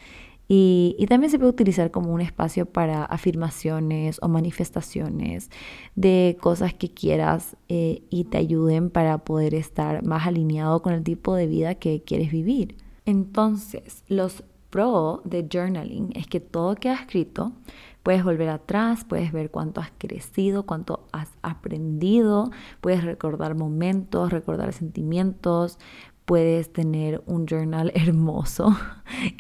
Y, 0.47 1.04
también 1.10 1.32
se 1.32 1.39
puede 1.39 1.49
utilizar 1.49 1.89
como 1.89 2.13
un 2.13 2.21
espacio 2.21 2.67
para 2.67 3.04
afirmaciones 3.04 4.19
o 4.21 4.28
manifestaciones 4.28 5.49
de 5.95 6.38
cosas 6.39 6.73
que 6.73 6.89
quieras 6.89 7.56
eh, 7.67 8.04
y 8.12 8.25
te 8.25 8.38
ayuden 8.38 8.91
para 8.91 9.17
poder 9.19 9.56
estar 9.56 10.06
más 10.06 10.28
alineado 10.28 10.84
con 10.84 10.93
el 10.93 11.04
tipo 11.04 11.34
de 11.34 11.47
vida 11.47 11.75
que 11.75 12.04
quieres 12.04 12.32
vivir. 12.32 12.78
Entonces, 13.06 14.04
los 14.08 14.43
pro 14.69 15.21
de 15.23 15.47
journaling 15.51 16.12
es 16.15 16.28
que 16.28 16.39
todo 16.39 16.75
queda 16.75 16.95
escrito, 16.95 17.54
Puedes 18.05 18.23
volver 18.23 18.49
atrás, 18.49 19.03
puedes 19.03 19.31
ver 19.31 19.49
cuánto 19.49 19.81
has 19.81 19.91
crecido, 19.97 20.67
cuánto 20.67 21.07
has 21.11 21.31
aprendido, 21.41 22.51
puedes 22.79 23.03
recordar 23.03 23.55
momentos, 23.55 24.31
recordar 24.31 24.73
sentimientos, 24.73 25.79
puedes 26.25 26.71
tener 26.71 27.23
un 27.25 27.47
journal 27.47 27.91
hermoso, 27.95 28.77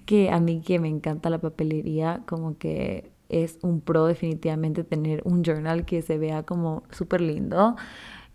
que 0.07 0.31
a 0.31 0.39
mí 0.39 0.61
que 0.61 0.79
me 0.79 0.87
encanta 0.87 1.29
la 1.29 1.37
papelería, 1.37 2.23
como 2.25 2.57
que 2.57 3.11
es 3.29 3.59
un 3.61 3.81
pro 3.81 4.07
definitivamente 4.07 4.83
tener 4.83 5.21
un 5.25 5.43
journal 5.43 5.85
que 5.85 6.01
se 6.01 6.17
vea 6.17 6.41
como 6.41 6.81
súper 6.89 7.21
lindo 7.21 7.75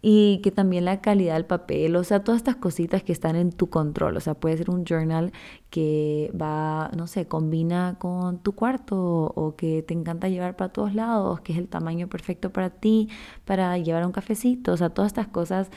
y 0.02 0.40
que 0.42 0.50
también 0.50 0.84
la 0.84 1.00
calidad 1.00 1.34
del 1.34 1.44
papel, 1.46 1.94
o 1.96 2.04
sea, 2.04 2.24
todas 2.24 2.38
estas 2.40 2.56
cositas 2.56 3.02
que 3.02 3.12
están 3.12 3.36
en 3.36 3.52
tu 3.52 3.68
control, 3.68 4.16
o 4.16 4.20
sea, 4.20 4.34
puede 4.34 4.56
ser 4.56 4.70
un 4.70 4.84
journal 4.84 5.32
que 5.68 6.32
va, 6.40 6.90
no 6.96 7.06
sé, 7.06 7.26
combina 7.26 7.96
con 7.98 8.38
tu 8.38 8.52
cuarto 8.52 8.96
o 9.34 9.56
que 9.56 9.82
te 9.82 9.94
encanta 9.94 10.28
llevar 10.28 10.56
para 10.56 10.72
todos 10.72 10.94
lados, 10.94 11.40
que 11.40 11.52
es 11.52 11.58
el 11.58 11.68
tamaño 11.68 12.08
perfecto 12.08 12.50
para 12.50 12.70
ti, 12.70 13.08
para 13.44 13.76
llevar 13.78 14.06
un 14.06 14.12
cafecito, 14.12 14.72
o 14.72 14.76
sea, 14.76 14.90
todas 14.90 15.10
estas 15.10 15.28
cosas 15.28 15.70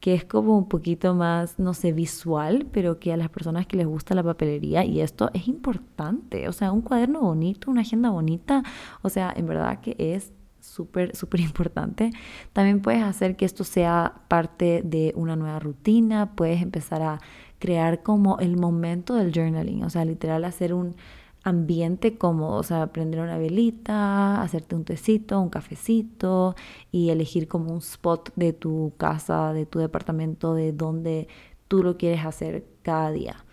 que 0.00 0.14
es 0.14 0.24
como 0.24 0.56
un 0.56 0.68
poquito 0.68 1.14
más, 1.14 1.58
no 1.58 1.74
sé, 1.74 1.92
visual, 1.92 2.66
pero 2.72 3.00
que 3.00 3.12
a 3.12 3.16
las 3.16 3.30
personas 3.30 3.66
que 3.66 3.76
les 3.76 3.86
gusta 3.86 4.14
la 4.14 4.22
papelería 4.22 4.84
y 4.84 5.00
esto 5.00 5.30
es 5.34 5.48
importante, 5.48 6.48
o 6.48 6.52
sea, 6.52 6.72
un 6.72 6.82
cuaderno 6.82 7.20
bonito, 7.20 7.70
una 7.70 7.80
agenda 7.82 8.10
bonita, 8.10 8.62
o 9.02 9.08
sea, 9.08 9.32
en 9.36 9.46
verdad 9.46 9.80
que 9.80 9.96
es 9.98 10.32
súper, 10.68 11.16
súper 11.16 11.40
importante. 11.40 12.10
También 12.52 12.80
puedes 12.80 13.02
hacer 13.02 13.36
que 13.36 13.44
esto 13.44 13.64
sea 13.64 14.22
parte 14.28 14.82
de 14.84 15.12
una 15.16 15.36
nueva 15.36 15.58
rutina, 15.58 16.34
puedes 16.34 16.62
empezar 16.62 17.02
a 17.02 17.20
crear 17.58 18.02
como 18.02 18.38
el 18.38 18.56
momento 18.56 19.14
del 19.14 19.32
journaling, 19.32 19.84
o 19.84 19.90
sea, 19.90 20.04
literal 20.04 20.44
hacer 20.44 20.72
un 20.74 20.96
ambiente 21.44 22.18
cómodo, 22.18 22.56
o 22.56 22.62
sea, 22.62 22.92
prender 22.92 23.20
una 23.20 23.38
velita, 23.38 24.42
hacerte 24.42 24.74
un 24.74 24.84
tecito, 24.84 25.40
un 25.40 25.48
cafecito 25.48 26.54
y 26.92 27.10
elegir 27.10 27.48
como 27.48 27.72
un 27.72 27.78
spot 27.78 28.32
de 28.36 28.52
tu 28.52 28.92
casa, 28.96 29.52
de 29.52 29.66
tu 29.66 29.78
departamento, 29.78 30.54
de 30.54 30.72
donde 30.72 31.28
tú 31.68 31.82
lo 31.82 31.96
quieres 31.96 32.24
hacer 32.24 32.66
cada 32.82 33.10
día. 33.10 33.44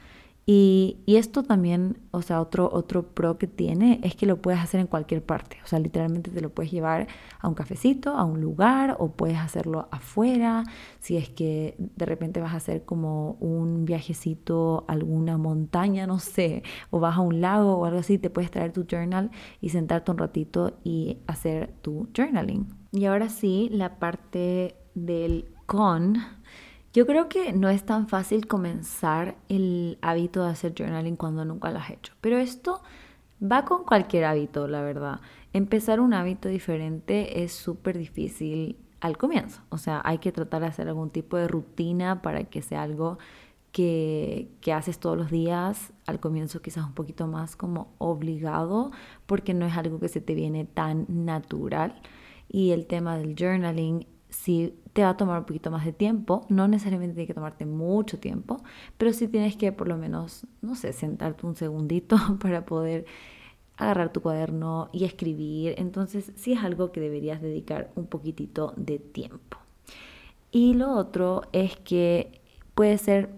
Y, 0.48 1.02
esto 1.08 1.42
también, 1.42 1.98
o 2.12 2.22
sea, 2.22 2.40
otro, 2.40 2.70
otro 2.72 3.08
pro 3.14 3.38
que 3.40 3.48
tiene 3.48 4.00
es 4.04 4.16
que 4.16 4.28
lo 4.28 4.42
puedes 4.42 4.60
hacer 4.60 4.80
en 4.80 4.86
cualquier 4.88 5.24
parte. 5.24 5.58
O 5.64 5.68
sea, 5.68 5.80
literalmente 5.80 6.30
te 6.30 6.42
lo 6.42 6.50
puedes 6.52 6.72
llevar 6.72 7.08
a 7.40 7.48
un 7.48 7.56
cafecito, 7.56 8.12
a 8.12 8.26
un 8.26 8.42
lugar, 8.42 8.96
o 9.00 9.12
puedes 9.14 9.38
hacerlo 9.38 9.88
afuera. 9.92 10.64
Si 11.00 11.18
es 11.18 11.30
que 11.30 11.76
de 11.80 12.06
repente 12.06 12.42
vas 12.42 12.54
a 12.54 12.58
hacer 12.58 12.86
como 12.86 13.32
un 13.40 13.86
viajecito 13.86 14.86
a 14.88 14.94
alguna 14.94 15.38
montaña, 15.38 16.06
no 16.06 16.20
sé, 16.20 16.62
o 16.92 17.00
vas 17.00 17.18
a 17.18 17.22
un 17.22 17.42
lago 17.42 17.78
o 17.78 17.86
algo 17.86 18.00
así, 18.00 18.20
te 18.20 18.30
puedes 18.30 18.52
traer 18.52 18.72
tu 18.72 18.86
journal 18.86 19.32
y 19.62 19.70
sentarte 19.70 20.12
un 20.12 20.20
ratito 20.20 20.78
y 20.84 21.18
hacer 21.26 21.74
tu 21.82 22.08
journaling. 22.16 22.68
Y 22.92 23.06
ahora 23.06 23.30
sí, 23.30 23.70
la 23.72 23.98
parte 23.98 24.76
del 24.94 25.48
con 25.66 26.18
yo 26.96 27.06
creo 27.06 27.28
que 27.28 27.52
no 27.52 27.68
es 27.68 27.86
tan 27.86 28.08
fácil 28.08 28.48
comenzar 28.48 29.36
el 29.50 29.98
hábito 30.02 30.46
de 30.46 30.52
hacer 30.52 30.74
journaling 30.74 31.18
cuando 31.18 31.44
nunca 31.44 31.70
lo 31.70 31.80
has 31.80 31.90
hecho, 31.90 32.14
pero 32.22 32.38
esto 32.38 32.82
va 33.44 33.66
con 33.66 33.84
cualquier 33.84 34.24
hábito, 34.24 34.66
la 34.70 34.82
verdad. 34.82 35.20
Empezar 35.52 36.00
un 36.00 36.14
hábito 36.14 36.48
diferente 36.48 37.44
es 37.44 37.52
súper 37.52 37.98
difícil 37.98 38.78
al 39.02 39.18
comienzo, 39.18 39.62
o 39.68 39.78
sea, 39.78 40.02
hay 40.06 40.20
que 40.20 40.32
tratar 40.32 40.62
de 40.62 40.68
hacer 40.68 40.88
algún 40.88 41.10
tipo 41.10 41.36
de 41.36 41.50
rutina 41.50 42.22
para 42.22 42.46
que 42.46 42.62
sea 42.62 42.84
algo 42.84 43.18
que, 43.74 44.48
que, 44.62 44.72
haces 44.72 44.98
todos 44.98 45.18
los 45.18 45.30
días, 45.30 45.92
al 46.08 46.22
comienzo 46.22 46.62
quizás 46.62 46.86
un 46.86 46.94
poquito 46.94 47.28
más 47.28 47.58
como 47.58 47.94
obligado, 47.98 48.92
porque 49.26 49.54
no 49.54 49.66
es 49.66 49.76
algo 49.76 50.00
que 50.00 50.08
se 50.08 50.22
te 50.22 50.34
viene 50.34 50.64
tan 50.64 51.06
natural. 51.10 52.02
Y 52.48 52.72
el 52.72 52.86
tema 52.86 53.18
del 53.18 53.36
journaling 53.38 54.08
sí 54.36 54.78
te 54.94 55.04
va 55.04 55.10
a 55.10 55.18
tomar 55.18 55.40
un 55.40 55.46
poquito 55.46 55.72
más 55.72 55.86
de 55.86 55.94
tiempo, 55.94 56.46
no 56.50 56.68
necesariamente 56.68 57.16
tiene 57.16 57.28
que 57.28 57.34
tomarte 57.34 57.66
mucho 57.66 58.20
tiempo, 58.20 58.64
pero 58.98 59.14
sí 59.14 59.28
tienes 59.28 59.56
que 59.56 59.72
por 59.72 59.88
lo 59.88 59.98
menos, 59.98 60.46
no 60.62 60.76
sé, 60.76 60.94
sentarte 60.94 61.46
un 61.46 61.56
segundito 61.56 62.18
para 62.42 62.66
poder 62.66 63.06
agarrar 63.78 64.12
tu 64.12 64.22
cuaderno 64.22 64.90
y 64.92 65.06
escribir. 65.06 65.76
Entonces 65.78 66.32
sí 66.36 66.54
es 66.54 66.64
algo 66.64 66.92
que 66.92 67.02
deberías 67.02 67.42
dedicar 67.42 67.92
un 67.96 68.08
poquitito 68.08 68.74
de 68.78 69.00
tiempo. 69.00 69.58
Y 70.52 70.74
lo 70.76 70.94
otro 70.94 71.42
es 71.52 71.76
que 71.78 72.42
puede 72.74 72.98
ser 72.98 73.30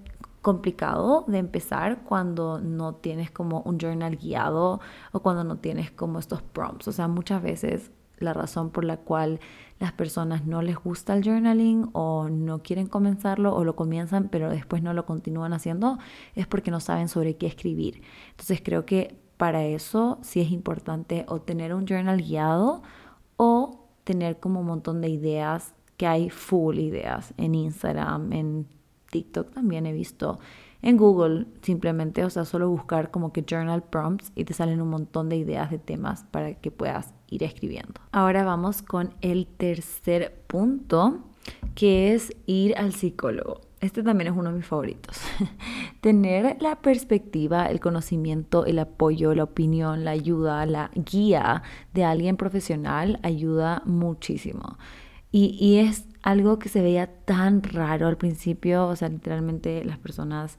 complicado 0.42 1.26
de 1.28 1.40
empezar 1.40 2.04
cuando 2.04 2.60
no 2.60 2.96
tienes 2.96 3.32
como 3.32 3.62
un 3.62 3.80
journal 3.80 4.16
guiado 4.16 4.80
o 5.12 5.20
cuando 5.22 5.44
no 5.44 5.58
tienes 5.58 5.92
como 5.92 6.20
estos 6.20 6.42
prompts. 6.42 6.88
O 6.88 6.92
sea, 6.92 7.08
muchas 7.08 7.42
veces 7.42 7.92
la 8.20 8.34
razón 8.34 8.70
por 8.72 8.84
la 8.84 8.98
cual 8.98 9.40
las 9.80 9.92
personas 9.92 10.46
no 10.46 10.62
les 10.62 10.78
gusta 10.78 11.14
el 11.14 11.24
journaling 11.24 11.90
o 11.94 12.30
no 12.30 12.64
quieren 12.64 12.88
comenzarlo 12.88 13.56
o 13.56 13.64
lo 13.64 13.76
comienzan 13.76 14.30
pero 14.30 14.50
después 14.50 14.82
no 14.82 14.94
lo 14.94 15.06
continúan 15.06 15.54
haciendo 15.54 16.00
es 16.36 16.48
porque 16.48 16.72
no 16.72 16.80
saben 16.80 17.10
sobre 17.10 17.38
qué 17.38 17.48
escribir. 17.48 18.02
Entonces 18.32 18.62
creo 18.64 18.86
que 18.86 19.16
para 19.38 19.64
eso 19.66 20.18
sí 20.22 20.42
es 20.42 20.52
importante 20.52 21.26
o 21.28 21.42
tener 21.42 21.74
un 21.74 21.86
journal 21.86 22.22
guiado 22.22 22.82
o 23.38 23.88
tener 24.04 24.40
como 24.40 24.62
un 24.62 24.66
montón 24.66 25.02
de 25.02 25.10
ideas 25.10 25.76
que 25.98 26.08
hay 26.08 26.30
full 26.30 26.80
ideas 26.80 27.34
en 27.38 27.56
Instagram, 27.56 28.34
en 28.34 28.68
TikTok 29.12 29.52
también 29.52 29.86
he 29.86 29.92
visto. 29.92 30.40
En 30.82 30.96
Google 30.98 31.48
simplemente, 31.62 32.24
o 32.24 32.30
sea, 32.30 32.46
solo 32.46 32.70
buscar 32.70 33.10
como 33.10 33.34
que 33.34 33.44
journal 33.44 33.84
prompts 33.84 34.32
y 34.36 34.46
te 34.46 34.54
salen 34.54 34.82
un 34.82 34.90
montón 34.90 35.28
de 35.30 35.38
ideas 35.38 35.72
de 35.72 35.80
temas 35.80 36.24
para 36.32 36.54
que 36.54 36.72
puedas 36.72 37.14
ir 37.28 37.44
escribiendo. 37.44 38.02
Ahora 38.12 38.44
vamos 38.44 38.82
con 38.82 39.14
el 39.22 39.48
tercer 39.48 40.42
punto, 40.48 41.24
que 41.76 42.14
es 42.14 42.36
ir 42.46 42.78
al 42.78 42.94
psicólogo. 42.94 43.62
Este 43.80 44.02
también 44.02 44.32
es 44.32 44.38
uno 44.38 44.50
de 44.50 44.58
mis 44.58 44.66
favoritos. 44.66 45.18
Tener 46.02 46.58
la 46.62 46.78
perspectiva, 46.82 47.68
el 47.68 47.80
conocimiento, 47.80 48.66
el 48.66 48.80
apoyo, 48.80 49.36
la 49.36 49.44
opinión, 49.44 50.04
la 50.04 50.12
ayuda, 50.12 50.66
la 50.66 50.90
guía 50.96 51.62
de 51.94 52.04
alguien 52.04 52.38
profesional 52.38 53.20
ayuda 53.22 53.84
muchísimo. 53.86 54.78
Y, 55.32 55.56
y 55.60 55.78
es 55.78 56.08
algo 56.24 56.58
que 56.58 56.70
se 56.70 56.82
veía 56.82 57.08
tan 57.26 57.62
raro 57.62 58.08
al 58.08 58.18
principio, 58.18 58.88
o 58.88 58.96
sea, 58.96 59.10
literalmente 59.10 59.86
las 59.86 60.00
personas 60.00 60.58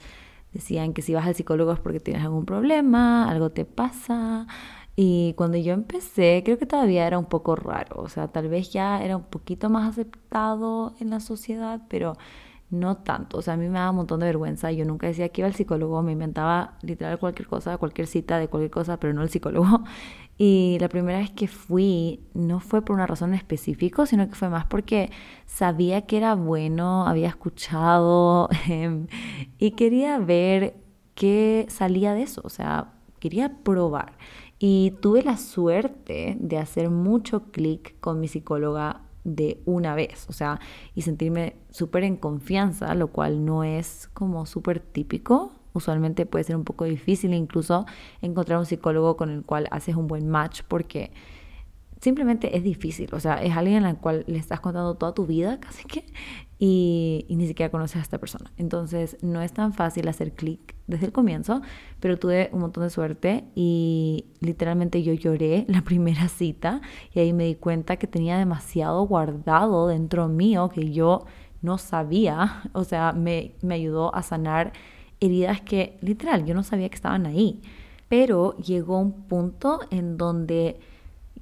decían 0.52 0.92
que 0.92 1.02
si 1.02 1.12
vas 1.12 1.26
al 1.26 1.34
psicólogo 1.34 1.72
es 1.72 1.80
porque 1.80 2.00
tienes 2.00 2.22
algún 2.22 2.44
problema, 2.44 3.28
algo 3.28 3.50
te 3.50 3.64
pasa. 3.64 4.46
Y 5.00 5.34
cuando 5.34 5.58
yo 5.58 5.74
empecé, 5.74 6.42
creo 6.44 6.58
que 6.58 6.66
todavía 6.66 7.06
era 7.06 7.20
un 7.20 7.26
poco 7.26 7.54
raro, 7.54 8.02
o 8.02 8.08
sea, 8.08 8.26
tal 8.26 8.48
vez 8.48 8.72
ya 8.72 9.00
era 9.00 9.16
un 9.16 9.22
poquito 9.22 9.70
más 9.70 9.88
aceptado 9.90 10.96
en 10.98 11.10
la 11.10 11.20
sociedad, 11.20 11.82
pero 11.88 12.16
no 12.70 12.96
tanto. 12.96 13.38
O 13.38 13.42
sea, 13.42 13.54
a 13.54 13.56
mí 13.56 13.68
me 13.68 13.78
daba 13.78 13.90
un 13.90 13.96
montón 13.98 14.18
de 14.18 14.26
vergüenza. 14.26 14.72
Yo 14.72 14.84
nunca 14.84 15.06
decía 15.06 15.28
que 15.28 15.42
iba 15.42 15.46
al 15.48 15.54
psicólogo, 15.54 16.02
me 16.02 16.12
inventaba 16.12 16.78
literal 16.82 17.16
cualquier 17.20 17.46
cosa, 17.48 17.78
cualquier 17.78 18.08
cita 18.08 18.38
de 18.40 18.48
cualquier 18.48 18.72
cosa, 18.72 18.98
pero 18.98 19.12
no 19.14 19.22
el 19.22 19.30
psicólogo. 19.30 19.84
Y 20.40 20.78
la 20.80 20.88
primera 20.88 21.18
vez 21.18 21.30
que 21.30 21.48
fui 21.48 22.20
no 22.34 22.60
fue 22.60 22.82
por 22.82 22.94
una 22.94 23.06
razón 23.08 23.34
específica, 23.34 24.06
sino 24.06 24.28
que 24.28 24.34
fue 24.36 24.48
más 24.48 24.66
porque 24.66 25.10
sabía 25.46 26.06
que 26.06 26.16
era 26.16 26.34
bueno, 26.34 27.06
había 27.08 27.28
escuchado 27.28 28.48
em, 28.68 29.06
y 29.58 29.72
quería 29.72 30.18
ver 30.18 30.76
qué 31.14 31.66
salía 31.68 32.14
de 32.14 32.22
eso. 32.22 32.42
O 32.44 32.50
sea, 32.50 32.94
quería 33.18 33.62
probar. 33.64 34.12
Y 34.58 34.92
tuve 35.00 35.22
la 35.22 35.36
suerte 35.36 36.36
de 36.40 36.58
hacer 36.58 36.90
mucho 36.90 37.44
clic 37.52 37.98
con 38.00 38.20
mi 38.20 38.28
psicóloga 38.28 39.02
de 39.24 39.60
una 39.66 39.94
vez, 39.94 40.26
o 40.28 40.32
sea, 40.32 40.58
y 40.94 41.02
sentirme 41.02 41.56
súper 41.70 42.04
en 42.04 42.16
confianza, 42.16 42.94
lo 42.94 43.08
cual 43.08 43.44
no 43.44 43.62
es 43.62 44.08
como 44.14 44.46
súper 44.46 44.80
típico. 44.80 45.52
Usualmente 45.74 46.26
puede 46.26 46.44
ser 46.44 46.56
un 46.56 46.64
poco 46.64 46.86
difícil 46.86 47.34
incluso 47.34 47.86
encontrar 48.20 48.58
un 48.58 48.66
psicólogo 48.66 49.16
con 49.16 49.30
el 49.30 49.44
cual 49.44 49.68
haces 49.70 49.94
un 49.96 50.08
buen 50.08 50.28
match 50.28 50.62
porque 50.66 51.12
simplemente 52.00 52.56
es 52.56 52.62
difícil, 52.62 53.08
o 53.12 53.20
sea, 53.20 53.42
es 53.42 53.56
alguien 53.56 53.84
al 53.84 53.98
cual 53.98 54.24
le 54.26 54.38
estás 54.38 54.60
contando 54.60 54.94
toda 54.94 55.14
tu 55.14 55.26
vida 55.26 55.58
casi 55.60 55.84
que 55.84 56.04
y, 56.58 57.26
ni 57.28 57.46
siquiera 57.46 57.70
conoces 57.70 57.96
a 57.96 58.00
esta 58.00 58.18
persona. 58.18 58.52
Entonces 58.56 59.16
no 59.22 59.42
es 59.42 59.52
tan 59.52 59.72
fácil 59.72 60.08
hacer 60.08 60.32
clic 60.32 60.74
desde 60.86 61.06
el 61.06 61.12
comienzo, 61.12 61.62
pero 62.00 62.18
tuve 62.18 62.50
un 62.52 62.60
montón 62.60 62.84
de 62.84 62.90
suerte 62.90 63.44
y 63.54 64.26
literalmente 64.40 65.02
yo 65.02 65.12
lloré 65.12 65.64
la 65.68 65.82
primera 65.82 66.28
cita 66.28 66.80
y 67.12 67.20
ahí 67.20 67.32
me 67.32 67.44
di 67.44 67.54
cuenta 67.54 67.96
que 67.96 68.06
tenía 68.06 68.38
demasiado 68.38 69.02
guardado 69.02 69.88
dentro 69.88 70.28
mío 70.28 70.68
que 70.68 70.90
yo 70.90 71.26
no 71.62 71.78
sabía, 71.78 72.62
o 72.72 72.84
sea, 72.84 73.12
me, 73.12 73.54
me 73.62 73.74
ayudó 73.74 74.14
a 74.14 74.22
sanar 74.22 74.72
heridas 75.20 75.60
que 75.60 75.98
literal 76.00 76.44
yo 76.46 76.54
no 76.54 76.62
sabía 76.62 76.88
que 76.88 76.96
estaban 76.96 77.26
ahí. 77.26 77.60
Pero 78.08 78.56
llegó 78.56 78.98
un 78.98 79.12
punto 79.12 79.80
en 79.90 80.16
donde 80.16 80.80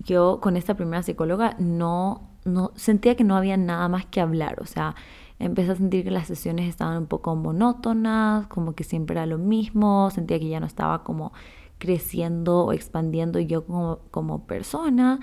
yo 0.06 0.40
con 0.40 0.56
esta 0.56 0.74
primera 0.74 1.02
psicóloga 1.02 1.56
no, 1.58 2.30
no 2.44 2.72
sentía 2.76 3.16
que 3.16 3.24
no 3.24 3.36
había 3.36 3.56
nada 3.56 3.88
más 3.88 4.06
que 4.06 4.20
hablar, 4.20 4.62
o 4.62 4.66
sea, 4.66 4.94
empecé 5.38 5.72
a 5.72 5.76
sentir 5.76 6.04
que 6.04 6.10
las 6.10 6.28
sesiones 6.28 6.68
estaban 6.68 6.96
un 6.96 7.06
poco 7.06 7.34
monótonas, 7.36 8.46
como 8.46 8.74
que 8.74 8.84
siempre 8.84 9.14
era 9.14 9.26
lo 9.26 9.36
mismo, 9.36 10.10
sentía 10.10 10.38
que 10.38 10.48
ya 10.48 10.60
no 10.60 10.66
estaba 10.66 11.04
como 11.04 11.32
creciendo 11.78 12.64
o 12.64 12.72
expandiendo 12.72 13.38
yo 13.40 13.66
como, 13.66 13.98
como 14.10 14.46
persona. 14.46 15.20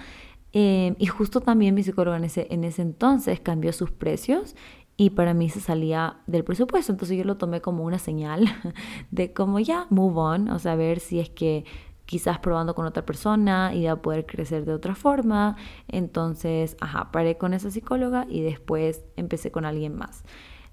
Eh, 0.51 0.95
y 0.99 1.07
justo 1.07 1.41
también 1.41 1.73
mi 1.73 1.81
psicóloga 1.81 2.17
en 2.17 2.25
ese, 2.25 2.47
en 2.51 2.63
ese 2.63 2.83
entonces 2.83 3.39
cambió 3.39 3.73
sus 3.73 3.91
precios 3.91 4.55
y 4.97 5.09
para 5.11 5.33
mí 5.33 5.49
se 5.49 5.59
salía 5.59 6.17
del 6.27 6.43
presupuesto. 6.43 6.91
Entonces 6.91 7.17
yo 7.17 7.23
lo 7.23 7.37
tomé 7.37 7.61
como 7.61 7.83
una 7.83 7.97
señal 7.97 8.45
de 9.11 9.33
como 9.33 9.59
ya, 9.59 9.87
move 9.89 10.19
on, 10.19 10.49
o 10.49 10.59
sea, 10.59 10.75
ver 10.75 10.99
si 10.99 11.19
es 11.19 11.29
que 11.29 11.65
quizás 12.13 12.37
probando 12.37 12.75
con 12.75 12.85
otra 12.85 13.03
persona 13.03 13.73
y 13.73 13.87
a 13.87 13.95
poder 13.95 14.27
crecer 14.27 14.65
de 14.65 14.73
otra 14.73 14.93
forma. 14.93 15.55
Entonces, 15.87 16.77
ajá, 16.79 17.11
paré 17.11 17.39
con 17.39 17.55
esa 17.55 17.71
psicóloga 17.71 18.27
y 18.29 18.41
después 18.41 19.03
empecé 19.15 19.51
con 19.51 19.65
alguien 19.65 19.95
más. 19.95 20.23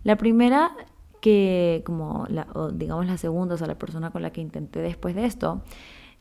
La 0.05 0.17
primera 0.19 0.71
que, 1.23 1.83
como 1.87 2.27
la, 2.29 2.47
digamos 2.75 3.07
la 3.07 3.17
segunda, 3.17 3.55
o 3.55 3.57
sea, 3.57 3.67
la 3.67 3.79
persona 3.79 4.11
con 4.11 4.21
la 4.21 4.33
que 4.33 4.43
intenté 4.43 4.81
después 4.81 5.15
de 5.15 5.25
esto, 5.25 5.63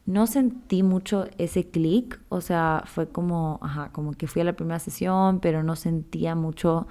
no 0.06 0.26
sentí 0.26 0.84
mucho 0.84 1.28
ese 1.38 1.70
clic, 1.70 2.22
o 2.30 2.40
sea, 2.40 2.84
fue 2.86 3.10
como, 3.10 3.60
ajá, 3.62 3.92
como 3.92 4.14
que 4.14 4.26
fui 4.26 4.42
a 4.42 4.46
la 4.46 4.54
primera 4.54 4.80
sesión, 4.80 5.42
pero 5.42 5.64
no 5.64 5.76
sentía 5.76 6.34
mucho, 6.34 6.88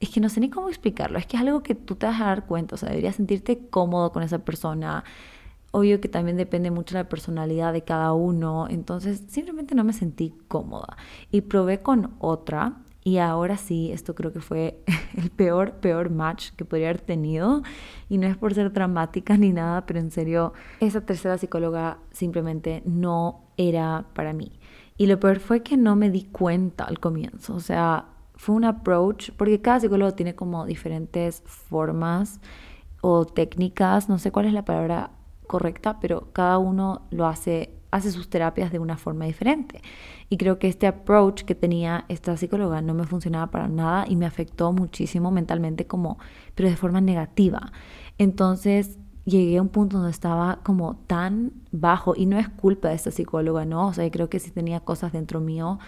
es 0.00 0.10
que 0.10 0.20
no 0.20 0.28
sé 0.28 0.40
ni 0.40 0.50
cómo 0.50 0.68
explicarlo, 0.68 1.18
es 1.18 1.24
que 1.24 1.38
es 1.38 1.42
algo 1.42 1.62
que 1.62 1.74
tú 1.74 1.94
te 1.94 2.04
vas 2.04 2.20
a 2.20 2.26
dar 2.26 2.44
cuenta, 2.44 2.74
o 2.74 2.78
sea, 2.78 2.90
deberías 2.90 3.16
sentirte 3.16 3.68
cómodo 3.70 4.12
con 4.12 4.22
esa 4.22 4.40
persona, 4.40 5.02
Obvio 5.72 6.00
que 6.00 6.08
también 6.08 6.36
depende 6.36 6.70
mucho 6.70 6.96
de 6.96 7.04
la 7.04 7.08
personalidad 7.08 7.72
de 7.72 7.82
cada 7.82 8.12
uno, 8.12 8.66
entonces 8.68 9.22
simplemente 9.28 9.74
no 9.74 9.84
me 9.84 9.92
sentí 9.92 10.34
cómoda. 10.48 10.96
Y 11.30 11.42
probé 11.42 11.80
con 11.80 12.14
otra 12.18 12.82
y 13.02 13.16
ahora 13.16 13.56
sí, 13.56 13.90
esto 13.92 14.14
creo 14.14 14.32
que 14.32 14.40
fue 14.40 14.82
el 15.16 15.30
peor, 15.30 15.72
peor 15.74 16.10
match 16.10 16.50
que 16.56 16.64
podría 16.64 16.88
haber 16.88 17.00
tenido. 17.00 17.62
Y 18.08 18.18
no 18.18 18.26
es 18.26 18.36
por 18.36 18.54
ser 18.54 18.72
dramática 18.72 19.36
ni 19.36 19.52
nada, 19.52 19.86
pero 19.86 20.00
en 20.00 20.10
serio, 20.10 20.52
esa 20.80 21.00
tercera 21.00 21.38
psicóloga 21.38 21.98
simplemente 22.10 22.82
no 22.84 23.44
era 23.56 24.06
para 24.14 24.32
mí. 24.32 24.58
Y 24.98 25.06
lo 25.06 25.18
peor 25.18 25.40
fue 25.40 25.62
que 25.62 25.76
no 25.76 25.96
me 25.96 26.10
di 26.10 26.24
cuenta 26.24 26.84
al 26.84 27.00
comienzo. 27.00 27.54
O 27.54 27.60
sea, 27.60 28.06
fue 28.34 28.54
un 28.54 28.64
approach, 28.64 29.30
porque 29.36 29.62
cada 29.62 29.80
psicólogo 29.80 30.12
tiene 30.12 30.34
como 30.34 30.66
diferentes 30.66 31.42
formas 31.46 32.40
o 33.00 33.24
técnicas, 33.24 34.10
no 34.10 34.18
sé 34.18 34.30
cuál 34.30 34.46
es 34.46 34.52
la 34.52 34.64
palabra 34.66 35.10
correcta, 35.50 35.98
pero 35.98 36.28
cada 36.32 36.58
uno 36.58 37.02
lo 37.10 37.26
hace, 37.26 37.74
hace 37.90 38.12
sus 38.12 38.30
terapias 38.30 38.70
de 38.70 38.78
una 38.78 38.96
forma 38.96 39.24
diferente. 39.24 39.82
Y 40.28 40.36
creo 40.36 40.60
que 40.60 40.68
este 40.68 40.86
approach 40.86 41.42
que 41.42 41.56
tenía 41.56 42.04
esta 42.06 42.36
psicóloga 42.36 42.80
no 42.82 42.94
me 42.94 43.02
funcionaba 43.02 43.50
para 43.50 43.66
nada 43.66 44.04
y 44.06 44.14
me 44.14 44.26
afectó 44.26 44.72
muchísimo 44.72 45.32
mentalmente 45.32 45.88
como, 45.88 46.20
pero 46.54 46.68
de 46.68 46.76
forma 46.76 47.00
negativa. 47.00 47.72
Entonces 48.16 49.00
llegué 49.24 49.58
a 49.58 49.62
un 49.62 49.70
punto 49.70 49.96
donde 49.96 50.12
estaba 50.12 50.60
como 50.62 50.94
tan 51.08 51.50
bajo 51.72 52.14
y 52.16 52.26
no 52.26 52.38
es 52.38 52.48
culpa 52.48 52.90
de 52.90 52.94
esta 52.94 53.10
psicóloga, 53.10 53.64
¿no? 53.64 53.88
O 53.88 53.92
sea, 53.92 54.08
creo 54.08 54.30
que 54.30 54.38
sí 54.38 54.52
tenía 54.52 54.78
cosas 54.78 55.12
dentro 55.12 55.40
mío 55.40 55.80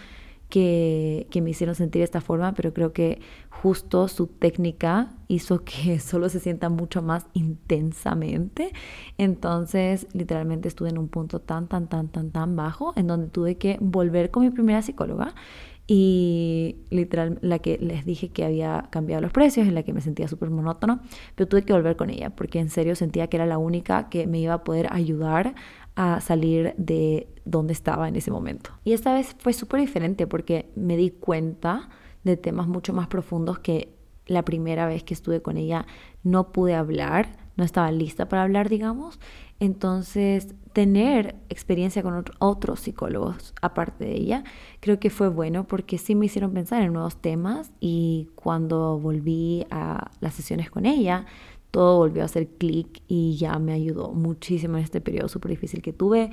que, 0.53 1.41
me 1.41 1.49
hicieron 1.49 1.73
sentir 1.73 2.01
de 2.01 2.03
esta 2.03 2.21
forma, 2.21 2.53
pero 2.53 2.75
creo 2.75 2.93
que 2.93 3.19
justo 3.49 4.07
su 4.07 4.27
técnica 4.27 5.11
hizo 5.27 5.63
que 5.63 5.99
solo 5.99 6.29
se 6.29 6.39
sienta 6.39 6.69
mucho 6.69 7.01
más 7.01 7.25
intensamente. 7.33 8.71
Entonces, 9.17 10.05
literalmente 10.13 10.67
estuve 10.67 10.89
en 10.89 10.99
un 10.99 11.07
punto 11.07 11.39
tan, 11.39 11.67
tan, 11.67 11.87
tan, 11.87 12.07
tan, 12.09 12.29
tan 12.29 12.55
bajo, 12.55 12.93
en 12.95 13.07
donde 13.07 13.29
tuve 13.29 13.55
que 13.55 13.79
volver 13.81 14.29
con 14.29 14.43
mi 14.43 14.51
primera 14.51 14.83
psicóloga 14.83 15.33
y 15.87 16.77
literal 16.91 17.39
la 17.41 17.59
que 17.59 17.77
les 17.79 18.05
dije 18.05 18.29
que 18.29 18.45
había 18.45 18.87
cambiado 18.91 19.23
los 19.23 19.31
precios, 19.31 19.67
en 19.67 19.73
la 19.73 19.81
que 19.81 19.91
me 19.91 20.01
sentía 20.01 20.27
súper 20.27 20.51
monótono, 20.51 21.01
pero 21.35 21.49
tuve 21.49 21.63
que 21.63 21.73
volver 21.73 21.95
con 21.95 22.11
ella 22.11 22.29
porque 22.29 22.59
en 22.59 22.69
serio 22.69 22.95
sentía 22.95 23.27
que 23.27 23.37
era 23.37 23.47
la 23.47 23.57
única 23.57 24.07
que 24.07 24.27
me 24.27 24.39
iba 24.39 24.53
a 24.53 24.63
poder 24.63 24.87
ayudar 24.91 25.55
a 25.95 26.21
salir 26.21 26.73
de 26.77 27.27
donde 27.45 27.73
estaba 27.73 28.07
en 28.07 28.15
ese 28.15 28.31
momento. 28.31 28.71
Y 28.83 28.93
esta 28.93 29.13
vez 29.13 29.35
fue 29.39 29.53
súper 29.53 29.79
diferente 29.81 30.27
porque 30.27 30.71
me 30.75 30.97
di 30.97 31.11
cuenta 31.11 31.89
de 32.23 32.37
temas 32.37 32.67
mucho 32.67 32.93
más 32.93 33.07
profundos 33.07 33.59
que 33.59 33.93
la 34.25 34.43
primera 34.43 34.87
vez 34.87 35.03
que 35.03 35.13
estuve 35.13 35.41
con 35.41 35.57
ella 35.57 35.85
no 36.23 36.51
pude 36.51 36.75
hablar, 36.75 37.35
no 37.57 37.63
estaba 37.63 37.91
lista 37.91 38.29
para 38.29 38.43
hablar, 38.43 38.69
digamos. 38.69 39.19
Entonces, 39.59 40.55
tener 40.73 41.35
experiencia 41.49 42.01
con 42.01 42.23
otros 42.39 42.79
psicólogos 42.79 43.53
aparte 43.61 44.05
de 44.05 44.13
ella, 44.13 44.43
creo 44.79 44.99
que 44.99 45.09
fue 45.09 45.29
bueno 45.29 45.65
porque 45.65 45.97
sí 45.97 46.15
me 46.15 46.25
hicieron 46.25 46.53
pensar 46.53 46.81
en 46.81 46.93
nuevos 46.93 47.17
temas 47.17 47.71
y 47.79 48.29
cuando 48.35 48.99
volví 48.99 49.65
a 49.69 50.11
las 50.19 50.33
sesiones 50.33 50.71
con 50.71 50.85
ella, 50.85 51.25
todo 51.73 51.97
volvió 51.97 52.21
a 52.21 52.25
hacer 52.25 52.49
clic 52.49 53.01
y 53.07 53.35
ya 53.37 53.57
me 53.57 53.73
ayudó 53.73 54.11
muchísimo 54.11 54.77
en 54.77 54.83
este 54.83 55.01
periodo 55.01 55.27
súper 55.27 55.49
difícil 55.49 55.81
que 55.81 55.91
tuve. 55.91 56.29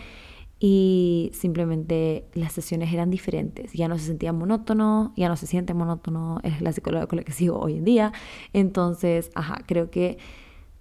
Y 0.58 1.30
simplemente 1.32 2.26
las 2.34 2.52
sesiones 2.52 2.92
eran 2.92 3.08
diferentes, 3.08 3.72
ya 3.72 3.88
no 3.88 3.96
se 3.96 4.04
sentía 4.04 4.34
monótono, 4.34 5.14
ya 5.16 5.30
no 5.30 5.36
se 5.36 5.46
siente 5.46 5.72
monótono, 5.72 6.40
es 6.42 6.60
la 6.60 6.72
psicóloga 6.72 7.06
con 7.06 7.16
la 7.16 7.22
que 7.22 7.32
sigo 7.32 7.58
hoy 7.58 7.78
en 7.78 7.84
día, 7.84 8.12
entonces, 8.52 9.30
ajá, 9.34 9.64
creo 9.66 9.90
que, 9.90 10.18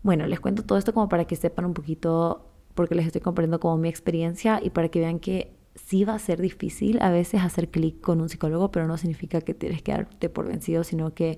bueno, 0.04 0.28
les 0.28 0.42
cuento 0.42 0.64
todo 0.64 0.78
esto 0.78 0.94
como 0.94 1.08
para 1.08 1.24
que 1.24 1.38
sepan 1.38 1.64
un 1.64 1.74
poquito, 1.74 2.50
porque 2.76 2.96
les 2.96 3.06
estoy 3.06 3.22
compartiendo 3.22 3.62
como 3.62 3.78
mi 3.78 3.88
experiencia 3.88 4.60
y 4.62 4.72
para 4.72 4.90
que 4.90 5.00
vean 5.00 5.20
que 5.20 5.56
sí 5.76 6.04
va 6.04 6.16
a 6.16 6.20
ser 6.20 6.42
difícil 6.42 7.02
a 7.02 7.10
veces 7.12 7.42
hacer 7.42 7.70
clic 7.70 8.02
con 8.02 8.20
un 8.20 8.28
psicólogo, 8.28 8.72
pero 8.72 8.86
no 8.86 8.98
significa 8.98 9.40
que 9.40 9.54
tienes 9.54 9.82
que 9.82 9.94
darte 9.94 10.28
por 10.28 10.50
vencido, 10.50 10.84
sino 10.84 11.14
que 11.14 11.38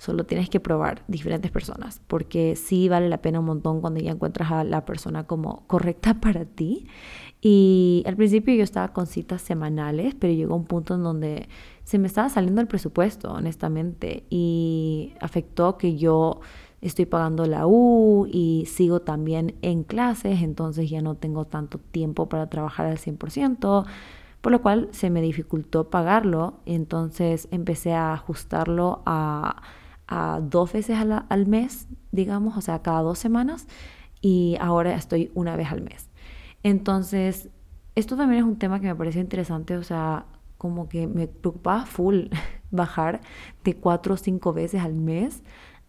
Solo 0.00 0.24
tienes 0.24 0.48
que 0.48 0.60
probar 0.60 1.02
diferentes 1.08 1.50
personas, 1.50 2.00
porque 2.06 2.56
sí 2.56 2.88
vale 2.88 3.10
la 3.10 3.20
pena 3.20 3.40
un 3.40 3.44
montón 3.44 3.82
cuando 3.82 4.00
ya 4.00 4.12
encuentras 4.12 4.50
a 4.50 4.64
la 4.64 4.86
persona 4.86 5.26
como 5.26 5.66
correcta 5.66 6.14
para 6.22 6.46
ti. 6.46 6.86
Y 7.42 8.02
al 8.06 8.16
principio 8.16 8.54
yo 8.54 8.62
estaba 8.62 8.94
con 8.94 9.06
citas 9.06 9.42
semanales, 9.42 10.14
pero 10.18 10.32
llegó 10.32 10.56
un 10.56 10.64
punto 10.64 10.94
en 10.94 11.02
donde 11.02 11.50
se 11.84 11.98
me 11.98 12.06
estaba 12.06 12.30
saliendo 12.30 12.62
el 12.62 12.66
presupuesto, 12.66 13.30
honestamente, 13.30 14.24
y 14.30 15.12
afectó 15.20 15.76
que 15.76 15.98
yo 15.98 16.40
estoy 16.80 17.04
pagando 17.04 17.44
la 17.44 17.66
U 17.66 18.26
y 18.26 18.64
sigo 18.68 19.00
también 19.00 19.56
en 19.60 19.84
clases, 19.84 20.40
entonces 20.40 20.88
ya 20.88 21.02
no 21.02 21.16
tengo 21.16 21.44
tanto 21.44 21.76
tiempo 21.76 22.26
para 22.26 22.48
trabajar 22.48 22.86
al 22.86 22.96
100%, 22.96 23.84
por 24.40 24.50
lo 24.50 24.62
cual 24.62 24.88
se 24.92 25.10
me 25.10 25.20
dificultó 25.20 25.90
pagarlo, 25.90 26.54
entonces 26.64 27.48
empecé 27.50 27.92
a 27.92 28.14
ajustarlo 28.14 29.02
a 29.04 29.60
a 30.10 30.40
dos 30.42 30.72
veces 30.72 30.98
al 30.98 31.46
mes, 31.46 31.88
digamos, 32.10 32.56
o 32.56 32.60
sea, 32.60 32.82
cada 32.82 33.00
dos 33.00 33.18
semanas, 33.18 33.66
y 34.20 34.56
ahora 34.60 34.94
estoy 34.94 35.30
una 35.34 35.56
vez 35.56 35.70
al 35.70 35.80
mes. 35.80 36.10
Entonces, 36.62 37.48
esto 37.94 38.16
también 38.16 38.40
es 38.40 38.46
un 38.46 38.58
tema 38.58 38.80
que 38.80 38.86
me 38.86 38.94
pareció 38.94 39.20
interesante, 39.20 39.76
o 39.76 39.82
sea, 39.82 40.26
como 40.58 40.88
que 40.88 41.06
me 41.06 41.28
preocupaba 41.28 41.86
full 41.86 42.26
bajar 42.70 43.20
de 43.64 43.76
cuatro 43.76 44.14
o 44.14 44.16
cinco 44.16 44.52
veces 44.52 44.82
al 44.82 44.94
mes 44.94 45.42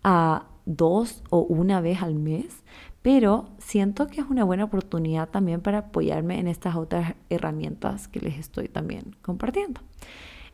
a 0.04 0.48
dos 0.66 1.24
o 1.30 1.40
una 1.42 1.82
vez 1.82 2.02
al 2.02 2.16
mes, 2.16 2.64
pero 3.02 3.50
siento 3.58 4.08
que 4.08 4.22
es 4.22 4.28
una 4.30 4.44
buena 4.44 4.66
oportunidad 4.66 5.30
también 5.30 5.62
para 5.62 5.80
apoyarme 5.80 6.40
en 6.40 6.48
estas 6.48 6.76
otras 6.76 7.16
herramientas 7.30 8.08
que 8.08 8.20
les 8.20 8.38
estoy 8.38 8.68
también 8.68 9.16
compartiendo. 9.22 9.82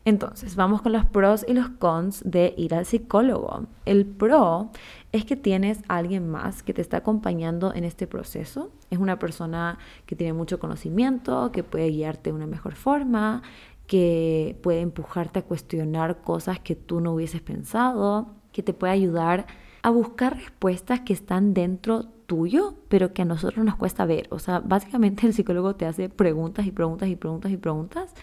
Entonces, 0.04 0.56
vamos 0.56 0.80
con 0.80 0.92
los 0.92 1.04
pros 1.04 1.44
y 1.46 1.52
los 1.52 1.68
cons 1.68 2.22
de 2.24 2.54
ir 2.56 2.74
al 2.74 2.86
psicólogo. 2.86 3.66
El 3.84 4.06
pro 4.06 4.70
es 5.12 5.24
que 5.24 5.36
tienes 5.36 5.80
a 5.88 5.96
alguien 5.96 6.28
más 6.28 6.62
que 6.62 6.72
te 6.72 6.80
está 6.80 6.98
acompañando 6.98 7.74
en 7.74 7.84
este 7.84 8.06
proceso. 8.06 8.70
Es 8.90 8.98
una 8.98 9.18
persona 9.18 9.78
que 10.06 10.16
tiene 10.16 10.32
mucho 10.32 10.58
conocimiento, 10.58 11.52
que 11.52 11.62
puede 11.62 11.90
guiarte 11.90 12.30
de 12.30 12.36
una 12.36 12.46
mejor 12.46 12.74
forma, 12.74 13.42
que 13.86 14.58
puede 14.62 14.80
empujarte 14.80 15.40
a 15.40 15.42
cuestionar 15.42 16.22
cosas 16.22 16.60
que 16.60 16.74
tú 16.74 17.00
no 17.00 17.12
hubieses 17.12 17.40
pensado, 17.40 18.28
que 18.52 18.62
te 18.62 18.72
puede 18.72 18.92
ayudar 18.92 19.46
a 19.82 19.90
buscar 19.90 20.36
respuestas 20.36 21.00
que 21.00 21.12
están 21.12 21.54
dentro 21.54 22.04
tuyo, 22.26 22.74
pero 22.88 23.12
que 23.14 23.22
a 23.22 23.24
nosotros 23.24 23.64
nos 23.64 23.76
cuesta 23.76 24.04
ver. 24.04 24.28
O 24.30 24.38
sea, 24.38 24.60
básicamente 24.60 25.26
el 25.26 25.32
psicólogo 25.32 25.76
te 25.76 25.86
hace 25.86 26.08
preguntas 26.08 26.66
y 26.66 26.70
preguntas 26.70 27.08
y 27.08 27.16
preguntas 27.16 27.50
y 27.50 27.56
preguntas 27.56 28.14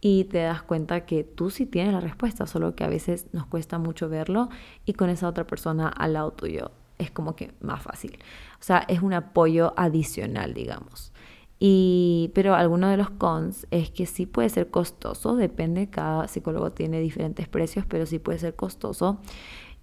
y 0.00 0.24
te 0.24 0.38
das 0.38 0.62
cuenta 0.62 1.04
que 1.04 1.24
tú 1.24 1.50
sí 1.50 1.66
tienes 1.66 1.92
la 1.92 2.00
respuesta, 2.00 2.46
solo 2.46 2.74
que 2.74 2.84
a 2.84 2.88
veces 2.88 3.26
nos 3.32 3.46
cuesta 3.46 3.78
mucho 3.78 4.08
verlo 4.08 4.48
y 4.86 4.94
con 4.94 5.10
esa 5.10 5.28
otra 5.28 5.46
persona 5.46 5.88
al 5.88 6.14
lado 6.14 6.32
tuyo 6.32 6.70
es 6.98 7.10
como 7.10 7.34
que 7.34 7.52
más 7.60 7.82
fácil. 7.82 8.18
O 8.60 8.62
sea, 8.62 8.84
es 8.88 9.00
un 9.02 9.14
apoyo 9.14 9.72
adicional, 9.76 10.54
digamos. 10.54 11.12
Y, 11.58 12.30
pero 12.34 12.54
alguno 12.54 12.88
de 12.88 12.96
los 12.96 13.10
cons 13.10 13.66
es 13.70 13.90
que 13.90 14.06
sí 14.06 14.24
puede 14.24 14.48
ser 14.48 14.70
costoso, 14.70 15.36
depende, 15.36 15.90
cada 15.90 16.26
psicólogo 16.26 16.72
tiene 16.72 17.00
diferentes 17.00 17.48
precios, 17.48 17.84
pero 17.86 18.06
sí 18.06 18.18
puede 18.18 18.38
ser 18.38 18.56
costoso 18.56 19.20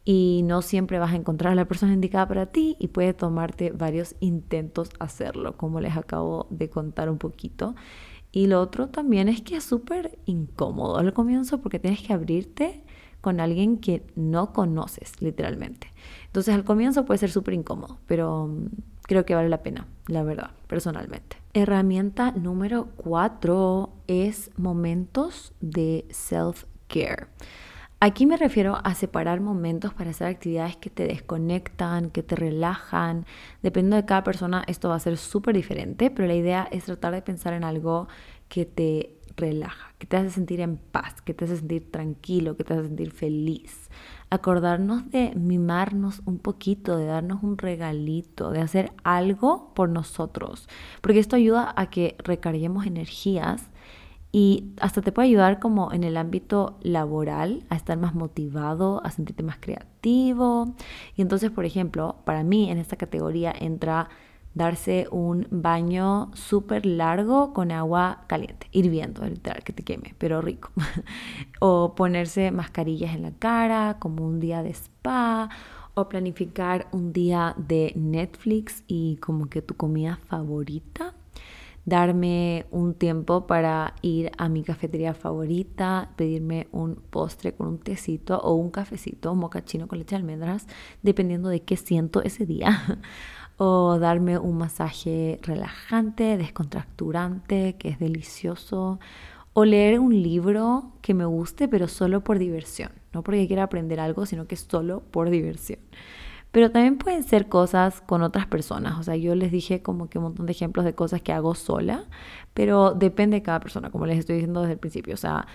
y 0.04 0.42
no 0.46 0.62
siempre 0.62 1.00
vas 1.00 1.12
a 1.12 1.18
encontrar 1.18 1.52
a 1.52 1.56
la 1.56 1.68
persona 1.68 1.94
indicada 1.94 2.28
para 2.28 2.46
ti 2.48 2.78
y 2.80 2.88
puede 2.88 3.14
tomarte 3.14 3.72
varios 3.72 4.16
intentos 4.22 4.90
hacerlo, 5.00 5.58
como 5.58 5.82
les 5.82 5.98
acabo 5.98 6.48
de 6.50 6.70
contar 6.70 7.10
un 7.10 7.18
poquito. 7.18 7.76
Y 8.32 8.48
lo 8.48 8.62
otro 8.62 8.90
también 8.90 9.30
es 9.30 9.42
que 9.42 9.58
es 9.58 9.64
súper 9.64 10.20
incómodo 10.26 10.98
al 10.98 11.14
comienzo 11.14 11.60
porque 11.60 11.80
tienes 11.80 12.02
que 12.02 12.14
abrirte 12.14 12.84
con 13.22 13.40
alguien 13.40 13.78
que 13.78 14.06
no 14.16 14.54
conoces, 14.54 15.22
literalmente. 15.22 15.92
Entonces 16.28 16.54
al 16.54 16.64
comienzo 16.64 17.06
puede 17.06 17.18
ser 17.18 17.32
súper 17.32 17.54
incómodo, 17.54 17.98
pero 18.06 18.48
mm, 18.48 18.68
creo 19.02 19.26
que 19.26 19.36
vale 19.36 19.50
la 19.50 19.64
pena, 19.64 19.88
la 20.08 20.24
verdad, 20.24 20.52
personalmente. 20.68 21.38
Herramienta 21.54 22.32
número 22.32 22.90
cuatro 22.96 23.94
es 24.08 24.52
momentos 24.58 25.54
de 25.60 26.06
self-care. 26.10 27.28
Aquí 28.00 28.28
me 28.28 28.38
refiero 28.38 28.78
a 28.84 28.94
separar 28.94 29.42
momentos 29.42 29.92
para 29.92 30.12
hacer 30.12 30.28
actividades 30.28 30.78
que 30.78 30.92
te 30.92 31.08
desconectan, 31.08 32.12
que 32.12 32.22
te 32.22 32.36
relajan. 32.36 33.26
Dependiendo 33.64 33.96
de 33.96 34.06
cada 34.06 34.24
persona, 34.24 34.64
esto 34.68 34.90
va 34.90 34.96
a 34.96 35.00
ser 35.00 35.18
súper 35.18 35.56
diferente, 35.56 36.12
pero 36.12 36.28
la 36.28 36.36
idea 36.36 36.68
es 36.72 36.86
tratar 36.86 37.16
de 37.16 37.24
pensar 37.24 37.54
en 37.54 37.64
algo 37.64 38.08
que 38.50 38.66
te 38.66 39.18
relaja, 39.36 39.96
que 39.98 40.06
te 40.06 40.16
hace 40.16 40.30
sentir 40.30 40.62
en 40.62 40.78
paz, 40.78 41.24
que 41.24 41.34
te 41.34 41.46
hace 41.46 41.58
sentir 41.58 41.92
tranquilo, 41.92 42.56
que 42.56 42.64
te 42.64 42.74
hace 42.74 42.84
sentir 42.84 43.12
feliz. 43.12 43.90
Acordarnos 44.30 45.10
de 45.10 45.34
mimarnos 45.36 46.22
un 46.26 46.38
poquito, 46.38 46.98
de 46.98 47.06
darnos 47.06 47.42
un 47.42 47.58
regalito, 47.58 48.52
de 48.52 48.62
hacer 48.62 48.92
algo 49.04 49.74
por 49.74 49.90
nosotros, 49.90 50.70
porque 51.02 51.20
esto 51.20 51.36
ayuda 51.36 51.74
a 51.76 51.90
que 51.90 52.16
recarguemos 52.20 52.86
energías 52.86 53.72
y 54.32 54.74
hasta 54.80 55.02
te 55.02 55.12
puede 55.12 55.30
ayudar 55.30 55.60
como 55.60 55.94
en 55.94 56.04
el 56.04 56.18
ámbito 56.18 56.78
laboral 56.82 57.64
a 57.70 57.76
estar 57.76 57.98
más 57.98 58.14
motivado, 58.14 59.02
a 59.06 59.12
sentirte 59.12 59.44
más 59.44 59.58
creativo. 59.60 60.76
Y 61.16 61.22
entonces, 61.22 61.50
por 61.52 61.66
ejemplo, 61.66 62.18
para 62.26 62.44
mí 62.44 62.70
en 62.70 62.78
esta 62.78 62.98
categoría 62.98 63.54
entra 63.58 64.10
darse 64.54 65.08
un 65.12 65.48
baño 65.52 66.32
súper 66.34 66.86
largo 66.86 67.54
con 67.54 67.72
agua 67.72 68.24
caliente, 68.28 68.68
hirviendo, 68.72 69.24
literal, 69.26 69.64
que 69.64 69.72
te 69.72 69.84
queme, 69.84 70.16
pero 70.18 70.42
rico. 70.42 70.72
o 71.60 71.96
ponerse 71.96 72.52
mascarillas 72.52 73.16
en 73.16 73.22
la 73.22 73.32
cara, 73.32 73.98
como 74.00 74.26
un 74.26 74.40
día 74.40 74.64
de 74.64 74.72
spa, 74.72 75.50
o 75.94 76.10
planificar 76.10 76.88
un 76.92 77.14
día 77.14 77.56
de 77.58 77.94
Netflix 77.96 78.84
y 78.88 79.18
como 79.18 79.48
que 79.48 79.62
tu 79.62 79.76
comida 79.76 80.20
favorita 80.28 81.16
darme 81.88 82.66
un 82.70 82.94
tiempo 82.96 83.48
para 83.48 83.96
ir 84.02 84.30
a 84.38 84.50
mi 84.50 84.62
cafetería 84.62 85.14
favorita, 85.14 86.12
pedirme 86.18 86.68
un 86.74 86.96
postre 86.96 87.54
con 87.54 87.68
un 87.68 87.78
tecito 87.80 88.38
o 88.40 88.56
un 88.56 88.72
cafecito, 88.72 89.32
un 89.32 89.40
mocachino 89.40 89.88
con 89.88 89.98
leche 89.98 90.12
de 90.12 90.18
almendras, 90.18 90.68
dependiendo 91.02 91.48
de 91.48 91.62
qué 91.62 91.78
siento 91.78 92.22
ese 92.22 92.46
día. 92.46 93.00
o 93.58 93.98
darme 94.00 94.38
un 94.38 94.58
masaje 94.58 95.40
relajante, 95.42 96.36
descontracturante, 96.38 97.78
que 97.80 97.88
es 97.88 98.00
delicioso. 98.00 99.00
O 99.54 99.64
leer 99.64 100.02
un 100.02 100.22
libro 100.22 100.92
que 101.02 101.14
me 101.14 101.26
guste, 101.26 101.70
pero 101.70 101.88
solo 101.88 102.22
por 102.22 102.38
diversión. 102.38 102.92
No 103.14 103.24
porque 103.24 103.48
quiera 103.48 103.64
aprender 103.64 104.02
algo, 104.02 104.26
sino 104.26 104.46
que 104.46 104.58
solo 104.58 105.04
por 105.10 105.30
diversión. 105.30 105.80
Pero 106.58 106.72
también 106.72 106.98
pueden 106.98 107.22
ser 107.22 107.50
cosas 107.50 108.02
con 108.02 108.24
otras 108.24 108.48
personas. 108.48 108.98
O 108.98 109.04
sea, 109.04 109.16
yo 109.16 109.36
les 109.36 109.52
dije 109.52 109.84
como 109.84 110.10
que 110.10 110.18
un 110.18 110.24
montón 110.24 110.48
de 110.48 110.54
ejemplos 110.54 110.86
de 110.86 110.96
cosas 110.96 111.22
que 111.22 111.32
hago 111.32 111.54
sola, 111.54 112.06
pero 112.56 112.96
depende 112.96 113.38
de 113.38 113.44
cada 113.44 113.60
persona, 113.60 113.92
como 113.92 114.08
les 114.08 114.18
estoy 114.18 114.38
diciendo 114.38 114.62
desde 114.62 114.74
el 114.74 114.80
principio. 114.80 115.14
O 115.14 115.18
sea, 115.18 115.46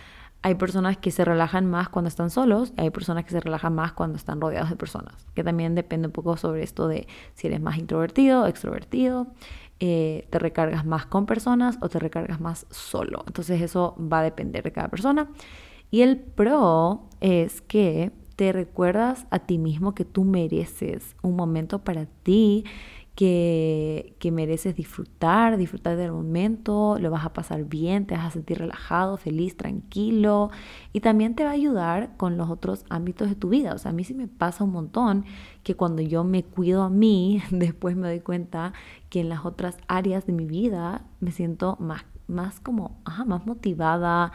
hay 0.43 0.55
personas 0.55 0.99
que 0.99 1.11
se 1.11 1.25
relajan 1.25 1.67
más 1.67 1.89
cuando 1.89 2.07
están 2.07 2.31
solos 2.31 2.73
hay 2.77 2.91
personas 2.91 3.25
que 3.25 3.33
se 3.33 3.41
relajan 3.41 3.75
más 3.75 3.93
cuando 3.95 4.17
están 4.17 4.41
rodeados 4.41 4.71
de 4.71 4.77
personas, 4.77 5.27
que 5.35 5.43
también 5.43 5.75
depende 5.75 6.07
un 6.07 6.13
poco 6.13 6.37
sobre 6.37 6.63
esto 6.63 6.87
de 6.87 7.09
si 7.35 7.49
eres 7.49 7.61
más 7.61 7.79
introvertido 7.79 8.47
extrovertido, 8.47 9.27
eh, 9.81 10.29
te 10.31 10.39
recargas 10.39 10.87
más 10.87 11.07
con 11.07 11.27
personas 11.27 11.79
o 11.81 11.89
te 11.89 11.99
recargas 11.99 12.41
más 12.41 12.65
solo. 12.71 13.25
Entonces 13.27 13.61
eso 13.61 13.97
va 13.99 14.21
a 14.21 14.23
depender 14.23 14.63
de 14.63 14.71
cada 14.71 14.87
persona. 14.87 15.29
Y 15.91 16.03
el 16.03 16.21
pro 16.21 17.09
es 17.21 17.61
que 17.61 18.13
te 18.37 18.53
recuerdas 18.53 19.27
a 19.31 19.41
ti 19.41 19.59
mismo 19.59 19.95
que 19.95 20.05
tú 20.05 20.25
mereces 20.25 21.17
un 21.23 21.37
momento 21.37 21.81
para 21.81 22.07
ti 22.07 22.65
que, 23.15 24.31
mereces 24.33 24.75
disfrutar, 24.75 25.59
disfrutar 25.59 25.97
del 25.97 26.13
momento, 26.13 26.97
lo 26.99 27.11
vas 27.11 27.27
a 27.27 27.33
pasar 27.33 27.65
bien, 27.65 28.07
te 28.07 28.15
vas 28.15 28.27
a 28.27 28.31
sentir 28.31 28.59
relajado, 28.59 29.17
feliz, 29.17 29.57
tranquilo 29.57 30.51
y 30.93 31.01
también 31.01 31.35
te 31.35 31.45
va 31.45 31.51
a 31.51 31.55
ayudar 31.55 32.17
con 32.17 32.39
los 32.39 32.49
otros 32.49 32.85
ámbitos 32.89 33.29
de 33.29 33.35
tu 33.35 33.51
vida. 33.51 33.75
O 33.75 33.79
sea, 33.79 33.91
a 33.91 33.95
mí 33.95 34.05
sí 34.05 34.15
me 34.15 34.29
pasa 34.29 34.65
un 34.65 34.73
montón 34.73 35.25
que 35.63 35.75
cuando 35.77 36.01
yo 36.03 36.25
me 36.25 36.43
cuido 36.43 36.83
a 36.83 36.91
mí, 36.91 37.43
después 37.51 37.97
me 37.97 38.09
doy 38.09 38.21
cuenta 38.21 38.73
que 39.11 39.21
en 39.21 39.29
las 39.29 39.45
otras 39.45 39.77
áreas 39.89 40.27
de 40.27 40.33
mi 40.33 40.47
vida 40.47 41.05
me 41.21 41.33
siento 41.33 41.77
más, 41.81 42.05
más 42.29 42.61
como, 42.61 43.01
ajá, 43.05 43.27
más 43.27 43.47
motivada, 43.47 44.33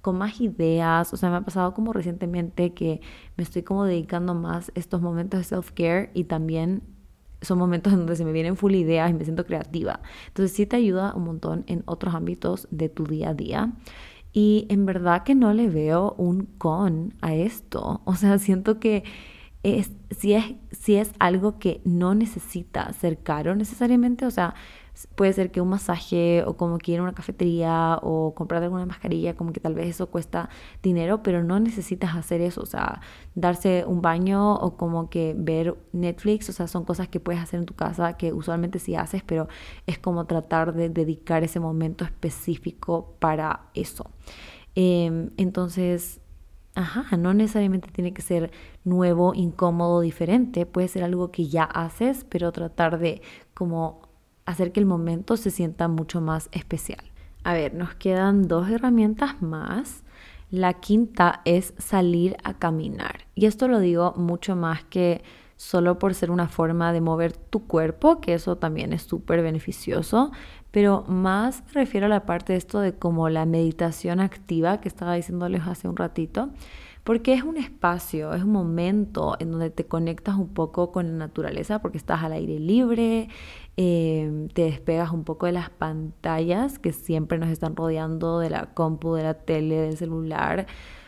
con 0.00 0.18
más 0.18 0.40
ideas. 0.40 1.12
O 1.12 1.16
sea, 1.16 1.30
me 1.30 1.36
ha 1.36 1.40
pasado 1.42 1.74
como 1.74 1.92
recientemente 1.92 2.74
que 2.74 3.00
me 3.36 3.44
estoy 3.44 3.62
como 3.62 3.84
dedicando 3.84 4.34
más 4.34 4.72
estos 4.74 5.00
momentos 5.00 5.40
de 5.40 5.56
self-care 5.56 6.10
y 6.14 6.24
también 6.24 6.82
son 7.40 7.58
momentos 7.58 7.92
en 7.92 8.00
donde 8.00 8.16
se 8.16 8.24
me 8.24 8.32
vienen 8.32 8.56
full 8.56 8.74
ideas 8.74 9.10
y 9.10 9.14
me 9.14 9.24
siento 9.24 9.46
creativa. 9.46 10.00
Entonces 10.28 10.56
sí 10.56 10.66
te 10.66 10.76
ayuda 10.76 11.14
un 11.14 11.24
montón 11.24 11.64
en 11.66 11.82
otros 11.86 12.14
ámbitos 12.14 12.66
de 12.70 12.88
tu 12.88 13.04
día 13.04 13.30
a 13.30 13.34
día. 13.34 13.72
Y 14.32 14.66
en 14.68 14.86
verdad 14.86 15.22
que 15.22 15.34
no 15.34 15.52
le 15.52 15.68
veo 15.68 16.14
un 16.18 16.46
con 16.58 17.14
a 17.20 17.34
esto. 17.34 18.02
O 18.04 18.14
sea, 18.14 18.38
siento 18.38 18.78
que 18.78 19.04
si, 20.10 20.34
es, 20.34 20.54
si 20.72 20.96
es 20.96 21.10
algo 21.18 21.58
que 21.58 21.80
no 21.84 22.14
necesita 22.14 22.92
ser 22.92 23.18
caro 23.18 23.54
necesariamente, 23.54 24.26
o 24.26 24.30
sea, 24.30 24.54
puede 25.14 25.32
ser 25.32 25.50
que 25.50 25.60
un 25.60 25.68
masaje 25.68 26.42
o 26.44 26.56
como 26.56 26.78
que 26.78 26.92
ir 26.92 27.00
a 27.00 27.02
una 27.02 27.12
cafetería 27.12 27.98
o 28.02 28.34
comprar 28.34 28.62
alguna 28.62 28.86
mascarilla, 28.86 29.34
como 29.34 29.52
que 29.52 29.60
tal 29.60 29.74
vez 29.74 29.88
eso 29.88 30.08
cuesta 30.08 30.48
dinero, 30.82 31.22
pero 31.22 31.44
no 31.44 31.60
necesitas 31.60 32.16
hacer 32.16 32.40
eso, 32.40 32.62
o 32.62 32.66
sea, 32.66 33.00
darse 33.34 33.84
un 33.86 34.02
baño 34.02 34.54
o 34.54 34.76
como 34.76 35.08
que 35.08 35.34
ver 35.36 35.76
Netflix, 35.92 36.48
o 36.48 36.52
sea, 36.52 36.66
son 36.66 36.84
cosas 36.84 37.08
que 37.08 37.20
puedes 37.20 37.40
hacer 37.40 37.60
en 37.60 37.66
tu 37.66 37.74
casa 37.74 38.16
que 38.16 38.32
usualmente 38.32 38.78
sí 38.78 38.96
haces, 38.96 39.22
pero 39.24 39.48
es 39.86 39.98
como 39.98 40.26
tratar 40.26 40.74
de 40.74 40.88
dedicar 40.88 41.44
ese 41.44 41.60
momento 41.60 42.04
específico 42.04 43.14
para 43.20 43.66
eso. 43.74 44.10
Em, 44.74 45.30
entonces, 45.36 46.20
Ajá, 46.78 47.16
no 47.16 47.34
necesariamente 47.34 47.88
tiene 47.90 48.14
que 48.14 48.22
ser 48.22 48.52
nuevo, 48.84 49.34
incómodo, 49.34 50.00
diferente. 50.00 50.64
Puede 50.64 50.86
ser 50.86 51.02
algo 51.02 51.32
que 51.32 51.48
ya 51.48 51.64
haces, 51.64 52.24
pero 52.28 52.52
tratar 52.52 53.00
de 53.00 53.20
como 53.52 54.02
hacer 54.46 54.70
que 54.70 54.78
el 54.78 54.86
momento 54.86 55.36
se 55.36 55.50
sienta 55.50 55.88
mucho 55.88 56.20
más 56.20 56.48
especial. 56.52 57.00
A 57.42 57.52
ver, 57.52 57.74
nos 57.74 57.96
quedan 57.96 58.46
dos 58.46 58.70
herramientas 58.70 59.42
más. 59.42 60.04
La 60.52 60.74
quinta 60.74 61.42
es 61.44 61.74
salir 61.78 62.36
a 62.44 62.54
caminar. 62.54 63.26
Y 63.34 63.46
esto 63.46 63.66
lo 63.66 63.80
digo 63.80 64.14
mucho 64.16 64.54
más 64.54 64.84
que 64.84 65.24
solo 65.56 65.98
por 65.98 66.14
ser 66.14 66.30
una 66.30 66.46
forma 66.46 66.92
de 66.92 67.00
mover 67.00 67.32
tu 67.32 67.66
cuerpo, 67.66 68.20
que 68.20 68.34
eso 68.34 68.56
también 68.56 68.92
es 68.92 69.02
súper 69.02 69.42
beneficioso, 69.42 70.30
pero 70.70 71.04
más 71.08 71.62
me 71.66 71.72
refiero 71.72 72.06
a 72.06 72.08
la 72.08 72.26
parte 72.26 72.52
de 72.52 72.58
esto 72.58 72.80
de 72.80 72.94
como 72.94 73.28
la 73.28 73.46
meditación 73.46 74.20
activa 74.20 74.80
que 74.80 74.88
estaba 74.88 75.14
diciéndoles 75.14 75.62
hace 75.66 75.88
un 75.88 75.96
ratito, 75.96 76.50
porque 77.08 77.32
es 77.32 77.42
un 77.42 77.56
espacio, 77.56 78.34
es 78.34 78.42
un 78.42 78.52
momento 78.52 79.36
en 79.38 79.50
donde 79.50 79.70
te 79.70 79.86
conectas 79.86 80.34
un 80.34 80.48
poco 80.48 80.92
con 80.92 81.06
la 81.06 81.26
naturaleza, 81.26 81.80
porque 81.80 81.96
estás 81.96 82.22
al 82.22 82.32
aire 82.32 82.58
libre, 82.58 83.28
em, 83.78 84.48
te 84.48 84.62
despegas 84.64 85.10
un 85.10 85.24
poco 85.24 85.46
de 85.46 85.52
las 85.52 85.70
pantallas 85.70 86.78
que 86.78 86.92
siempre 86.92 87.38
nos 87.38 87.48
están 87.48 87.74
rodeando, 87.76 88.40
de 88.40 88.50
la 88.50 88.74
compu, 88.74 89.14
de 89.14 89.22
la 89.22 89.34
tele, 89.34 89.76
del 89.76 89.96
celular. 89.96 90.66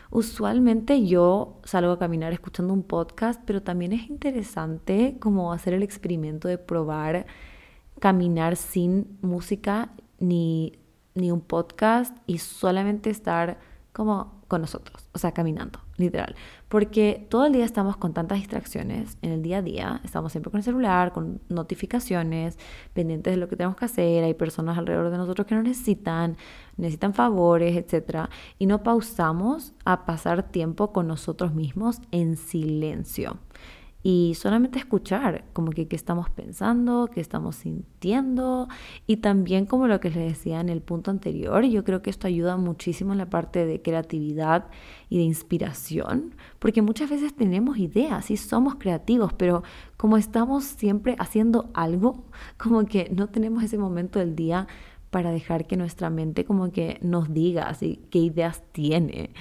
Usualmente 0.09 1.05
yo 1.05 1.59
salgo 1.63 1.91
a 1.91 1.99
caminar 1.99 2.33
escuchando 2.33 2.73
un 2.73 2.83
podcast, 2.83 3.39
pero 3.45 3.61
también 3.61 3.93
es 3.93 4.09
interesante 4.09 5.17
como 5.19 5.53
hacer 5.53 5.73
el 5.75 5.83
experimento 5.83 6.47
de 6.47 6.57
probar 6.57 7.27
caminar 8.01 8.57
sin 8.57 9.17
música 9.21 9.93
ni, 10.19 10.73
ni 11.13 11.31
un 11.31 11.39
podcast 11.39 12.17
y 12.25 12.39
solamente 12.39 13.11
estar 13.11 13.59
como 13.93 14.41
con 14.47 14.61
nosotros, 14.61 15.07
o 15.13 15.19
sea, 15.19 15.33
caminando, 15.33 15.79
literal. 15.97 16.35
Porque 16.67 17.27
todo 17.29 17.45
el 17.45 17.53
día 17.53 17.63
estamos 17.63 17.95
con 17.97 18.13
tantas 18.13 18.39
distracciones 18.39 19.17
en 19.21 19.31
el 19.31 19.43
día 19.43 19.59
a 19.59 19.61
día, 19.61 20.01
estamos 20.03 20.31
siempre 20.31 20.49
con 20.49 20.57
el 20.57 20.63
celular, 20.63 21.13
con 21.13 21.41
notificaciones, 21.47 22.57
pendientes 22.93 23.33
de 23.33 23.37
lo 23.37 23.47
que 23.47 23.55
tenemos 23.55 23.77
que 23.77 23.85
hacer, 23.85 24.23
hay 24.23 24.33
personas 24.33 24.77
alrededor 24.79 25.11
de 25.11 25.17
nosotros 25.17 25.45
que 25.45 25.55
nos 25.55 25.63
necesitan, 25.63 26.37
necesitan 26.77 27.13
favores, 27.13 27.77
etc. 27.77 28.29
Y 28.57 28.65
no 28.65 28.81
pausamos 28.81 29.73
a 29.85 30.05
pasar 30.05 30.43
tiempo 30.43 30.91
con 30.91 31.07
nosotros 31.07 31.53
mismos 31.53 32.01
en 32.11 32.35
silencio 32.35 33.37
y 34.03 34.33
solamente 34.35 34.79
escuchar 34.79 35.45
como 35.53 35.71
que 35.71 35.87
qué 35.87 35.95
estamos 35.95 36.29
pensando, 36.29 37.09
qué 37.13 37.21
estamos 37.21 37.57
sintiendo 37.57 38.67
y 39.05 39.17
también 39.17 39.65
como 39.65 39.87
lo 39.87 39.99
que 39.99 40.09
les 40.09 40.33
decía 40.33 40.59
en 40.59 40.69
el 40.69 40.81
punto 40.81 41.11
anterior, 41.11 41.63
yo 41.65 41.83
creo 41.83 42.01
que 42.01 42.09
esto 42.09 42.27
ayuda 42.27 42.57
muchísimo 42.57 43.11
en 43.11 43.19
la 43.19 43.29
parte 43.29 43.65
de 43.65 43.81
creatividad 43.81 44.67
y 45.09 45.17
de 45.17 45.23
inspiración, 45.23 46.35
porque 46.59 46.81
muchas 46.81 47.09
veces 47.09 47.35
tenemos 47.35 47.77
ideas 47.77 48.31
y 48.31 48.37
somos 48.37 48.75
creativos, 48.75 49.33
pero 49.33 49.63
como 49.97 50.17
estamos 50.17 50.63
siempre 50.63 51.15
haciendo 51.19 51.69
algo, 51.73 52.25
como 52.57 52.85
que 52.85 53.11
no 53.15 53.27
tenemos 53.27 53.63
ese 53.63 53.77
momento 53.77 54.19
del 54.19 54.35
día 54.35 54.67
para 55.11 55.31
dejar 55.31 55.67
que 55.67 55.77
nuestra 55.77 56.09
mente 56.09 56.45
como 56.45 56.71
que 56.71 56.97
nos 57.01 57.33
diga 57.33 57.63
así 57.63 57.99
qué 58.09 58.19
ideas 58.19 58.63
tiene. 58.71 59.31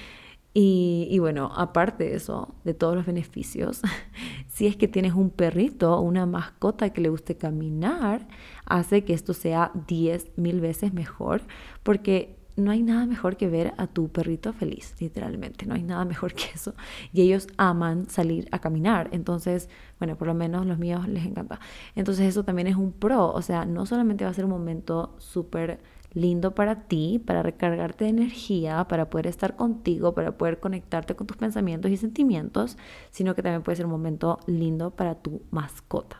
Y, 0.52 1.16
bueno, 1.20 1.52
aparte 1.54 2.04
de 2.04 2.16
eso, 2.16 2.54
de 2.64 2.74
todos 2.74 2.96
los 2.96 3.06
beneficios, 3.06 3.82
si 4.48 4.66
es 4.66 4.76
que 4.76 4.88
tienes 4.88 5.14
un 5.14 5.30
perrito 5.30 5.94
o 5.96 6.00
una 6.00 6.26
mascota 6.26 6.90
que 6.90 7.00
le 7.00 7.08
guste 7.08 7.36
caminar, 7.36 8.26
hace 8.66 9.04
que 9.04 9.12
esto 9.12 9.32
sea 9.32 9.70
10 9.86 10.32
mil 10.36 10.60
veces 10.60 10.92
mejor, 10.92 11.42
porque 11.84 12.36
no 12.56 12.72
hay 12.72 12.82
nada 12.82 13.06
mejor 13.06 13.36
que 13.36 13.48
ver 13.48 13.74
a 13.78 13.86
tu 13.86 14.08
perrito 14.08 14.52
feliz, 14.52 14.94
literalmente, 15.00 15.66
no 15.66 15.74
hay 15.74 15.84
nada 15.84 16.04
mejor 16.04 16.34
que 16.34 16.44
eso. 16.52 16.74
Y 17.12 17.22
ellos 17.22 17.46
aman 17.56 18.10
salir 18.10 18.48
a 18.50 18.58
caminar, 18.58 19.08
entonces, 19.12 19.68
bueno, 20.00 20.16
por 20.16 20.26
lo 20.26 20.34
menos 20.34 20.66
los 20.66 20.78
míos 20.78 21.08
les 21.08 21.24
encanta. 21.24 21.60
Entonces 21.94 22.26
eso 22.26 22.44
también 22.44 22.66
es 22.66 22.76
un 22.76 22.92
pro, 22.92 23.30
o 23.30 23.42
sea, 23.42 23.64
no 23.64 23.86
solamente 23.86 24.24
va 24.24 24.30
a 24.30 24.34
ser 24.34 24.44
un 24.44 24.50
momento 24.50 25.14
súper 25.18 25.80
lindo 26.12 26.54
para 26.54 26.86
ti, 26.86 27.22
para 27.24 27.42
recargarte 27.42 28.04
de 28.04 28.10
energía, 28.10 28.86
para 28.88 29.10
poder 29.10 29.26
estar 29.26 29.56
contigo, 29.56 30.14
para 30.14 30.36
poder 30.36 30.60
conectarte 30.60 31.14
con 31.14 31.26
tus 31.26 31.36
pensamientos 31.36 31.90
y 31.90 31.96
sentimientos, 31.96 32.76
sino 33.10 33.34
que 33.34 33.42
también 33.42 33.62
puede 33.62 33.76
ser 33.76 33.86
un 33.86 33.92
momento 33.92 34.40
lindo 34.46 34.90
para 34.90 35.14
tu 35.16 35.42
mascota. 35.50 36.18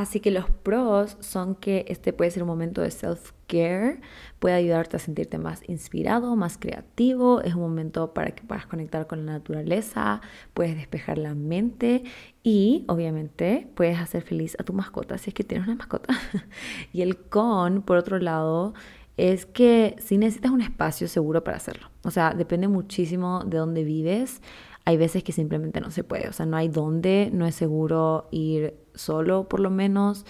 Así 0.00 0.20
que 0.20 0.30
los 0.30 0.48
pros 0.48 1.18
son 1.20 1.54
que 1.54 1.84
este 1.88 2.14
puede 2.14 2.30
ser 2.30 2.42
un 2.42 2.48
momento 2.48 2.80
de 2.80 2.90
self-care, 2.90 4.00
puede 4.38 4.54
ayudarte 4.54 4.96
a 4.96 4.98
sentirte 4.98 5.36
más 5.36 5.68
inspirado, 5.68 6.36
más 6.36 6.56
creativo, 6.56 7.42
es 7.42 7.54
un 7.54 7.60
momento 7.60 8.14
para 8.14 8.30
que 8.30 8.42
puedas 8.42 8.64
conectar 8.64 9.06
con 9.06 9.26
la 9.26 9.32
naturaleza, 9.32 10.22
puedes 10.54 10.74
despejar 10.76 11.18
la 11.18 11.34
mente 11.34 12.04
y 12.42 12.86
obviamente 12.88 13.68
puedes 13.74 13.98
hacer 13.98 14.22
feliz 14.22 14.56
a 14.58 14.64
tu 14.64 14.72
mascota 14.72 15.18
si 15.18 15.30
es 15.30 15.34
que 15.34 15.44
tienes 15.44 15.66
una 15.66 15.76
mascota. 15.76 16.14
y 16.94 17.02
el 17.02 17.18
con, 17.18 17.82
por 17.82 17.98
otro 17.98 18.18
lado, 18.18 18.72
es 19.20 19.44
que 19.44 19.96
si 19.98 20.16
necesitas 20.16 20.50
un 20.50 20.62
espacio 20.62 21.06
seguro 21.06 21.44
para 21.44 21.58
hacerlo. 21.58 21.88
O 22.04 22.10
sea, 22.10 22.32
depende 22.32 22.68
muchísimo 22.68 23.44
de 23.44 23.58
dónde 23.58 23.84
vives. 23.84 24.40
Hay 24.86 24.96
veces 24.96 25.22
que 25.22 25.32
simplemente 25.32 25.80
no 25.82 25.90
se 25.90 26.04
puede. 26.04 26.28
O 26.28 26.32
sea, 26.32 26.46
no 26.46 26.56
hay 26.56 26.68
dónde, 26.68 27.30
no 27.30 27.44
es 27.44 27.54
seguro 27.54 28.28
ir 28.30 28.74
solo 28.94 29.46
por 29.46 29.60
lo 29.60 29.68
menos. 29.68 30.24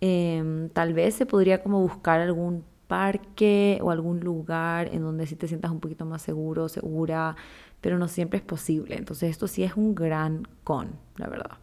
Em, 0.00 0.70
tal 0.70 0.94
vez 0.94 1.14
se 1.14 1.26
podría 1.26 1.62
como 1.62 1.80
buscar 1.82 2.20
algún 2.20 2.64
parque 2.86 3.78
o 3.82 3.90
algún 3.90 4.20
lugar 4.20 4.88
en 4.90 5.02
donde 5.02 5.26
sí 5.26 5.36
te 5.36 5.46
sientas 5.46 5.70
un 5.70 5.80
poquito 5.80 6.06
más 6.06 6.22
seguro, 6.22 6.70
segura, 6.70 7.36
pero 7.82 7.98
no 7.98 8.08
siempre 8.08 8.38
es 8.38 8.44
posible. 8.44 8.96
Entonces 8.96 9.30
esto 9.30 9.48
sí 9.48 9.64
es 9.64 9.76
un 9.76 9.94
gran 9.94 10.48
con, 10.64 10.92
la 11.16 11.28
verdad 11.28 11.58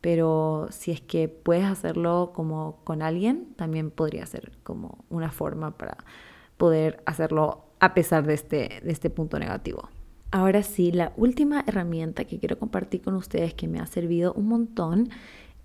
pero 0.00 0.68
si 0.70 0.92
es 0.92 1.00
que 1.00 1.28
puedes 1.28 1.64
hacerlo 1.64 2.32
como 2.34 2.80
con 2.84 3.02
alguien, 3.02 3.54
también 3.56 3.90
podría 3.90 4.24
ser 4.26 4.52
como 4.62 5.04
una 5.10 5.30
forma 5.30 5.76
para 5.76 5.96
poder 6.56 7.02
hacerlo 7.06 7.64
a 7.80 7.94
pesar 7.94 8.26
de 8.26 8.34
este, 8.34 8.80
de 8.82 8.90
este 8.92 9.10
punto 9.10 9.38
negativo. 9.38 9.88
Ahora 10.30 10.62
sí, 10.62 10.92
la 10.92 11.12
última 11.16 11.64
herramienta 11.66 12.24
que 12.24 12.38
quiero 12.38 12.58
compartir 12.58 13.00
con 13.00 13.14
ustedes 13.14 13.54
que 13.54 13.66
me 13.66 13.80
ha 13.80 13.86
servido 13.86 14.34
un 14.34 14.48
montón 14.48 15.08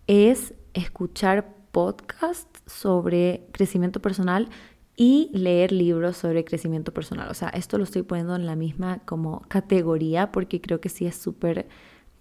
es 0.07 0.53
escuchar 0.73 1.53
podcasts 1.71 2.61
sobre 2.65 3.47
crecimiento 3.51 4.01
personal 4.01 4.47
y 4.95 5.29
leer 5.33 5.71
libros 5.71 6.17
sobre 6.17 6.45
crecimiento 6.45 6.93
personal. 6.93 7.29
O 7.29 7.33
sea, 7.33 7.49
esto 7.49 7.77
lo 7.77 7.83
estoy 7.83 8.03
poniendo 8.03 8.35
en 8.35 8.45
la 8.45 8.55
misma 8.55 8.99
como 9.05 9.41
categoría 9.47 10.31
porque 10.31 10.61
creo 10.61 10.79
que 10.79 10.89
sí 10.89 11.05
es 11.05 11.15
súper 11.15 11.67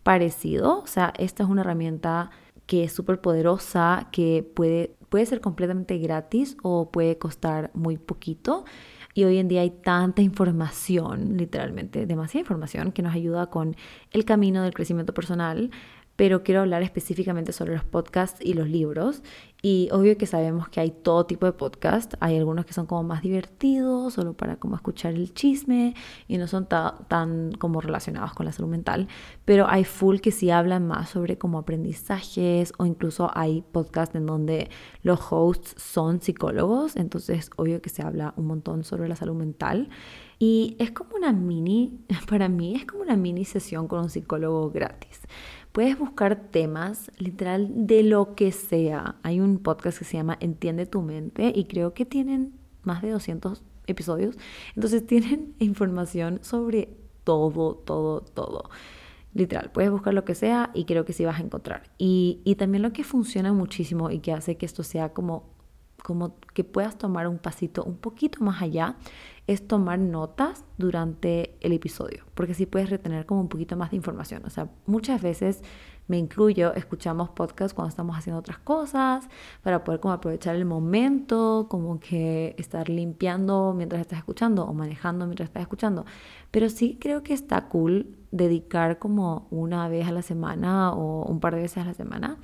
parecido. 0.03 0.81
O 0.81 0.87
sea, 0.87 1.13
esta 1.19 1.43
es 1.43 1.49
una 1.49 1.63
herramienta 1.63 2.31
que 2.67 2.85
es 2.85 2.93
súper 2.93 3.21
poderosa, 3.21 4.09
que 4.13 4.49
puede 4.55 4.97
puede 5.13 5.27
ser 5.27 5.43
completamente 5.43 5.99
gratis 5.99 6.57
o 6.63 6.91
puede 6.91 7.19
costar 7.19 7.71
muy 7.75 7.99
poquito. 7.99 8.65
Y 9.13 9.25
hoy 9.25 9.37
en 9.37 9.47
día 9.47 9.61
hay 9.61 9.69
tanta 9.69 10.23
información, 10.23 11.37
literalmente, 11.37 12.07
demasiada 12.07 12.41
información 12.41 12.93
que 12.93 13.03
nos 13.03 13.15
ayuda 13.15 13.51
con 13.51 13.77
el 14.11 14.25
camino 14.25 14.63
del 14.63 14.73
crecimiento 14.73 15.13
personal, 15.13 15.71
pero 16.17 16.43
quiero 16.43 16.61
hablar 16.61 16.83
específicamente 16.83 17.53
sobre 17.53 17.75
los 17.75 17.85
podcasts 17.85 18.41
y 18.45 18.55
los 18.55 18.69
libros. 18.69 19.23
Y 19.65 19.89
obvio 19.93 20.19
que 20.19 20.27
sabemos 20.27 20.69
que 20.69 20.81
hay 20.81 20.91
todo 20.91 21.25
tipo 21.25 21.47
de 21.47 21.53
podcasts. 21.53 22.17
Hay 22.21 22.37
algunos 22.37 22.67
que 22.67 22.73
son 22.73 22.87
como 22.87 23.05
más 23.05 23.23
divertidos, 23.23 24.15
solo 24.15 24.33
para 24.35 24.57
como 24.57 24.75
escuchar 24.75 25.15
el 25.15 25.33
chisme 25.35 25.95
y 26.27 26.37
no 26.37 26.49
son 26.49 26.67
tan 26.67 27.53
como 27.53 27.81
relacionados 27.81 28.33
con 28.35 28.45
la 28.45 28.53
salud 28.53 28.69
mental. 28.69 29.07
Pero 29.45 29.69
hay 29.69 29.85
full 29.85 30.19
que 30.19 30.33
sí 30.33 30.51
hablan 30.51 30.89
más 30.89 31.11
sobre 31.11 31.39
como 31.39 31.59
aprendizajes 31.59 32.73
o 32.79 32.87
incluso 32.87 33.31
hay 33.35 33.63
podcasts 33.63 34.17
en 34.17 34.27
donde 34.27 34.69
los 35.03 35.21
hosts 35.31 35.75
son 35.81 36.21
psicólogos. 36.21 36.97
Entonces 36.97 37.51
obvio 37.57 37.81
que 37.81 37.89
se 37.89 38.03
habla 38.03 38.35
un 38.37 38.47
montón 38.47 38.83
sobre 38.83 39.09
la 39.09 39.15
salud 39.15 39.37
mental. 39.37 39.91
Y 40.41 40.75
es 40.81 40.91
como 40.91 41.15
una 41.15 41.33
mini, 41.33 42.01
para 42.29 42.49
mí 42.49 42.75
es 42.75 42.85
como 42.85 43.03
una 43.03 43.17
mini 43.17 43.45
sesión 43.45 43.87
con 43.87 44.01
un 44.01 44.11
psicólogo 44.11 44.73
gratis. 44.73 45.21
Puedes 45.73 45.99
buscar 45.99 46.51
temas, 46.51 47.11
literal, 47.17 47.71
de 47.87 48.03
lo 48.03 48.35
que 48.35 48.53
sea. 48.53 49.17
Hay 49.23 49.41
un 49.41 49.59
podcast 49.59 49.99
que 49.99 50.05
se 50.05 50.19
llama 50.19 50.37
Entiende 50.39 50.85
tu 50.85 51.01
mente 51.01 51.51
y 51.55 51.65
creo 51.65 51.95
que 51.95 52.05
tienen 52.05 52.53
más 52.83 53.01
de 53.01 53.11
200 53.11 53.63
episodios. 53.87 54.37
Entonces 54.75 55.07
tienen 55.07 55.55
información 55.59 56.41
sobre 56.43 56.91
todo, 57.25 57.77
todo, 57.77 58.21
todo. 58.21 58.69
Literal, 59.33 59.71
puedes 59.73 59.91
buscar 59.91 60.13
lo 60.13 60.27
que 60.27 60.35
sea 60.35 60.71
y 60.75 60.85
creo 60.85 61.07
que 61.07 61.15
sí 61.15 61.25
vas 61.25 61.41
a 61.41 61.43
encontrar. 61.43 61.85
Y, 61.97 62.43
y 62.45 62.57
también 62.57 62.83
lo 62.83 62.93
que 62.93 63.03
funciona 63.03 63.55
muchísimo 63.55 64.11
y 64.11 64.19
que 64.19 64.33
hace 64.33 64.59
que 64.59 64.67
esto 64.67 64.83
sea 64.83 65.15
como 65.15 65.52
como 66.03 66.37
que 66.55 66.65
puedas 66.65 66.99
tomar 66.99 67.29
un 67.29 67.39
pasito 67.39 67.85
un 67.85 67.97
poquito 67.97 68.43
más 68.43 68.61
allá, 68.61 68.97
es 69.47 69.67
tomar 69.67 69.99
notas 69.99 70.65
durante 70.79 71.57
el 71.61 71.73
episodio, 71.73 72.25
porque 72.35 72.53
así 72.53 72.67
puedes 72.67 72.91
retener 72.91 73.27
como 73.27 73.41
un 73.41 73.49
poquito 73.49 73.77
más 73.77 73.91
de 73.91 73.97
información. 73.97 74.43
O 74.45 74.51
sea, 74.51 74.69
muchas 74.87 75.21
veces 75.21 75.63
me 76.09 76.19
incluyo, 76.19 76.75
escuchamos 76.75 77.31
podcasts 77.31 77.75
cuando 77.75 77.89
estamos 77.89 78.17
haciendo 78.17 78.41
otras 78.41 78.59
cosas, 78.59 79.29
para 79.63 79.85
poder 79.85 80.01
como 80.01 80.15
aprovechar 80.15 80.57
el 80.57 80.65
momento, 80.65 81.67
como 81.69 82.01
que 82.01 82.55
estar 82.59 82.89
limpiando 82.89 83.73
mientras 83.77 84.01
estás 84.01 84.19
escuchando 84.19 84.65
o 84.65 84.75
manejando 84.75 85.27
mientras 85.27 85.49
estás 85.49 85.63
escuchando. 85.63 86.05
Pero 86.51 86.69
sí 86.69 86.99
creo 87.01 87.23
que 87.23 87.35
está 87.35 87.69
cool 87.69 88.19
dedicar 88.31 88.99
como 88.99 89.47
una 89.51 89.89
vez 89.89 90.07
a 90.09 90.13
la 90.13 90.23
semana 90.23 90.93
o 90.93 91.25
un 91.25 91.41
par 91.41 91.55
de 91.55 91.63
veces 91.63 91.79
a 91.79 91.87
la 91.87 91.95
semana 91.95 92.39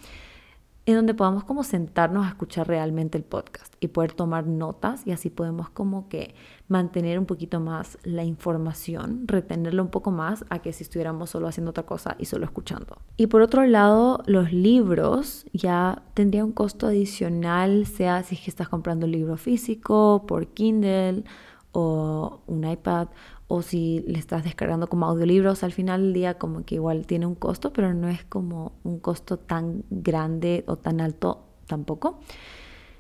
en 0.88 0.96
donde 0.96 1.12
podamos 1.12 1.44
como 1.44 1.64
sentarnos 1.64 2.24
a 2.24 2.30
escuchar 2.30 2.66
realmente 2.66 3.18
el 3.18 3.24
podcast 3.24 3.74
y 3.78 3.88
poder 3.88 4.12
tomar 4.12 4.46
notas 4.46 5.06
y 5.06 5.12
así 5.12 5.28
podemos 5.28 5.68
como 5.68 6.08
que 6.08 6.34
mantener 6.66 7.18
un 7.18 7.26
poquito 7.26 7.60
más 7.60 7.98
la 8.04 8.24
información, 8.24 9.24
retenerlo 9.26 9.82
un 9.82 9.90
poco 9.90 10.10
más 10.10 10.46
a 10.48 10.60
que 10.60 10.72
si 10.72 10.84
estuviéramos 10.84 11.28
solo 11.28 11.46
haciendo 11.46 11.72
otra 11.72 11.84
cosa 11.84 12.16
y 12.18 12.24
solo 12.24 12.46
escuchando. 12.46 12.96
Y 13.18 13.26
por 13.26 13.42
otro 13.42 13.66
lado, 13.66 14.22
los 14.24 14.50
libros 14.50 15.44
ya 15.52 16.04
tendría 16.14 16.42
un 16.42 16.52
costo 16.52 16.86
adicional, 16.86 17.84
sea 17.84 18.22
si 18.22 18.36
es 18.36 18.40
que 18.40 18.50
estás 18.50 18.70
comprando 18.70 19.04
un 19.04 19.12
libro 19.12 19.36
físico 19.36 20.24
por 20.26 20.46
Kindle 20.46 21.24
o 21.72 22.40
un 22.46 22.66
iPad 22.66 23.08
o 23.48 23.62
si 23.62 24.04
le 24.06 24.18
estás 24.18 24.44
descargando 24.44 24.86
como 24.86 25.06
audiolibros, 25.06 25.64
al 25.64 25.72
final 25.72 26.02
del 26.02 26.12
día 26.12 26.38
como 26.38 26.64
que 26.64 26.76
igual 26.76 27.06
tiene 27.06 27.26
un 27.26 27.34
costo, 27.34 27.72
pero 27.72 27.94
no 27.94 28.08
es 28.08 28.22
como 28.24 28.72
un 28.84 29.00
costo 29.00 29.38
tan 29.38 29.84
grande 29.90 30.64
o 30.66 30.76
tan 30.76 31.00
alto 31.00 31.46
tampoco. 31.66 32.20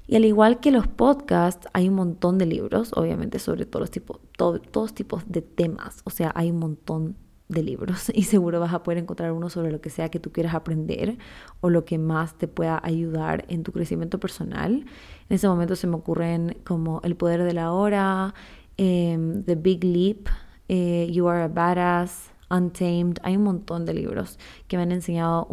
Y 0.06 0.16
al 0.16 0.24
igual 0.24 0.58
que 0.58 0.70
los 0.70 0.86
podcasts, 0.86 1.68
hay 1.74 1.90
un 1.90 1.94
montón 1.94 2.38
de 2.38 2.46
libros, 2.46 2.92
obviamente 2.94 3.38
sobre 3.38 3.66
todos 3.66 3.82
los 3.82 3.90
tipos, 3.90 4.20
todos 4.36 4.94
tipos 4.94 5.22
de 5.28 5.42
temas, 5.42 6.00
o 6.04 6.10
sea, 6.10 6.32
hay 6.34 6.50
un 6.50 6.58
montón 6.58 7.16
de 7.48 7.62
libros 7.62 8.10
y 8.14 8.24
seguro 8.24 8.60
vas 8.60 8.72
a 8.72 8.82
poder 8.82 8.98
encontrar 8.98 9.32
uno 9.32 9.50
sobre 9.50 9.72
lo 9.72 9.80
que 9.80 9.90
sea 9.90 10.10
que 10.10 10.20
tú 10.20 10.32
quieras 10.32 10.54
aprender 10.54 11.18
o 11.60 11.70
lo 11.70 11.84
que 11.84 11.98
más 11.98 12.36
te 12.36 12.48
pueda 12.48 12.80
ayudar 12.82 13.44
en 13.48 13.62
tu 13.62 13.72
crecimiento 13.72 14.20
personal. 14.20 14.86
En 15.28 15.34
ese 15.34 15.48
momento 15.48 15.76
se 15.76 15.86
me 15.86 15.96
ocurren 15.96 16.56
como 16.64 17.00
El 17.04 17.16
poder 17.16 17.42
de 17.42 17.52
la 17.52 17.72
hora, 17.72 18.34
Em, 18.78 19.42
The 19.42 19.56
Big 19.56 19.84
Leap, 19.84 20.28
eh, 20.68 21.08
You 21.10 21.28
Are 21.28 21.42
a 21.42 21.48
Badass, 21.48 22.30
Untamed. 22.48 23.18
Hay 23.22 23.36
un 23.36 23.42
montón 23.42 23.84
de 23.84 23.92
libros 23.92 24.38
que 24.68 24.76
me 24.76 24.84
han 24.84 24.92
enseñado 24.92 25.46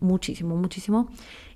muchísimo, 0.00 0.56
muchísimo. 0.56 1.08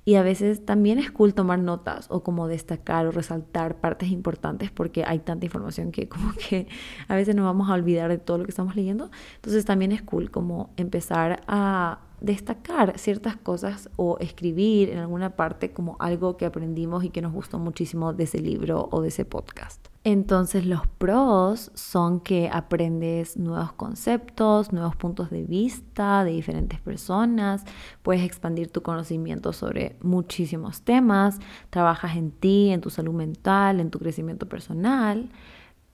Y 0.05 0.15
a 0.15 0.23
veces 0.23 0.65
también 0.65 0.99
es 0.99 1.11
cool 1.11 1.35
tomar 1.35 1.59
notas 1.59 2.07
o 2.11 2.23
como 2.23 2.49
destacar 2.49 3.07
o 3.07 3.11
resaltar 3.11 3.81
partes 3.81 4.11
importantes 4.11 4.71
porque 4.71 5.05
hay 5.05 5.19
tanta 5.19 5.45
información 5.45 5.93
que 5.93 6.09
como 6.09 6.33
que 6.49 6.69
a 7.07 7.15
veces 7.15 7.37
nos 7.37 7.45
vamos 7.45 7.69
a 7.69 7.75
olvidar 7.75 8.09
de 8.09 8.19
todo 8.19 8.39
lo 8.39 8.45
que 8.45 8.51
estamos 8.51 8.75
leyendo. 8.75 9.11
Entonces 9.37 9.65
también 9.67 9.93
es 9.93 10.03
cool 10.03 10.31
como 10.31 10.71
empezar 10.77 11.43
a 11.47 12.01
destacar 12.23 12.99
ciertas 12.99 13.37
cosas 13.37 13.91
o 13.97 14.19
escribir 14.21 14.89
en 14.91 14.99
alguna 14.99 15.37
parte 15.37 15.73
como 15.73 15.97
algo 16.01 16.37
que 16.39 16.47
aprendimos 16.47 17.05
y 17.05 17.11
que 17.11 17.23
nos 17.23 17.33
gustó 17.33 17.59
muchísimo 17.59 18.15
de 18.15 18.25
ese 18.25 18.41
libro 18.41 18.89
o 18.91 19.03
de 19.03 19.09
ese 19.09 19.27
podcast. 19.27 19.90
Entonces 20.03 20.65
los 20.65 20.87
pros 20.87 21.71
son 21.75 22.21
que 22.21 22.49
aprendes 22.51 23.37
nuevos 23.37 23.73
conceptos, 23.73 24.73
nuevos 24.73 24.97
puntos 24.97 25.29
de 25.29 25.45
vista 25.45 26.25
de 26.25 26.31
diferentes 26.31 26.81
personas, 26.81 27.65
puedes 28.03 28.23
expandir 28.23 28.71
tu 28.71 28.81
conocimiento 28.81 29.53
sobre 29.53 29.97
muchísimos 30.01 30.81
temas, 30.83 31.39
trabajas 31.69 32.17
en 32.17 32.31
ti, 32.31 32.71
en 32.71 32.81
tu 32.81 32.89
salud 32.89 33.13
mental, 33.13 33.79
en 33.79 33.91
tu 33.91 33.99
crecimiento 33.99 34.49
personal, 34.49 35.29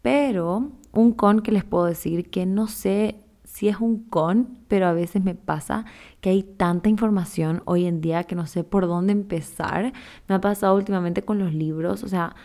pero 0.03 0.71
un 0.93 1.13
con 1.13 1.41
que 1.41 1.51
les 1.51 1.65
puedo 1.65 1.87
decir 1.87 2.31
que 2.31 2.47
no 2.47 2.69
sé 2.69 3.17
si 3.43 3.69
es 3.69 3.81
un 3.81 4.05
con, 4.05 4.59
pero 4.69 4.87
a 4.87 4.93
veces 4.93 5.25
me 5.25 5.35
pasa 5.35 5.85
que 6.21 6.31
hay 6.31 6.45
tanta 6.45 6.89
información 6.89 7.63
hoy 7.65 7.87
en 7.87 8.01
día 8.01 8.23
que 8.23 8.37
no 8.37 8.47
sé 8.47 8.63
por 8.63 8.87
dónde 8.87 9.13
empezar. 9.13 9.93
Me 10.29 10.35
ha 10.37 10.41
pasado 10.41 10.77
últimamente 10.77 11.23
con 11.23 11.39
los 11.39 11.55
libros, 11.55 12.05
o 12.05 12.09
sea, 12.09 12.37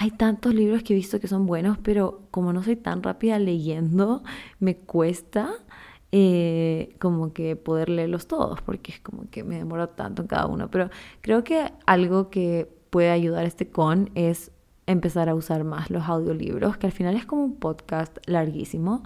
hay 0.00 0.12
tantos 0.12 0.54
libros 0.54 0.84
que 0.84 0.92
he 0.92 0.96
visto 0.96 1.18
que 1.18 1.26
son 1.26 1.44
buenos, 1.44 1.76
pero 1.76 2.22
como 2.30 2.52
no 2.52 2.62
soy 2.62 2.76
tan 2.76 3.02
rápida 3.02 3.36
leyendo, 3.40 4.22
me 4.60 4.76
cuesta 4.76 5.50
eh, 6.12 6.94
como 7.00 7.32
que 7.32 7.56
poder 7.56 7.88
leerlos 7.88 8.28
todos, 8.28 8.62
porque 8.62 8.92
es 8.92 9.00
como 9.00 9.28
que 9.28 9.42
me 9.42 9.56
demoro 9.56 9.88
tanto 9.88 10.22
en 10.22 10.28
cada 10.28 10.46
uno. 10.46 10.70
Pero 10.70 10.88
creo 11.20 11.42
que 11.42 11.72
algo 11.84 12.30
que 12.30 12.70
puede 12.90 13.10
ayudar 13.10 13.44
este 13.44 13.70
con 13.70 14.10
es 14.14 14.52
empezar 14.86 15.28
a 15.28 15.34
usar 15.34 15.64
más 15.64 15.90
los 15.90 16.04
audiolibros, 16.04 16.76
que 16.76 16.86
al 16.86 16.92
final 16.92 17.16
es 17.16 17.26
como 17.26 17.42
un 17.42 17.56
podcast 17.56 18.18
larguísimo 18.26 19.02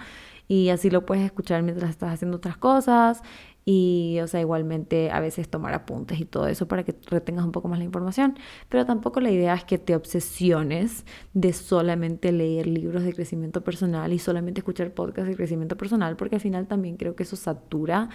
y 0.52 0.68
así 0.68 0.90
lo 0.90 1.06
puedes 1.06 1.24
escuchar 1.24 1.62
mientras 1.62 1.88
estás 1.88 2.12
haciendo 2.12 2.36
otras 2.36 2.58
cosas. 2.58 3.22
Y, 3.64 4.18
o 4.22 4.26
sea, 4.26 4.40
igualmente 4.40 5.10
a 5.10 5.18
veces 5.18 5.48
tomar 5.48 5.72
apuntes 5.72 6.20
y 6.20 6.26
todo 6.26 6.46
eso 6.46 6.68
para 6.68 6.82
que 6.84 6.94
retengas 7.08 7.46
un 7.46 7.52
poco 7.52 7.68
más 7.68 7.78
la 7.78 7.86
información, 7.86 8.36
pero 8.68 8.84
tampoco 8.84 9.20
la 9.20 9.30
idea 9.30 9.54
es 9.54 9.64
que 9.64 9.78
te 9.78 9.96
obsesiones 9.96 11.06
de 11.32 11.54
solamente 11.54 12.32
leer 12.32 12.66
libros 12.66 13.04
de 13.04 13.14
crecimiento 13.14 13.64
personal 13.64 14.12
y 14.12 14.18
solamente 14.18 14.60
escuchar 14.60 14.92
podcasts 14.92 15.30
de 15.30 15.36
crecimiento 15.36 15.76
personal, 15.78 16.16
porque 16.16 16.34
al 16.34 16.42
final 16.42 16.66
también 16.66 16.96
creo 16.98 17.14
que 17.14 17.22
eso 17.22 17.36
satura 17.36 18.10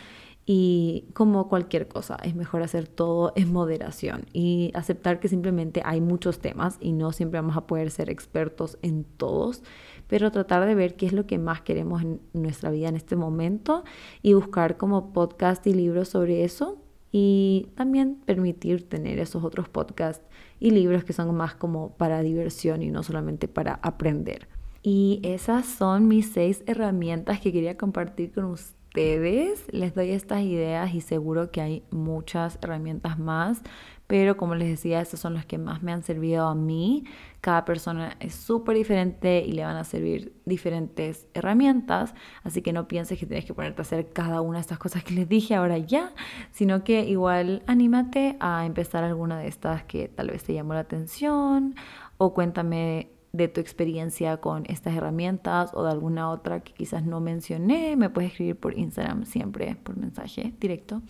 y 0.50 1.10
como 1.14 1.50
cualquier 1.50 1.90
cosa, 1.90 2.18
es 2.24 2.34
mejor 2.34 2.62
hacer 2.62 2.88
todo 2.88 3.34
en 3.36 3.52
moderación 3.52 4.28
y 4.32 4.72
aceptar 4.76 5.20
que 5.20 5.28
simplemente 5.28 5.82
hay 5.84 6.00
muchos 6.00 6.40
temas 6.40 6.78
y 6.80 6.94
no 6.94 7.12
siempre 7.12 7.40
vamos 7.40 7.58
a 7.58 7.68
poder 7.68 7.92
ser 7.92 8.10
expertos 8.10 8.78
en 8.82 9.04
todos 9.04 9.64
pero 10.08 10.32
tratar 10.32 10.66
de 10.66 10.76
ver 10.76 10.96
qué 10.96 11.06
es 11.06 11.14
lo 11.14 11.26
que 11.26 11.38
más 11.38 11.62
queremos 11.62 12.02
en 12.02 12.20
nuestra 12.34 12.72
vida 12.72 12.90
en 12.90 12.96
este 12.96 13.16
momento 13.16 13.84
y 14.22 14.34
buscar 14.34 14.78
como 14.78 15.14
podcast 15.14 15.66
y 15.68 15.74
libros 15.74 16.10
sobre 16.10 16.44
eso 16.44 16.78
y 17.12 17.70
también 17.76 18.16
permitir 18.26 18.88
tener 18.88 19.20
esos 19.20 19.44
otros 19.44 19.70
podcasts 19.70 20.26
y 20.60 20.72
libros 20.72 21.04
que 21.04 21.14
son 21.14 21.34
más 21.36 21.56
como 21.56 21.92
para 21.92 22.22
diversión 22.22 22.82
y 22.82 22.92
no 22.92 23.04
solamente 23.04 23.48
para 23.48 23.80
aprender. 23.82 24.48
Y 24.84 25.20
esas 25.24 25.66
son 25.66 26.08
mis 26.08 26.32
seis 26.32 26.64
herramientas 26.66 27.40
que 27.40 27.52
quería 27.52 27.78
compartir 27.78 28.32
con 28.32 28.46
ustedes. 28.46 29.66
Les 29.72 29.94
doy 29.94 30.12
estas 30.12 30.42
ideas 30.42 30.94
y 30.94 31.02
seguro 31.02 31.52
que 31.52 31.62
hay 31.62 31.84
muchas 31.92 32.58
herramientas 32.62 33.20
más, 33.20 33.62
pero 34.08 34.38
como 34.38 34.56
les 34.56 34.70
decía, 34.70 35.02
estas 35.02 35.20
son 35.20 35.34
las 35.34 35.46
que 35.46 35.58
más 35.58 35.84
me 35.84 35.92
han 35.92 36.02
servido 36.02 36.48
a 36.48 36.56
mí. 36.56 37.04
Cada 37.42 37.66
persona 37.66 38.16
es 38.22 38.34
súper 38.34 38.78
diferente 38.78 39.44
y 39.46 39.52
le 39.52 39.64
van 39.64 39.76
a 39.76 39.84
servir 39.84 40.34
diferentes 40.46 41.28
herramientas, 41.34 42.16
así 42.44 42.62
que 42.62 42.72
no 42.72 42.88
pienses 42.88 43.20
que 43.20 43.26
tienes 43.26 43.46
que 43.46 43.54
ponerte 43.54 43.82
a 43.82 43.84
hacer 43.84 44.12
cada 44.14 44.42
una 44.42 44.58
de 44.58 44.62
estas 44.62 44.80
cosas 44.80 45.04
que 45.04 45.14
les 45.14 45.28
dije 45.28 45.56
ahora 45.56 45.78
ya, 45.78 46.14
sino 46.52 46.86
que 46.86 47.06
igual 47.06 47.64
anímate 47.68 48.38
a 48.40 48.66
empezar 48.66 49.04
alguna 49.04 49.40
de 49.40 49.48
estas 49.48 49.84
que 49.84 50.08
tal 50.08 50.32
vez 50.32 50.44
te 50.44 50.54
llamó 50.54 50.74
la 50.74 50.82
atención 50.82 51.76
o 52.18 52.34
cuéntame 52.34 53.12
de 53.34 53.50
tu 53.50 53.60
experiencia 53.60 54.38
con 54.38 54.64
estas 54.68 54.96
herramientas 54.96 55.72
o 55.74 55.84
de 55.84 55.92
alguna 55.92 56.32
otra 56.32 56.62
que 56.62 56.74
quizás 56.74 57.06
no 57.06 57.20
mencioné, 57.20 57.96
me 57.98 58.10
puedes 58.10 58.32
escribir 58.32 58.56
por 58.56 58.78
Instagram 58.78 59.26
siempre 59.26 59.76
por 59.76 59.98
mensaje 59.98 60.54
directo. 60.60 61.02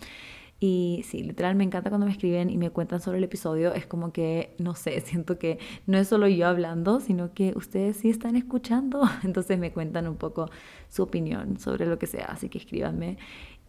Y 0.60 1.04
sí, 1.04 1.22
literal 1.22 1.54
me 1.54 1.62
encanta 1.62 1.88
cuando 1.88 2.06
me 2.06 2.12
escriben 2.12 2.50
y 2.50 2.58
me 2.58 2.70
cuentan 2.70 3.00
sobre 3.00 3.18
el 3.18 3.24
episodio. 3.24 3.72
Es 3.74 3.86
como 3.86 4.12
que, 4.12 4.56
no 4.58 4.74
sé, 4.74 5.00
siento 5.06 5.38
que 5.38 5.58
no 5.86 5.98
es 5.98 6.08
solo 6.08 6.26
yo 6.26 6.48
hablando, 6.48 7.00
sino 7.00 7.32
que 7.32 7.52
ustedes 7.56 7.98
sí 7.98 8.10
están 8.10 8.34
escuchando. 8.36 9.02
Entonces 9.22 9.58
me 9.58 9.72
cuentan 9.72 10.08
un 10.08 10.16
poco 10.16 10.50
su 10.88 11.02
opinión 11.02 11.58
sobre 11.58 11.86
lo 11.86 11.98
que 11.98 12.06
sea. 12.06 12.26
Así 12.26 12.48
que 12.48 12.58
escríbanme. 12.58 13.18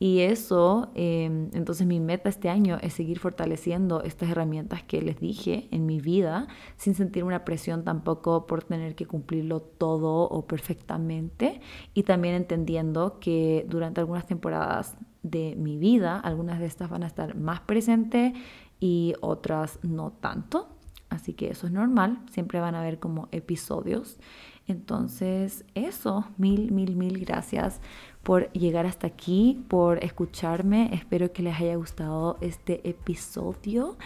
Y 0.02 0.22
eso, 0.22 0.92
em, 0.96 1.50
entonces 1.54 1.86
mi 1.86 2.00
meta 2.00 2.30
este 2.30 2.48
año 2.48 2.78
es 2.82 2.94
seguir 2.94 3.20
fortaleciendo 3.20 4.02
estas 4.02 4.30
herramientas 4.30 4.82
que 4.84 5.02
les 5.02 5.20
dije 5.20 5.68
en 5.72 5.86
mi 5.86 6.00
vida, 6.00 6.48
sin 6.78 6.96
sentir 6.96 7.26
una 7.26 7.44
presión 7.44 7.84
tampoco 7.84 8.48
por 8.48 8.64
tener 8.64 8.96
que 8.96 9.06
cumplirlo 9.06 9.62
todo 9.62 10.24
o 10.30 10.48
perfectamente. 10.48 11.60
Y 11.94 12.04
también 12.04 12.36
entendiendo 12.36 13.20
que 13.20 13.66
durante 13.68 14.00
algunas 14.00 14.26
temporadas 14.26 14.96
de 15.24 15.56
mi 15.58 15.78
vida, 15.78 16.20
algunas 16.20 16.60
de 16.60 16.66
estas 16.66 16.90
van 16.90 17.04
a 17.04 17.08
estar 17.08 17.36
más 17.36 17.60
presentes 17.62 18.34
y 18.80 19.14
otras 19.22 19.80
no 19.84 20.12
tanto. 20.12 20.70
Así 21.10 21.34
que 21.34 21.50
eso 21.50 21.68
es 21.68 21.74
normal, 21.74 22.20
siempre 22.32 22.60
van 22.60 22.76
a 22.76 22.82
haber 22.82 23.00
como 23.00 23.28
episodios. 23.32 24.18
Entonces, 24.68 25.66
eso, 25.74 26.26
mil, 26.38 26.72
mil, 26.72 26.96
mil 26.96 27.26
gracias 27.26 27.82
por 28.22 28.52
llegar 28.52 28.86
hasta 28.86 29.08
aquí, 29.08 29.64
por 29.68 30.04
escucharme. 30.04 30.94
Espero 30.94 31.34
que 31.34 31.42
les 31.42 31.60
haya 31.60 31.76
gustado 31.76 32.38
este 32.42 32.88
episodio. 32.88 33.98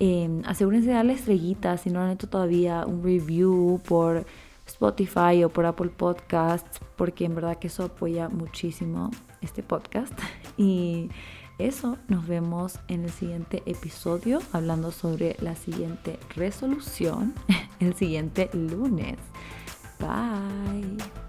Eh, 0.00 0.40
asegúrense 0.46 0.88
de 0.88 0.94
darle 0.94 1.12
estrellitas 1.12 1.82
si 1.82 1.90
no 1.90 2.00
han 2.00 2.10
hecho 2.10 2.28
todavía 2.28 2.86
un 2.86 3.02
review 3.02 3.80
por 3.86 4.24
Spotify 4.66 5.44
o 5.44 5.50
por 5.50 5.66
Apple 5.66 5.90
Podcasts, 5.90 6.80
porque 6.96 7.26
en 7.26 7.34
verdad 7.34 7.58
que 7.58 7.66
eso 7.66 7.84
apoya 7.84 8.28
muchísimo 8.28 9.10
este 9.40 9.62
podcast. 9.62 10.12
Y 10.56 11.10
eso, 11.58 11.98
nos 12.06 12.26
vemos 12.26 12.78
en 12.88 13.04
el 13.04 13.10
siguiente 13.10 13.62
episodio 13.66 14.40
hablando 14.52 14.92
sobre 14.92 15.36
la 15.40 15.56
siguiente 15.56 16.18
resolución 16.36 17.34
el 17.80 17.94
siguiente 17.94 18.48
lunes. 18.52 19.18
Bye. 19.98 21.27